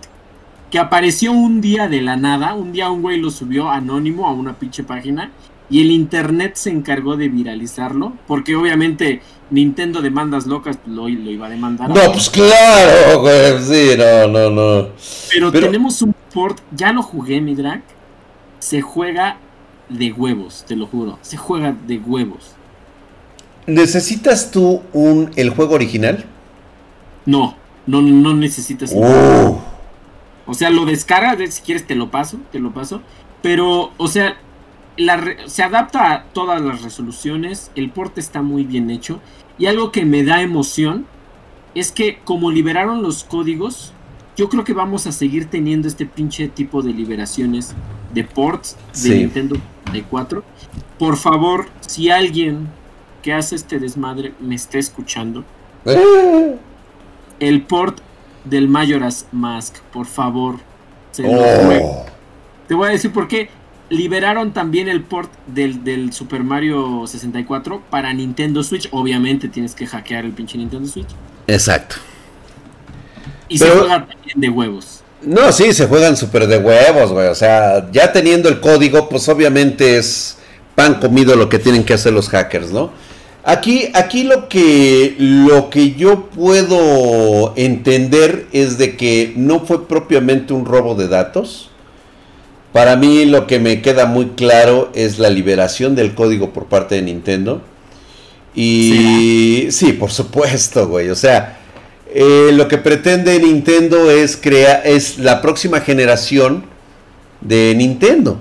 que 0.73 0.79
apareció 0.79 1.33
un 1.33 1.61
día 1.61 1.87
de 1.87 2.01
la 2.01 2.15
nada, 2.15 2.55
un 2.55 2.71
día 2.71 2.89
un 2.89 3.03
güey 3.03 3.19
lo 3.19 3.29
subió 3.29 3.69
anónimo 3.69 4.27
a 4.27 4.33
una 4.33 4.57
pinche 4.57 4.83
página 4.83 5.29
y 5.69 5.81
el 5.81 5.91
internet 5.91 6.55
se 6.55 6.71
encargó 6.71 7.15
de 7.15 7.29
viralizarlo, 7.29 8.13
porque 8.25 8.55
obviamente 8.55 9.21
Nintendo 9.51 10.01
demandas 10.01 10.47
locas 10.47 10.79
lo, 10.87 11.07
lo 11.07 11.29
iba 11.29 11.45
a 11.45 11.49
demandar. 11.51 11.89
No, 11.89 12.11
pues 12.11 12.27
claro, 12.27 13.21
güey, 13.21 13.61
sí, 13.61 13.91
no, 13.95 14.27
no, 14.27 14.49
no. 14.49 14.87
Pero, 15.29 15.51
tenemos 15.51 16.01
un 16.01 16.15
port, 16.33 16.57
ya 16.71 16.91
lo 16.91 17.03
jugué, 17.03 17.39
mi 17.39 17.53
drag, 17.53 17.83
se 18.57 18.81
juega 18.81 19.37
de 19.89 20.11
huevos, 20.11 20.65
te 20.67 20.75
lo 20.75 20.87
juro, 20.87 21.19
se 21.21 21.37
juega 21.37 21.77
de 21.85 21.99
huevos. 21.99 22.55
¿Necesitas 23.67 24.49
tú 24.49 24.81
un 24.91 25.29
el 25.35 25.51
juego 25.51 25.75
original? 25.75 26.25
No, 27.27 27.57
no, 27.85 28.01
no 28.01 28.33
necesitas. 28.33 28.91
Oh. 28.95 29.72
O 30.45 30.53
sea, 30.53 30.69
lo 30.69 30.85
descargas, 30.85 31.53
si 31.53 31.61
quieres 31.61 31.87
te 31.87 31.95
lo 31.95 32.11
paso, 32.11 32.39
te 32.51 32.59
lo 32.59 32.73
paso. 32.73 33.01
Pero, 33.41 33.91
o 33.97 34.07
sea, 34.07 34.37
se 35.47 35.63
adapta 35.63 36.13
a 36.13 36.23
todas 36.25 36.61
las 36.61 36.81
resoluciones, 36.81 37.71
el 37.75 37.89
porte 37.89 38.19
está 38.19 38.41
muy 38.41 38.63
bien 38.63 38.89
hecho 38.89 39.19
y 39.57 39.65
algo 39.65 39.91
que 39.91 40.05
me 40.05 40.23
da 40.23 40.41
emoción 40.41 41.05
es 41.75 41.91
que 41.91 42.19
como 42.23 42.51
liberaron 42.51 43.01
los 43.01 43.23
códigos, 43.23 43.93
yo 44.35 44.49
creo 44.49 44.63
que 44.63 44.73
vamos 44.73 45.07
a 45.07 45.11
seguir 45.11 45.45
teniendo 45.45 45.87
este 45.87 46.05
pinche 46.05 46.47
tipo 46.47 46.81
de 46.81 46.93
liberaciones 46.93 47.73
de 48.13 48.23
ports 48.23 48.77
de 49.03 49.17
Nintendo 49.17 49.57
de 49.91 50.03
4. 50.03 50.43
Por 50.99 51.17
favor, 51.17 51.67
si 51.81 52.09
alguien 52.09 52.67
que 53.21 53.33
hace 53.33 53.55
este 53.55 53.79
desmadre 53.79 54.33
me 54.39 54.55
está 54.55 54.77
escuchando, 54.77 55.43
el 57.39 57.61
port 57.63 57.99
del 58.45 58.67
Majora's 58.67 59.25
Mask, 59.31 59.77
por 59.91 60.05
favor, 60.05 60.57
se 61.11 61.23
oh. 61.25 62.05
Te 62.67 62.73
voy 62.73 62.87
a 62.87 62.91
decir 62.91 63.11
por 63.11 63.27
qué 63.27 63.49
liberaron 63.89 64.53
también 64.53 64.87
el 64.87 65.03
port 65.03 65.31
del, 65.47 66.11
Super 66.13 66.43
Mario 66.43 67.05
64 67.05 67.83
para 67.89 68.13
Nintendo 68.13 68.63
Switch. 68.63 68.87
Obviamente 68.91 69.47
tienes 69.47 69.75
que 69.75 69.85
hackear 69.85 70.25
el 70.25 70.31
pinche 70.31 70.57
Nintendo 70.57 70.87
Switch. 70.87 71.09
Exacto. 71.47 71.97
Y 73.49 73.57
se 73.57 73.69
juega 73.69 74.07
también 74.07 74.39
de 74.39 74.49
huevos. 74.49 75.03
No, 75.21 75.51
sí, 75.51 75.73
se 75.73 75.87
juegan 75.87 76.17
súper 76.17 76.47
de 76.47 76.57
huevos, 76.57 77.11
güey. 77.11 77.27
O 77.27 77.35
sea, 77.35 77.89
ya 77.91 78.11
teniendo 78.11 78.49
el 78.49 78.59
código, 78.59 79.07
pues 79.07 79.29
obviamente 79.29 79.97
es 79.97 80.37
pan 80.75 80.95
comido 80.95 81.35
lo 81.35 81.49
que 81.49 81.59
tienen 81.59 81.83
que 81.83 81.93
hacer 81.93 82.13
los 82.13 82.29
hackers, 82.29 82.71
¿no? 82.71 82.91
Aquí, 83.45 83.89
aquí 83.93 84.23
lo 84.23 84.47
que 84.47 85.15
lo 85.17 85.69
que 85.69 85.95
yo 85.95 86.27
puedo 86.27 87.53
entender 87.57 88.47
es 88.53 88.77
de 88.77 88.95
que 88.95 89.33
no 89.35 89.59
fue 89.59 89.85
propiamente 89.87 90.53
un 90.53 90.65
robo 90.65 90.95
de 90.95 91.09
datos. 91.09 91.69
Para 92.71 92.95
mí 92.95 93.25
lo 93.25 93.45
que 93.45 93.59
me 93.59 93.81
queda 93.81 94.05
muy 94.05 94.27
claro 94.29 94.89
es 94.95 95.19
la 95.19 95.29
liberación 95.29 95.93
del 95.93 96.15
código 96.15 96.53
por 96.53 96.65
parte 96.67 96.95
de 96.95 97.01
Nintendo. 97.01 97.61
Y 98.55 99.67
sí, 99.71 99.93
por 99.93 100.11
supuesto, 100.11 100.87
güey. 100.87 101.09
O 101.09 101.15
sea, 101.15 101.59
eh, 102.13 102.51
lo 102.53 102.67
que 102.69 102.77
pretende 102.77 103.39
Nintendo 103.39 104.09
es 104.09 104.37
crear 104.37 104.83
es 104.85 105.17
la 105.19 105.41
próxima 105.41 105.81
generación 105.81 106.63
de 107.41 107.73
Nintendo. 107.75 108.39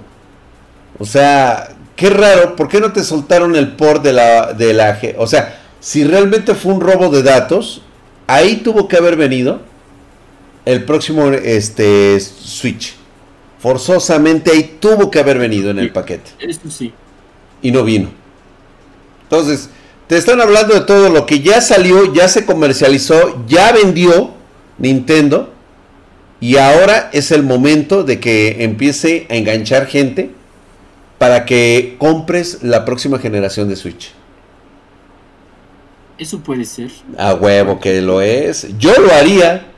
O 0.99 1.05
sea, 1.05 1.71
qué 2.03 2.11
raro, 2.11 2.57
¿por 2.57 2.67
qué 2.67 2.81
no 2.81 2.93
te 2.93 3.05
soltaron 3.05 3.55
el 3.55 3.77
port 3.77 4.03
de 4.03 4.13
la, 4.13 4.55
de 4.55 4.75
la... 4.75 4.99
O 5.19 5.29
sea, 5.29 5.61
si 5.79 6.03
realmente 6.03 6.57
fue 6.57 6.73
un 6.73 6.81
robo 6.81 7.11
de 7.11 7.23
datos, 7.23 7.83
ahí 8.27 8.57
tuvo 8.57 8.89
que 8.89 8.97
haber 8.97 9.15
venido 9.15 9.61
el 10.65 10.85
próximo 10.85 11.29
este, 11.29 12.19
Switch. 12.19 12.97
Forzosamente 13.61 14.51
ahí 14.51 14.79
tuvo 14.81 15.13
que 15.13 15.21
haber 15.21 15.39
venido 15.39 15.71
en 15.71 15.79
el 15.79 15.93
paquete. 15.93 16.33
Eso 16.41 16.69
sí. 16.69 16.93
Y 17.63 17.71
no 17.71 17.85
vino. 17.85 18.11
Entonces, 19.23 19.71
te 20.09 20.17
están 20.17 20.41
hablando 20.41 20.75
de 20.75 20.81
todo 20.81 21.09
lo 21.09 21.25
que 21.25 21.39
ya 21.39 21.61
salió, 21.61 22.13
ya 22.13 22.27
se 22.27 22.45
comercializó, 22.45 23.45
ya 23.47 23.71
vendió 23.71 24.33
Nintendo. 24.77 25.53
Y 26.41 26.57
ahora 26.57 27.11
es 27.13 27.31
el 27.31 27.45
momento 27.45 28.03
de 28.03 28.19
que 28.19 28.65
empiece 28.65 29.29
a 29.31 29.37
enganchar 29.37 29.87
gente 29.87 30.33
para 31.23 31.45
que 31.45 31.95
compres 31.99 32.65
la 32.65 32.85
próxima 32.85 33.17
generación 33.17 33.69
de 33.69 33.77
Switch. 33.77 34.11
Eso 36.19 36.41
puede 36.41 36.65
ser. 36.65 36.91
A 37.17 37.35
huevo 37.35 37.79
que 37.79 38.03
lo 38.03 38.21
es. 38.21 38.67
Yo 38.77 38.93
lo 39.01 39.13
haría 39.13 39.69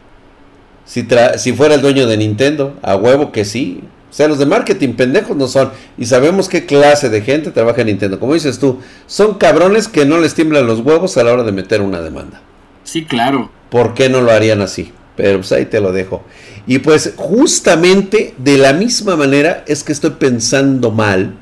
si, 0.86 1.07
si 1.36 1.53
fuera 1.53 1.74
el 1.74 1.82
dueño 1.82 2.07
de 2.07 2.16
Nintendo. 2.16 2.78
A 2.80 2.97
huevo 2.97 3.30
que 3.30 3.45
sí. 3.45 3.82
O 4.11 4.14
sea, 4.14 4.26
los 4.26 4.38
de 4.38 4.47
marketing 4.47 4.95
pendejos 4.95 5.36
no 5.36 5.47
son. 5.47 5.70
Y 5.99 6.07
sabemos 6.07 6.49
qué 6.49 6.64
clase 6.64 7.11
de 7.11 7.20
gente 7.20 7.51
trabaja 7.51 7.82
en 7.82 7.88
Nintendo. 7.88 8.18
Como 8.18 8.32
dices 8.32 8.59
tú, 8.59 8.80
son 9.07 9.34
cabrones 9.34 9.86
que 9.86 10.07
no 10.07 10.20
les 10.20 10.34
tiemblan 10.34 10.66
los 10.66 10.80
huevos 10.80 11.18
a 11.18 11.24
la 11.24 11.34
hora 11.34 11.42
de 11.42 11.53
meter 11.53 11.82
una 11.82 12.01
demanda. 12.01 12.40
Sí, 12.84 13.05
claro. 13.05 13.51
¿Por 13.68 13.92
qué 13.92 14.09
no 14.09 14.22
lo 14.22 14.32
harían 14.32 14.62
así? 14.62 14.92
Pero 15.14 15.40
pues 15.40 15.53
ahí 15.53 15.66
te 15.66 15.82
lo 15.82 15.92
dejo. 15.92 16.24
Y 16.67 16.79
pues 16.79 17.12
justamente 17.17 18.35
de 18.39 18.59
la 18.59 18.73
misma 18.73 19.17
manera 19.17 19.65
es 19.67 19.85
que 19.85 19.93
estoy 19.93 20.11
pensando 20.11 20.91
mal 20.91 21.35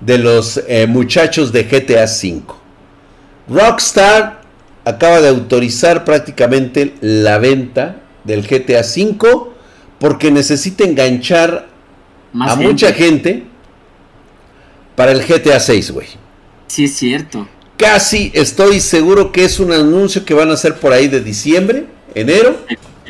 de 0.00 0.18
los 0.18 0.62
eh, 0.68 0.86
muchachos 0.86 1.52
de 1.52 1.64
GTA 1.64 2.04
V. 2.04 2.42
Rockstar 3.48 4.42
acaba 4.84 5.20
de 5.20 5.28
autorizar 5.28 6.04
prácticamente 6.04 6.94
la 7.00 7.38
venta 7.38 8.02
del 8.24 8.46
GTA 8.46 8.82
V 8.82 9.52
porque 9.98 10.30
necesita 10.30 10.84
enganchar 10.84 11.66
a 12.38 12.56
mucha 12.56 12.92
gente 12.92 13.44
para 14.94 15.12
el 15.12 15.24
GTA 15.24 15.60
6, 15.60 15.90
güey. 15.92 16.08
Sí, 16.66 16.84
es 16.84 16.94
cierto. 16.94 17.48
Casi 17.76 18.30
estoy 18.34 18.80
seguro 18.80 19.32
que 19.32 19.44
es 19.44 19.60
un 19.60 19.72
anuncio 19.72 20.24
que 20.24 20.34
van 20.34 20.50
a 20.50 20.54
hacer 20.54 20.74
por 20.76 20.92
ahí 20.92 21.08
de 21.08 21.20
diciembre, 21.20 21.86
enero 22.14 22.56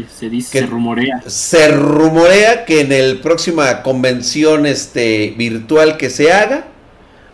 se 0.07 0.29
dice, 0.29 0.61
se 0.61 0.67
rumorea. 0.67 1.23
Se 1.27 1.69
rumorea 1.69 2.65
que 2.65 2.81
en 2.81 2.93
el 2.93 3.19
próxima 3.21 3.83
convención 3.83 4.67
este, 4.67 5.35
virtual 5.37 5.97
que 5.97 6.11
se 6.11 6.33
haga, 6.33 6.67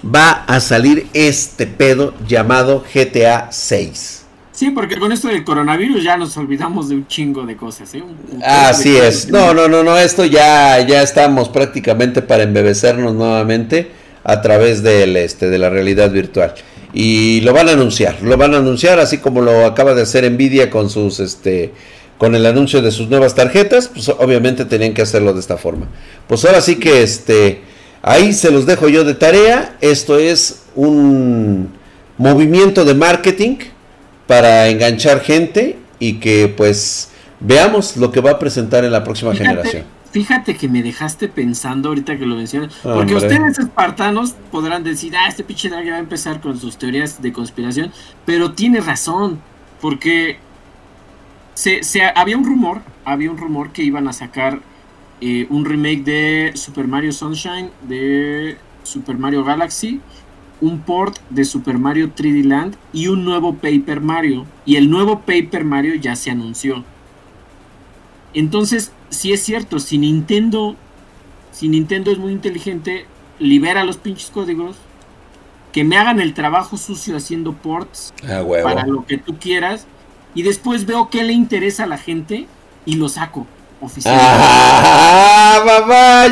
va 0.05 0.45
a 0.47 0.61
salir 0.61 1.07
este 1.15 1.67
pedo 1.67 2.15
llamado 2.27 2.85
GTA 2.93 3.51
6. 3.51 4.25
Sí, 4.53 4.71
porque 4.71 4.97
con 4.97 5.11
esto 5.11 5.27
del 5.29 5.43
coronavirus 5.43 6.05
ya 6.05 6.17
nos 6.17 6.37
olvidamos 6.37 6.89
de 6.89 6.95
un 6.95 7.09
chingo 7.09 7.45
de 7.45 7.57
cosas, 7.57 7.93
¿eh? 7.95 8.05
Así 8.45 8.97
es. 8.97 9.29
No, 9.29 9.53
no, 9.53 9.67
no, 9.67 9.83
no, 9.83 9.97
esto 9.99 10.25
ya, 10.25 10.79
ya 10.87 11.03
estamos 11.03 11.49
prácticamente 11.49 12.23
para 12.23 12.45
embebecernos 12.45 13.15
nuevamente 13.15 13.91
a 14.23 14.41
través 14.43 14.85
del, 14.85 15.17
este, 15.17 15.51
de 15.51 15.59
la 15.59 15.71
realidad 15.71 16.12
virtual. 16.12 16.55
Y 16.93 17.41
lo 17.41 17.53
van 17.53 17.69
a 17.69 17.73
anunciar, 17.73 18.23
lo 18.23 18.37
van 18.37 18.55
a 18.55 18.59
anunciar 18.59 19.01
así 19.01 19.19
como 19.19 19.41
lo 19.41 19.67
acaba 19.67 19.95
de 19.95 20.03
hacer 20.03 20.31
Nvidia 20.31 20.71
con 20.71 20.89
sus, 20.89 21.19
este, 21.19 21.73
con 22.19 22.35
el 22.35 22.47
anuncio 22.47 22.81
de 22.83 22.91
sus 22.91 23.09
nuevas 23.09 23.35
tarjetas, 23.35 23.89
pues 23.89 24.09
obviamente 24.09 24.65
tenían 24.65 24.95
que 24.95 25.03
hacerlo 25.03 25.33
de 25.33 25.41
esta 25.41 25.57
forma. 25.57 25.87
Pues 26.29 26.45
ahora 26.45 26.61
sí 26.61 26.77
que 26.77 27.03
este, 27.03 27.62
ahí 28.03 28.33
se 28.33 28.51
los 28.51 28.67
dejo 28.67 28.89
yo 28.89 29.05
de 29.05 29.15
tarea. 29.15 29.77
Esto 29.81 30.19
es 30.19 30.62
un 30.75 31.71
movimiento 32.19 32.85
de 32.85 32.95
marketing 32.95 33.57
para 34.27 34.69
enganchar 34.69 35.21
gente 35.21 35.79
y 35.99 36.15
que 36.15 36.53
pues 36.55 37.11
veamos 37.41 37.97
lo 37.97 38.11
que 38.12 38.21
va 38.21 38.33
a 38.33 38.39
presentar 38.39 38.85
en 38.85 38.93
la 38.93 39.05
próxima 39.05 39.35
generación. 39.35 39.85
Fíjate 40.11 40.57
que 40.57 40.69
me 40.69 40.81
dejaste 40.81 41.27
pensando 41.27 41.89
ahorita 41.89 42.17
que 42.17 42.25
lo 42.25 42.37
mencionas, 42.37 42.73
porque 42.85 43.17
ustedes 43.17 43.59
espartanos 43.59 44.35
podrán 44.53 44.85
decir, 44.85 45.12
ah, 45.17 45.27
este 45.29 45.43
pinche 45.43 45.69
va 45.69 45.79
a 45.79 45.99
empezar 45.99 46.41
con 46.41 46.61
sus 46.61 46.77
teorías 46.77 47.21
de 47.21 47.33
conspiración, 47.33 47.91
pero 48.25 48.53
tiene 48.53 48.81
razón, 48.81 49.41
porque 49.81 50.39
se, 51.55 52.02
había 52.14 52.36
un 52.36 52.44
rumor, 52.44 52.82
había 53.05 53.30
un 53.30 53.38
rumor 53.38 53.72
que 53.72 53.82
iban 53.82 54.09
a 54.09 54.12
sacar 54.12 54.61
eh, 55.20 55.46
un 55.50 55.64
remake 55.64 56.02
de 56.02 56.52
Super 56.55 56.88
Mario 56.88 57.12
Sunshine, 57.12 57.70
de 57.82 58.57
Super 58.82 59.16
Mario 59.16 59.44
Galaxy, 59.44 60.00
un 60.61 60.80
port 60.80 61.18
de 61.30 61.44
Super 61.44 61.78
Mario 61.78 62.12
3D 62.14 62.44
Land 62.44 62.76
y 62.92 63.09
un 63.09 63.24
nuevo 63.24 63.55
Paper 63.55 64.00
Mario. 64.00 64.46
Y 64.66 64.76
el 64.76 64.90
nuevo 64.90 65.20
Paper 65.20 65.64
Mario 65.64 65.94
ya 65.94 66.16
se 66.16 66.30
anunció. 66.30 66.84
Entonces, 68.32 68.92
si 69.11 69.32
es 69.32 69.42
cierto, 69.42 69.78
si 69.78 69.98
Nintendo, 69.98 70.74
si 71.52 71.68
Nintendo 71.68 72.11
es 72.11 72.18
muy 72.18 72.32
inteligente, 72.32 73.07
libera 73.38 73.84
los 73.84 73.96
pinches 73.96 74.30
códigos, 74.30 74.76
que 75.72 75.84
me 75.84 75.96
hagan 75.96 76.20
el 76.20 76.34
trabajo 76.34 76.76
sucio 76.76 77.16
haciendo 77.16 77.52
ports 77.52 78.12
ah, 78.24 78.44
para 78.62 78.86
lo 78.86 79.07
que 79.07 79.18
tú 79.18 79.38
quieras 79.38 79.86
y 80.35 80.43
después 80.43 80.87
veo 80.87 81.11
qué 81.11 81.24
le 81.24 81.32
interesa 81.32 81.85
a 81.85 81.87
la 81.87 81.99
gente 81.99 82.47
y 82.85 82.97
lo 82.97 83.09
saco. 83.09 83.47
Oficialmente. 83.80 84.26
¡Ah, 84.30 85.62
mamá! 85.64 86.24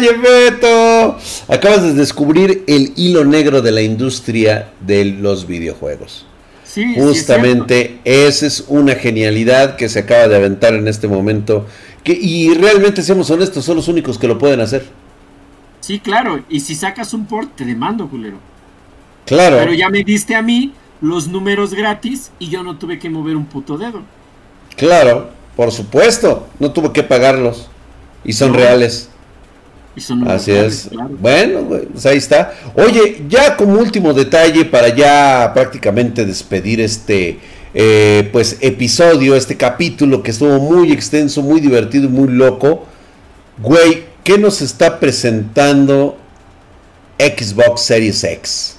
Acabas 1.49 1.83
de 1.83 1.95
descubrir 1.95 2.65
el 2.67 2.93
hilo 2.97 3.25
negro 3.25 3.61
de 3.61 3.73
la 3.73 3.83
industria 3.83 4.71
de 4.81 5.05
los 5.05 5.47
videojuegos. 5.47 6.27
Sí, 6.65 6.95
Justamente 6.97 7.99
esa 8.05 8.47
es 8.47 8.65
una 8.69 8.95
genialidad 8.95 9.77
que 9.77 9.91
se 9.91 9.99
acaba 9.99 10.29
de 10.29 10.37
aventar 10.37 10.73
en 10.73 10.89
este 10.89 11.09
momento. 11.09 11.67
Que, 12.03 12.13
y 12.13 12.55
realmente, 12.55 13.03
seamos 13.03 13.31
honestos, 13.31 13.65
son 13.65 13.77
los 13.77 13.89
únicos 13.89 14.19
que 14.19 14.27
lo 14.27 14.39
pueden 14.39 14.61
hacer. 14.61 14.87
Sí, 15.81 15.99
claro. 15.99 16.43
Y 16.49 16.61
si 16.61 16.75
sacas 16.75 17.13
un 17.13 17.27
port, 17.27 17.55
te 17.55 17.67
demando, 17.67 18.09
culero. 18.09 18.39
Claro. 19.27 19.59
Pero 19.59 19.75
ya 19.75 19.91
me 19.91 20.03
diste 20.03 20.35
a 20.35 20.41
mí 20.41 20.73
los 21.03 21.29
números 21.29 21.75
gratis 21.75 22.31
y 22.39 22.49
yo 22.49 22.63
no 22.63 22.79
tuve 22.79 22.99
que 22.99 23.11
mover 23.11 23.37
un 23.37 23.45
puto 23.45 23.77
dedo. 23.77 24.03
Claro, 24.77 25.31
por 25.57 25.71
supuesto, 25.73 26.49
no 26.59 26.73
tuve 26.73 26.93
que 26.93 27.03
pagarlos 27.03 27.69
y 28.25 28.33
son 28.33 28.55
reales. 28.55 29.09
Y 29.95 30.01
son 30.01 30.27
Así 30.27 30.53
es. 30.53 30.89
Bueno, 31.21 31.69
pues 31.93 32.07
ahí 32.07 32.17
está. 32.17 32.55
Oye, 32.75 33.25
ya 33.29 33.57
como 33.57 33.75
último 33.75 34.15
detalle 34.15 34.65
para 34.65 34.89
ya 34.89 35.51
prácticamente 35.53 36.25
despedir 36.25 36.81
este 36.81 37.39
eh, 37.75 38.29
pues 38.33 38.57
episodio, 38.61 39.35
este 39.35 39.57
capítulo 39.57 40.23
que 40.23 40.31
estuvo 40.31 40.59
muy 40.61 40.93
extenso, 40.93 41.43
muy 41.43 41.61
divertido 41.61 42.07
y 42.07 42.09
muy 42.09 42.29
loco. 42.29 42.87
Güey, 43.59 44.05
¿qué 44.25 44.39
nos 44.39 44.63
está 44.63 44.99
presentando 44.99 46.17
Xbox 47.19 47.83
Series 47.83 48.25
X? 48.25 48.77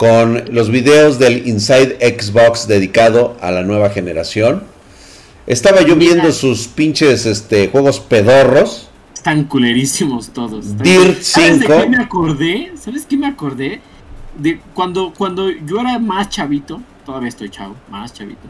Con 0.00 0.44
los 0.50 0.70
videos 0.70 1.18
del 1.18 1.46
Inside 1.46 1.98
Xbox 2.00 2.66
dedicado 2.66 3.36
a 3.42 3.50
la 3.50 3.64
nueva 3.64 3.90
generación. 3.90 4.62
Estaba 5.46 5.82
yo 5.82 5.94
viendo 5.94 6.32
sus 6.32 6.68
pinches 6.68 7.26
este, 7.26 7.68
juegos 7.68 8.00
pedorros. 8.00 8.88
Están 9.12 9.44
culerísimos 9.44 10.30
todos. 10.30 10.78
Dirt 10.78 11.18
5. 11.20 11.20
¿Sabes 11.20 11.60
de 11.60 11.66
qué 11.66 11.86
me 11.90 11.98
acordé? 11.98 12.72
¿Sabes 12.80 13.04
qué 13.04 13.18
me 13.18 13.26
acordé? 13.26 13.82
De 14.38 14.58
cuando, 14.72 15.12
cuando 15.12 15.50
yo 15.50 15.82
era 15.82 15.98
más 15.98 16.30
chavito, 16.30 16.80
todavía 17.04 17.28
estoy 17.28 17.50
chavo, 17.50 17.76
más 17.90 18.14
chavito. 18.14 18.48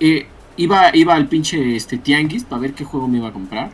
Eh, 0.00 0.26
iba, 0.56 0.90
iba 0.92 1.14
al 1.14 1.28
pinche 1.28 1.76
este, 1.76 1.98
tianguis 1.98 2.42
para 2.42 2.62
ver 2.62 2.72
qué 2.72 2.82
juego 2.82 3.06
me 3.06 3.18
iba 3.18 3.28
a 3.28 3.32
comprar. 3.32 3.70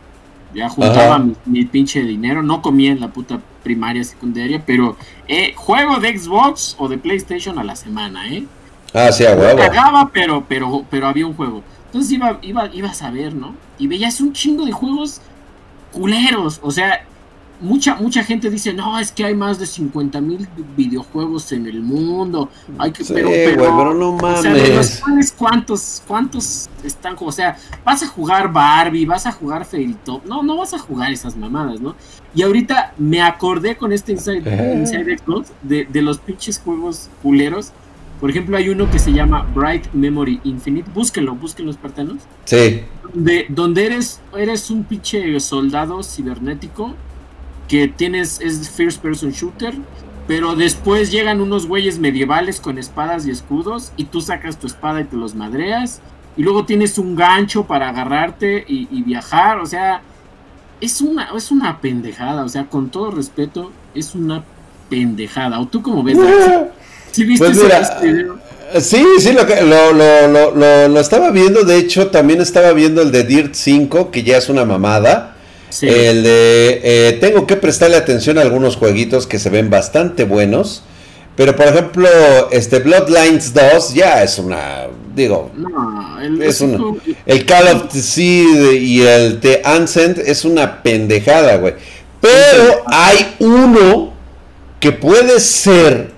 Ya 0.55 0.69
juntaba 0.69 1.19
mi, 1.19 1.35
mi, 1.47 1.65
pinche 1.65 2.03
dinero, 2.03 2.43
no 2.43 2.61
comía 2.61 2.93
en 2.93 3.01
la 3.01 3.09
puta 3.09 3.41
primaria, 3.65 4.05
secundaria, 4.05 4.63
pero 4.65 4.97
eh, 5.27 5.55
juego 5.57 5.99
de 5.99 6.17
Xbox 6.17 6.77
o 6.79 6.89
de 6.89 6.99
PlayStation 6.99 7.59
a 7.59 7.65
la 7.65 7.75
semana, 7.75 8.29
¿eh? 8.29 8.45
Ah, 8.93 9.11
sí, 9.11 9.27
a 9.27 9.35
huevo. 9.35 9.59
Cagaba, 9.59 10.11
pero, 10.13 10.45
pero, 10.47 10.85
pero 10.89 11.09
había 11.09 11.27
un 11.27 11.35
juego. 11.35 11.65
Entonces 11.87 12.13
iba, 12.13 12.39
iba, 12.43 12.67
ibas 12.73 13.03
a 13.03 13.11
ver, 13.11 13.35
¿no? 13.35 13.57
Y 13.79 13.89
veías 13.89 14.21
un 14.21 14.33
chingo 14.33 14.65
de 14.65 14.71
juegos 14.71 15.21
culeros. 15.91 16.61
O 16.63 16.71
sea, 16.71 17.05
mucha, 17.61 17.95
mucha 17.97 18.25
gente 18.25 18.51
dice, 18.51 18.73
no, 18.73 18.99
es 18.99 19.13
que 19.13 19.25
hay 19.25 19.35
más 19.35 19.59
de 19.59 19.67
50 19.67 20.21
mil 20.21 20.49
videojuegos 20.77 21.53
en 21.53 21.67
el 21.67 21.81
mundo. 21.81 22.51
Hay 22.79 22.93
que, 22.93 23.05
pero, 23.05 23.29
pero, 23.29 23.95
no 23.95 24.13
mames. 24.13 25.03
¿cuántos, 25.37 26.03
¿Cuántos 26.07 26.69
están? 26.83 27.17
O 27.19 27.33
sea, 27.33 27.57
vas 27.85 28.03
a 28.03 28.07
jugar 28.07 28.53
Barbie, 28.53 29.07
vas 29.07 29.27
a 29.27 29.33
jugar 29.33 29.65
Fairy 29.65 29.97
Top. 30.05 30.25
No, 30.27 30.43
no 30.43 30.57
vas 30.57 30.75
a 30.75 30.79
jugar 30.79 31.13
esas 31.13 31.37
mamadas, 31.37 31.81
¿no? 31.81 31.95
Y 32.35 32.43
ahorita 32.43 32.95
me 32.99 33.23
acordé 33.23 33.77
con 33.77 33.93
este 33.93 34.13
Inside, 34.13 34.43
eh. 34.45 35.19
Xbox 35.19 35.53
de, 35.63 35.85
de 35.85 36.03
los 36.03 36.19
pinches 36.19 36.59
juegos 36.59 37.09
culeros 37.23 37.73
por 38.21 38.31
ejemplo, 38.31 38.57
hay 38.57 38.71
uno 38.71 38.91
que 38.91 38.99
se 38.99 39.13
llama 39.13 39.47
Bright 39.55 39.93
Memory 39.93 40.41
Infinite. 40.45 40.91
Búsquenlo, 40.95 41.35
búsquenlo, 41.35 41.71
espartanos. 41.71 42.23
Sí. 42.45 42.81
Donde, 43.13 43.47
donde 43.51 43.85
eres, 43.85 44.21
eres 44.35 44.71
un 44.71 44.85
pinche 44.85 45.39
soldado 45.41 46.03
cibernético 46.03 46.95
que 47.69 47.89
tienes, 47.89 48.41
es 48.41 48.69
first 48.69 49.01
person 49.01 49.31
shooter, 49.31 49.75
pero 50.27 50.57
después 50.57 51.11
llegan 51.11 51.41
unos 51.41 51.67
güeyes 51.67 51.99
medievales 51.99 52.61
con 52.61 52.79
espadas 52.79 53.27
y 53.27 53.31
escudos 53.31 53.93
y 53.97 54.05
tú 54.05 54.21
sacas 54.21 54.59
tu 54.59 54.67
espada 54.67 55.01
y 55.03 55.05
te 55.05 55.17
los 55.17 55.35
madreas. 55.35 56.01
Y 56.37 56.43
luego 56.43 56.65
tienes 56.65 56.99
un 56.99 57.15
gancho 57.15 57.65
para 57.65 57.91
agarrarte 57.91 58.65
y, 58.67 59.03
viajar. 59.03 59.59
O 59.61 59.67
sea, 59.67 60.03
es 60.81 61.01
una, 61.01 61.31
es 61.37 61.51
una 61.51 61.81
pendejada. 61.81 62.45
O 62.45 62.49
sea, 62.49 62.65
con 62.67 62.91
todo 62.91 63.11
respeto, 63.11 63.71
es 63.95 64.15
una 64.15 64.43
pendejada. 64.89 65.61
¿O 65.61 65.67
tú 65.67 65.83
cómo 65.83 66.03
ves? 66.03 66.19
¿Sí 67.13 67.37
pues 67.37 67.57
Sí, 68.81 69.07
sí, 69.19 69.33
lo, 69.33 69.45
lo, 69.45 70.53
lo, 70.53 70.89
lo, 70.89 71.01
estaba 71.01 71.31
viendo. 71.31 71.63
De 71.63 71.77
hecho, 71.77 72.09
también 72.09 72.41
estaba 72.41 72.73
viendo 72.73 73.03
el 73.03 73.13
de 73.13 73.23
Dirt 73.23 73.55
5, 73.55 74.11
que 74.11 74.25
ya 74.25 74.39
es 74.39 74.49
una 74.49 74.65
mamada. 74.65 75.34
El 75.83 76.23
de. 76.23 76.81
Eh, 76.83 77.19
tengo 77.21 77.47
que 77.47 77.57
prestarle 77.57 77.97
atención 77.97 78.39
a 78.39 78.43
algunos 78.43 78.77
jueguitos 78.77 79.27
que 79.27 79.39
se 79.39 79.51
ven 79.51 79.71
bastante 79.71 80.25
buenos. 80.25 80.83
Pero 81.37 81.57
por 81.57 81.67
ejemplo, 81.67 82.09
este 82.53 82.79
Bloodlines 82.79 83.53
2 83.55 83.95
ya 83.95 84.23
es 84.23 84.39
una. 84.39 84.87
Digo. 85.15 85.51
el, 86.23 86.43
es 86.43 86.61
el 86.61 87.47
Call 87.47 87.69
of 87.69 87.93
the 87.93 88.01
Sea 88.01 88.73
y 88.73 89.03
el 89.03 89.41
The 89.41 89.63
Ancient 89.65 90.19
es 90.19 90.45
una 90.45 90.83
pendejada, 90.83 91.57
güey. 91.57 91.75
Pero 92.21 92.83
hay 92.87 93.35
uno 93.39 94.13
que 94.81 94.93
puede 94.93 95.41
ser 95.41 96.13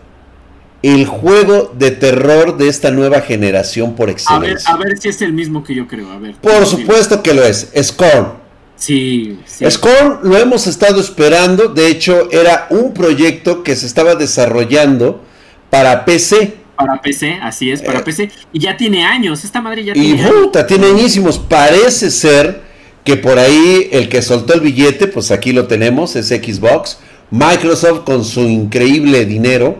el 0.82 1.06
juego 1.06 1.72
de 1.76 1.90
terror 1.90 2.56
de 2.56 2.68
esta 2.68 2.90
nueva 2.90 3.20
generación 3.20 3.96
por 3.96 4.08
excelencia. 4.08 4.72
A 4.72 4.76
ver, 4.76 4.98
si 4.98 5.08
es 5.08 5.20
el 5.22 5.32
mismo 5.32 5.64
que 5.64 5.74
yo 5.74 5.88
creo. 5.88 6.10
A 6.10 6.18
ver, 6.18 6.34
por 6.36 6.66
supuesto 6.66 7.22
que 7.22 7.34
lo 7.34 7.42
es. 7.42 7.70
Scorn. 7.82 8.45
Sí, 8.76 9.38
sí. 9.46 9.64
Scorn 9.70 10.20
lo 10.22 10.36
hemos 10.36 10.66
estado 10.66 11.00
esperando. 11.00 11.68
De 11.68 11.88
hecho, 11.88 12.30
era 12.30 12.66
un 12.70 12.92
proyecto 12.92 13.62
que 13.62 13.74
se 13.74 13.86
estaba 13.86 14.14
desarrollando 14.14 15.24
para 15.70 16.04
PC. 16.04 16.54
Para 16.76 17.00
PC, 17.00 17.38
así 17.42 17.70
es, 17.70 17.80
para 17.80 18.00
eh, 18.00 18.02
PC. 18.02 18.30
Y 18.52 18.60
ya 18.60 18.76
tiene 18.76 19.04
años. 19.04 19.44
Esta 19.44 19.60
madre 19.60 19.84
ya 19.84 19.94
tiene. 19.94 20.22
Y 20.22 20.26
puta, 20.26 20.66
tiene 20.66 20.88
añísimos. 20.88 21.38
Parece 21.38 22.10
ser 22.10 22.62
que 23.02 23.16
por 23.16 23.38
ahí 23.38 23.88
el 23.92 24.08
que 24.08 24.20
soltó 24.20 24.52
el 24.54 24.60
billete, 24.60 25.06
pues 25.06 25.30
aquí 25.30 25.52
lo 25.52 25.66
tenemos, 25.66 26.16
es 26.16 26.28
Xbox. 26.28 26.98
Microsoft 27.30 28.00
con 28.04 28.24
su 28.24 28.40
increíble 28.40 29.24
dinero 29.24 29.78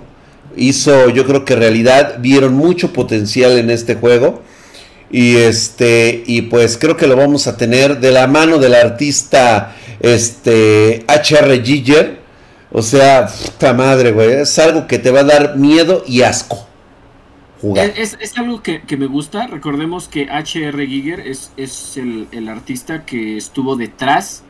hizo, 0.57 1.11
yo 1.11 1.27
creo 1.27 1.45
que 1.45 1.55
en 1.55 1.61
realidad 1.61 2.17
vieron 2.21 2.55
mucho 2.55 2.93
potencial 2.93 3.59
en 3.59 3.71
este 3.71 3.97
juego. 3.97 4.43
Y 5.11 5.37
este, 5.37 6.25
y 6.27 6.43
pues 6.43 6.77
creo 6.79 6.97
que 6.97 7.07
lo 7.07 7.17
vamos 7.17 7.47
a 7.47 7.57
tener 7.57 8.01
de 8.01 8.11
la 8.11 8.27
mano 8.27 8.59
del 8.59 8.75
artista 8.75 9.75
este 10.01 11.05
HR 11.09 11.63
Giger. 11.65 12.21
O 12.73 12.83
sea, 12.83 13.27
puta 13.27 13.73
madre, 13.73 14.13
güey. 14.13 14.33
Es 14.33 14.59
algo 14.59 14.87
que 14.87 14.99
te 14.99 15.11
va 15.11 15.21
a 15.21 15.25
dar 15.25 15.57
miedo 15.57 16.05
y 16.07 16.23
asco. 16.23 16.67
Jugar. 17.61 17.93
Es, 17.97 18.17
algo 18.37 18.63
que, 18.63 18.83
me 18.99 19.07
gusta. 19.07 19.47
Recordemos 19.47 20.09
que 20.09 20.25
HR 20.25 20.87
Giger 20.87 21.21
es, 21.21 21.53
es 21.57 21.97
el, 21.97 22.29
el, 22.33 22.49
artista 22.49 23.07
que 23.07 23.37
estuvo 23.37 23.77
detrás 23.77 24.43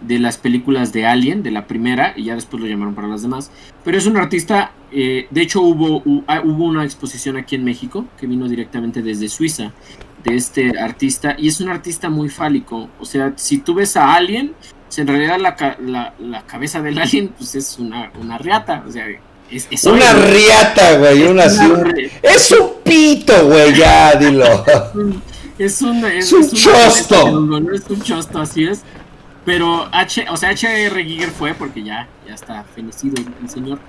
de 0.00 0.18
las 0.18 0.38
películas 0.38 0.92
de 0.92 1.06
Alien, 1.06 1.42
de 1.42 1.50
la 1.50 1.66
primera, 1.66 2.14
y 2.16 2.24
ya 2.24 2.34
después 2.34 2.62
lo 2.62 2.68
llamaron 2.68 2.94
para 2.94 3.08
las 3.08 3.22
demás. 3.22 3.50
Pero 3.84 3.98
es 3.98 4.06
un 4.06 4.16
artista, 4.16 4.72
eh, 4.92 5.26
de 5.30 5.42
hecho 5.42 5.60
hubo, 5.60 6.02
ah, 6.26 6.40
hubo 6.44 6.64
una 6.64 6.84
exposición 6.84 7.36
aquí 7.36 7.56
en 7.56 7.64
México 7.64 8.06
que 8.18 8.26
vino 8.26 8.48
directamente 8.48 9.02
desde 9.02 9.28
Suiza 9.28 9.72
de 10.24 10.36
este 10.36 10.78
artista, 10.78 11.34
y 11.38 11.48
es 11.48 11.60
un 11.60 11.68
artista 11.68 12.10
muy 12.10 12.28
fálico. 12.28 12.90
O 12.98 13.04
sea, 13.04 13.32
si 13.36 13.58
tú 13.58 13.74
ves 13.74 13.96
a 13.96 14.14
Alien, 14.14 14.52
pues 14.86 14.98
en 14.98 15.06
realidad 15.06 15.38
la, 15.38 16.14
la, 16.18 16.42
cabeza 16.46 16.82
del 16.82 16.98
Alien 16.98 17.28
pues 17.28 17.54
es 17.54 17.78
una, 17.78 18.10
una 18.20 18.38
riata, 18.38 18.84
o 18.86 18.90
sea... 18.90 19.06
Es, 19.50 19.84
una 19.84 20.12
riata, 20.12 20.98
güey, 20.98 21.24
una, 21.24 21.46
es 21.46 22.52
un 22.52 22.70
pito, 22.84 23.48
güey, 23.48 23.74
ya, 23.74 24.14
dilo. 24.14 24.44
es 25.58 25.82
un, 25.82 26.04
es, 26.04 26.32
un 26.32 26.48
chosto. 26.48 27.72
Es 27.74 27.90
un 27.90 28.00
chosto, 28.00 28.38
así 28.38 28.64
es. 28.64 28.82
Pero 29.50 29.88
H, 29.90 30.26
o 30.30 30.36
sea, 30.36 30.50
H.R. 30.50 31.04
Giger 31.04 31.30
fue, 31.30 31.54
porque 31.54 31.82
ya, 31.82 32.06
ya 32.24 32.34
está 32.34 32.62
fenecido 32.62 33.16
el, 33.42 33.50
señor, 33.50 33.80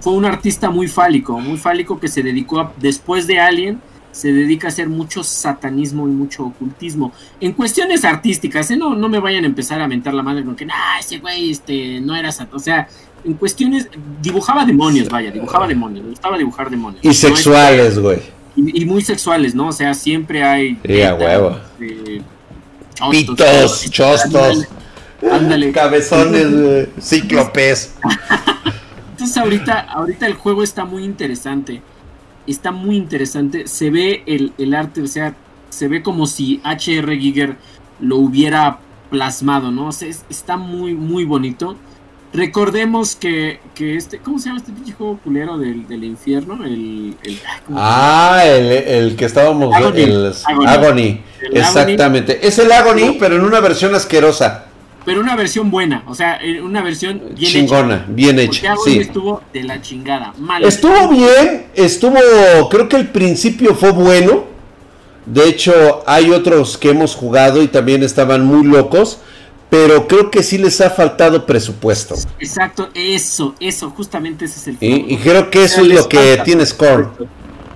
fue 0.00 0.14
un 0.14 0.24
artista 0.24 0.70
muy 0.70 0.88
fálico, 0.88 1.38
muy 1.38 1.58
fálico 1.58 2.00
que 2.00 2.08
se 2.08 2.22
dedicó 2.22 2.58
a, 2.58 2.72
después 2.78 3.26
de 3.26 3.38
Alien, 3.38 3.82
se 4.12 4.32
dedica 4.32 4.68
a 4.68 4.70
hacer 4.70 4.88
mucho 4.88 5.22
satanismo 5.22 6.08
y 6.08 6.12
mucho 6.12 6.44
ocultismo. 6.44 7.12
En 7.38 7.52
cuestiones 7.52 8.06
artísticas, 8.06 8.70
¿eh? 8.70 8.78
no, 8.78 8.94
no 8.94 9.10
me 9.10 9.20
vayan 9.20 9.44
a 9.44 9.46
empezar 9.48 9.82
a 9.82 9.86
mentar 9.86 10.14
la 10.14 10.22
madre 10.22 10.42
con 10.42 10.56
que, 10.56 10.66
ah, 10.72 10.96
ese 10.98 11.18
güey 11.18 11.50
este, 11.50 12.00
no 12.00 12.16
era 12.16 12.32
satanista. 12.32 12.56
O 12.56 12.58
sea, 12.58 12.88
en 13.22 13.34
cuestiones, 13.34 13.90
dibujaba 14.22 14.64
demonios, 14.64 15.10
vaya, 15.10 15.30
dibujaba 15.30 15.68
demonios, 15.68 16.02
le 16.02 16.10
gustaba 16.12 16.38
dibujar 16.38 16.70
demonios. 16.70 17.04
Y 17.04 17.12
sexuales, 17.12 17.98
güey. 17.98 18.20
Y, 18.56 18.86
muy 18.86 19.02
sexuales, 19.02 19.54
¿no? 19.54 19.68
O 19.68 19.72
sea, 19.72 19.92
siempre 19.92 20.42
hay... 20.42 20.78
Sí, 20.82 21.02
a 21.02 21.14
huevo. 21.14 21.58
Eh, 21.78 22.22
Pitos, 23.10 23.90
chostos. 23.90 24.66
Ándale. 25.28 25.72
Cabezones, 25.72 26.88
cíclopes. 27.00 27.94
Entonces 29.12 29.36
ahorita, 29.36 29.80
ahorita 29.80 30.26
el 30.26 30.34
juego 30.34 30.62
está 30.62 30.84
muy 30.84 31.04
interesante. 31.04 31.82
Está 32.46 32.72
muy 32.72 32.96
interesante. 32.96 33.68
Se 33.68 33.90
ve 33.90 34.22
el, 34.26 34.74
arte, 34.74 35.02
o 35.02 35.06
sea, 35.06 35.34
se 35.68 35.88
ve 35.88 36.02
como 36.02 36.26
si 36.26 36.60
HR 36.64 37.18
Giger 37.18 37.56
lo 38.00 38.16
hubiera 38.16 38.78
plasmado, 39.10 39.70
¿no? 39.70 39.88
O 39.88 39.92
sea, 39.92 40.08
está 40.08 40.56
muy, 40.56 40.94
muy 40.94 41.24
bonito. 41.24 41.76
Recordemos 42.32 43.16
que, 43.16 43.58
que, 43.74 43.96
este, 43.96 44.18
¿cómo 44.18 44.38
se 44.38 44.46
llama 44.46 44.60
este 44.60 44.72
pinche 44.72 44.92
juego 44.92 45.18
culero 45.18 45.58
del, 45.58 45.86
del 45.86 46.04
infierno? 46.04 46.64
El, 46.64 47.16
ah, 47.74 48.42
el, 48.46 49.16
que 49.16 49.24
estábamos 49.24 49.74
Agony. 49.74 50.00
El, 50.00 50.32
Agony. 50.66 51.20
Exactamente. 51.52 52.46
Es 52.46 52.58
el 52.60 52.70
Agony, 52.70 53.16
pero 53.18 53.34
en 53.34 53.42
una 53.42 53.60
versión 53.60 53.94
asquerosa 53.94 54.69
pero 55.04 55.20
una 55.20 55.34
versión 55.34 55.70
buena, 55.70 56.04
o 56.06 56.14
sea, 56.14 56.38
eh, 56.42 56.60
una 56.60 56.82
versión 56.82 57.22
bien 57.34 57.50
chingona, 57.50 58.04
bien 58.08 58.38
hecha. 58.38 58.74
Sí. 58.84 58.98
estuvo 58.98 59.42
de 59.52 59.62
la 59.62 59.80
chingada, 59.80 60.34
mal. 60.38 60.62
Estuvo 60.64 61.08
bien, 61.08 61.66
estuvo, 61.74 62.18
creo 62.70 62.88
que 62.88 62.96
el 62.96 63.08
principio 63.08 63.74
fue 63.74 63.92
bueno. 63.92 64.44
De 65.26 65.48
hecho, 65.48 66.02
hay 66.06 66.30
otros 66.30 66.76
que 66.76 66.90
hemos 66.90 67.14
jugado 67.14 67.62
y 67.62 67.68
también 67.68 68.02
estaban 68.02 68.44
muy 68.44 68.64
locos, 68.66 69.18
pero 69.68 70.08
creo 70.08 70.30
que 70.30 70.42
sí 70.42 70.58
les 70.58 70.80
ha 70.80 70.90
faltado 70.90 71.46
presupuesto. 71.46 72.16
Exacto, 72.38 72.90
eso, 72.94 73.54
eso, 73.60 73.90
justamente 73.90 74.46
ese 74.46 74.58
es 74.58 74.68
el 74.68 74.76
y, 74.80 75.14
y, 75.14 75.16
creo 75.18 75.50
que 75.50 75.64
eso 75.64 75.82
es 75.82 75.88
lo 75.88 76.08
que 76.08 76.40
tiene 76.44 76.66
Scorn. 76.66 77.10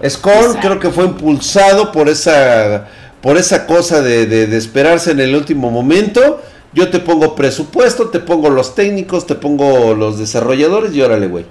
Scorn 0.06 0.58
creo 0.60 0.80
que 0.80 0.90
fue 0.90 1.04
impulsado 1.04 1.92
por 1.92 2.08
esa 2.08 2.88
por 3.22 3.38
esa 3.38 3.64
cosa 3.66 4.02
de, 4.02 4.26
de 4.26 4.56
esperarse 4.56 5.12
en 5.12 5.20
el 5.20 5.34
último 5.34 5.70
momento 5.70 6.42
yo 6.74 6.90
te 6.90 7.00
pongo 7.00 7.34
presupuesto, 7.34 8.08
te 8.08 8.20
pongo 8.20 8.50
los 8.50 8.74
técnicos, 8.74 9.26
te 9.26 9.34
pongo 9.34 9.94
los 9.94 10.18
desarrolladores 10.18 10.94
y 10.94 11.00
órale, 11.00 11.28
güey. 11.28 11.44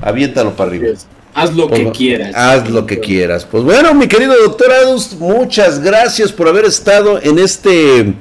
Aviéntalo 0.00 0.52
para 0.52 0.70
arriba. 0.70 0.88
Haz 1.34 1.54
lo 1.54 1.68
que 1.68 1.90
quieras. 1.90 2.34
Haz 2.34 2.68
lo 2.70 2.86
que 2.86 3.00
quieras. 3.00 3.44
Pues 3.44 3.64
bueno, 3.64 3.94
mi 3.94 4.06
querido 4.06 4.34
doctor 4.42 4.72
Adus, 4.72 5.14
muchas 5.18 5.82
gracias 5.82 6.32
por 6.32 6.48
haber 6.48 6.64
estado 6.64 7.20
en 7.22 7.38
este 7.38 8.14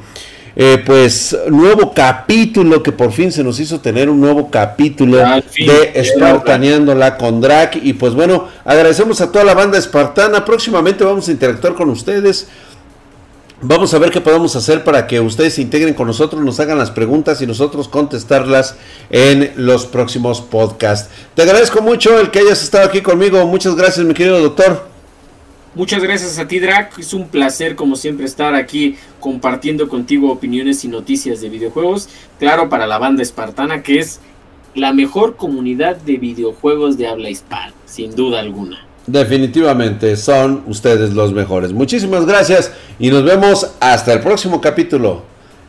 eh, 0.56 0.84
pues 0.86 1.38
nuevo 1.50 1.94
capítulo 1.94 2.84
que 2.84 2.92
por 2.92 3.14
fin 3.14 3.32
se 3.32 3.44
nos 3.44 3.60
hizo 3.60 3.80
tener 3.80 4.10
un 4.10 4.20
nuevo 4.20 4.52
capítulo 4.52 5.18
de 5.18 5.92
Espartaneándola 5.96 7.18
con 7.18 7.40
Drac 7.40 7.78
y 7.82 7.94
pues 7.94 8.14
bueno 8.14 8.50
agradecemos 8.66 9.22
a 9.22 9.32
toda 9.32 9.46
la 9.46 9.54
banda 9.54 9.78
espartana 9.78 10.44
próximamente 10.44 11.06
vamos 11.06 11.30
a 11.30 11.32
interactuar 11.32 11.74
con 11.74 11.90
ustedes 11.90 12.50
Vamos 13.64 13.94
a 13.94 14.00
ver 14.00 14.10
qué 14.10 14.22
podemos 14.22 14.56
hacer 14.56 14.84
para 14.84 15.06
que 15.06 15.20
ustedes 15.20 15.54
se 15.54 15.62
integren 15.62 15.94
con 15.94 16.08
nosotros, 16.08 16.44
nos 16.44 16.60
hagan 16.60 16.80
las 16.80 16.90
preguntas 16.90 17.44
y 17.44 17.48
nosotros 17.48 17.88
contestarlas 17.88 18.76
en 19.12 19.52
los 19.56 19.86
próximos 19.86 20.42
podcasts. 20.42 21.12
Te 21.36 21.44
agradezco 21.44 21.80
mucho 21.80 22.20
el 22.20 22.32
que 22.32 22.40
hayas 22.40 22.64
estado 22.64 22.86
aquí 22.86 23.02
conmigo. 23.02 23.46
Muchas 23.46 23.76
gracias, 23.76 24.04
mi 24.04 24.16
querido 24.16 24.42
doctor. 24.42 24.90
Muchas 25.76 26.02
gracias 26.02 26.40
a 26.40 26.48
ti, 26.48 26.58
Drac. 26.58 26.98
Es 26.98 27.14
un 27.14 27.28
placer, 27.28 27.76
como 27.76 27.96
siempre, 27.96 28.26
estar 28.26 28.56
aquí 28.56 28.98
compartiendo 29.20 29.88
contigo 29.88 30.32
opiniones 30.32 30.84
y 30.84 30.88
noticias 30.88 31.40
de 31.40 31.50
videojuegos. 31.50 32.10
Claro, 32.40 32.68
para 32.68 32.88
la 32.88 32.98
banda 32.98 33.22
espartana, 33.22 33.84
que 33.84 34.00
es 34.00 34.22
la 34.74 34.92
mejor 34.92 35.36
comunidad 35.36 35.98
de 35.98 36.18
videojuegos 36.18 36.98
de 36.98 37.08
habla 37.08 37.30
hispana, 37.30 37.74
sin 37.86 38.16
duda 38.16 38.40
alguna. 38.40 38.91
Definitivamente 39.08 40.16
son 40.16 40.64
ustedes 40.68 41.14
los 41.14 41.34
mejores. 41.34 41.74
Muchísimas 41.74 42.26
gracias 42.26 42.72
y 43.00 43.10
nos 43.10 43.24
vemos 43.24 43.72
hasta 43.80 44.14
el 44.14 44.20
próximo 44.20 44.62
capítulo 44.62 45.24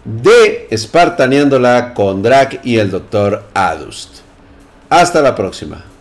de 0.04 0.66
Espartaneándola 0.70 1.94
con 1.94 2.22
Drac 2.22 2.60
y 2.64 2.78
el 2.78 2.90
Dr. 2.90 3.44
Adust. 3.54 4.18
Hasta 4.90 5.22
la 5.22 5.34
próxima. 5.34 5.91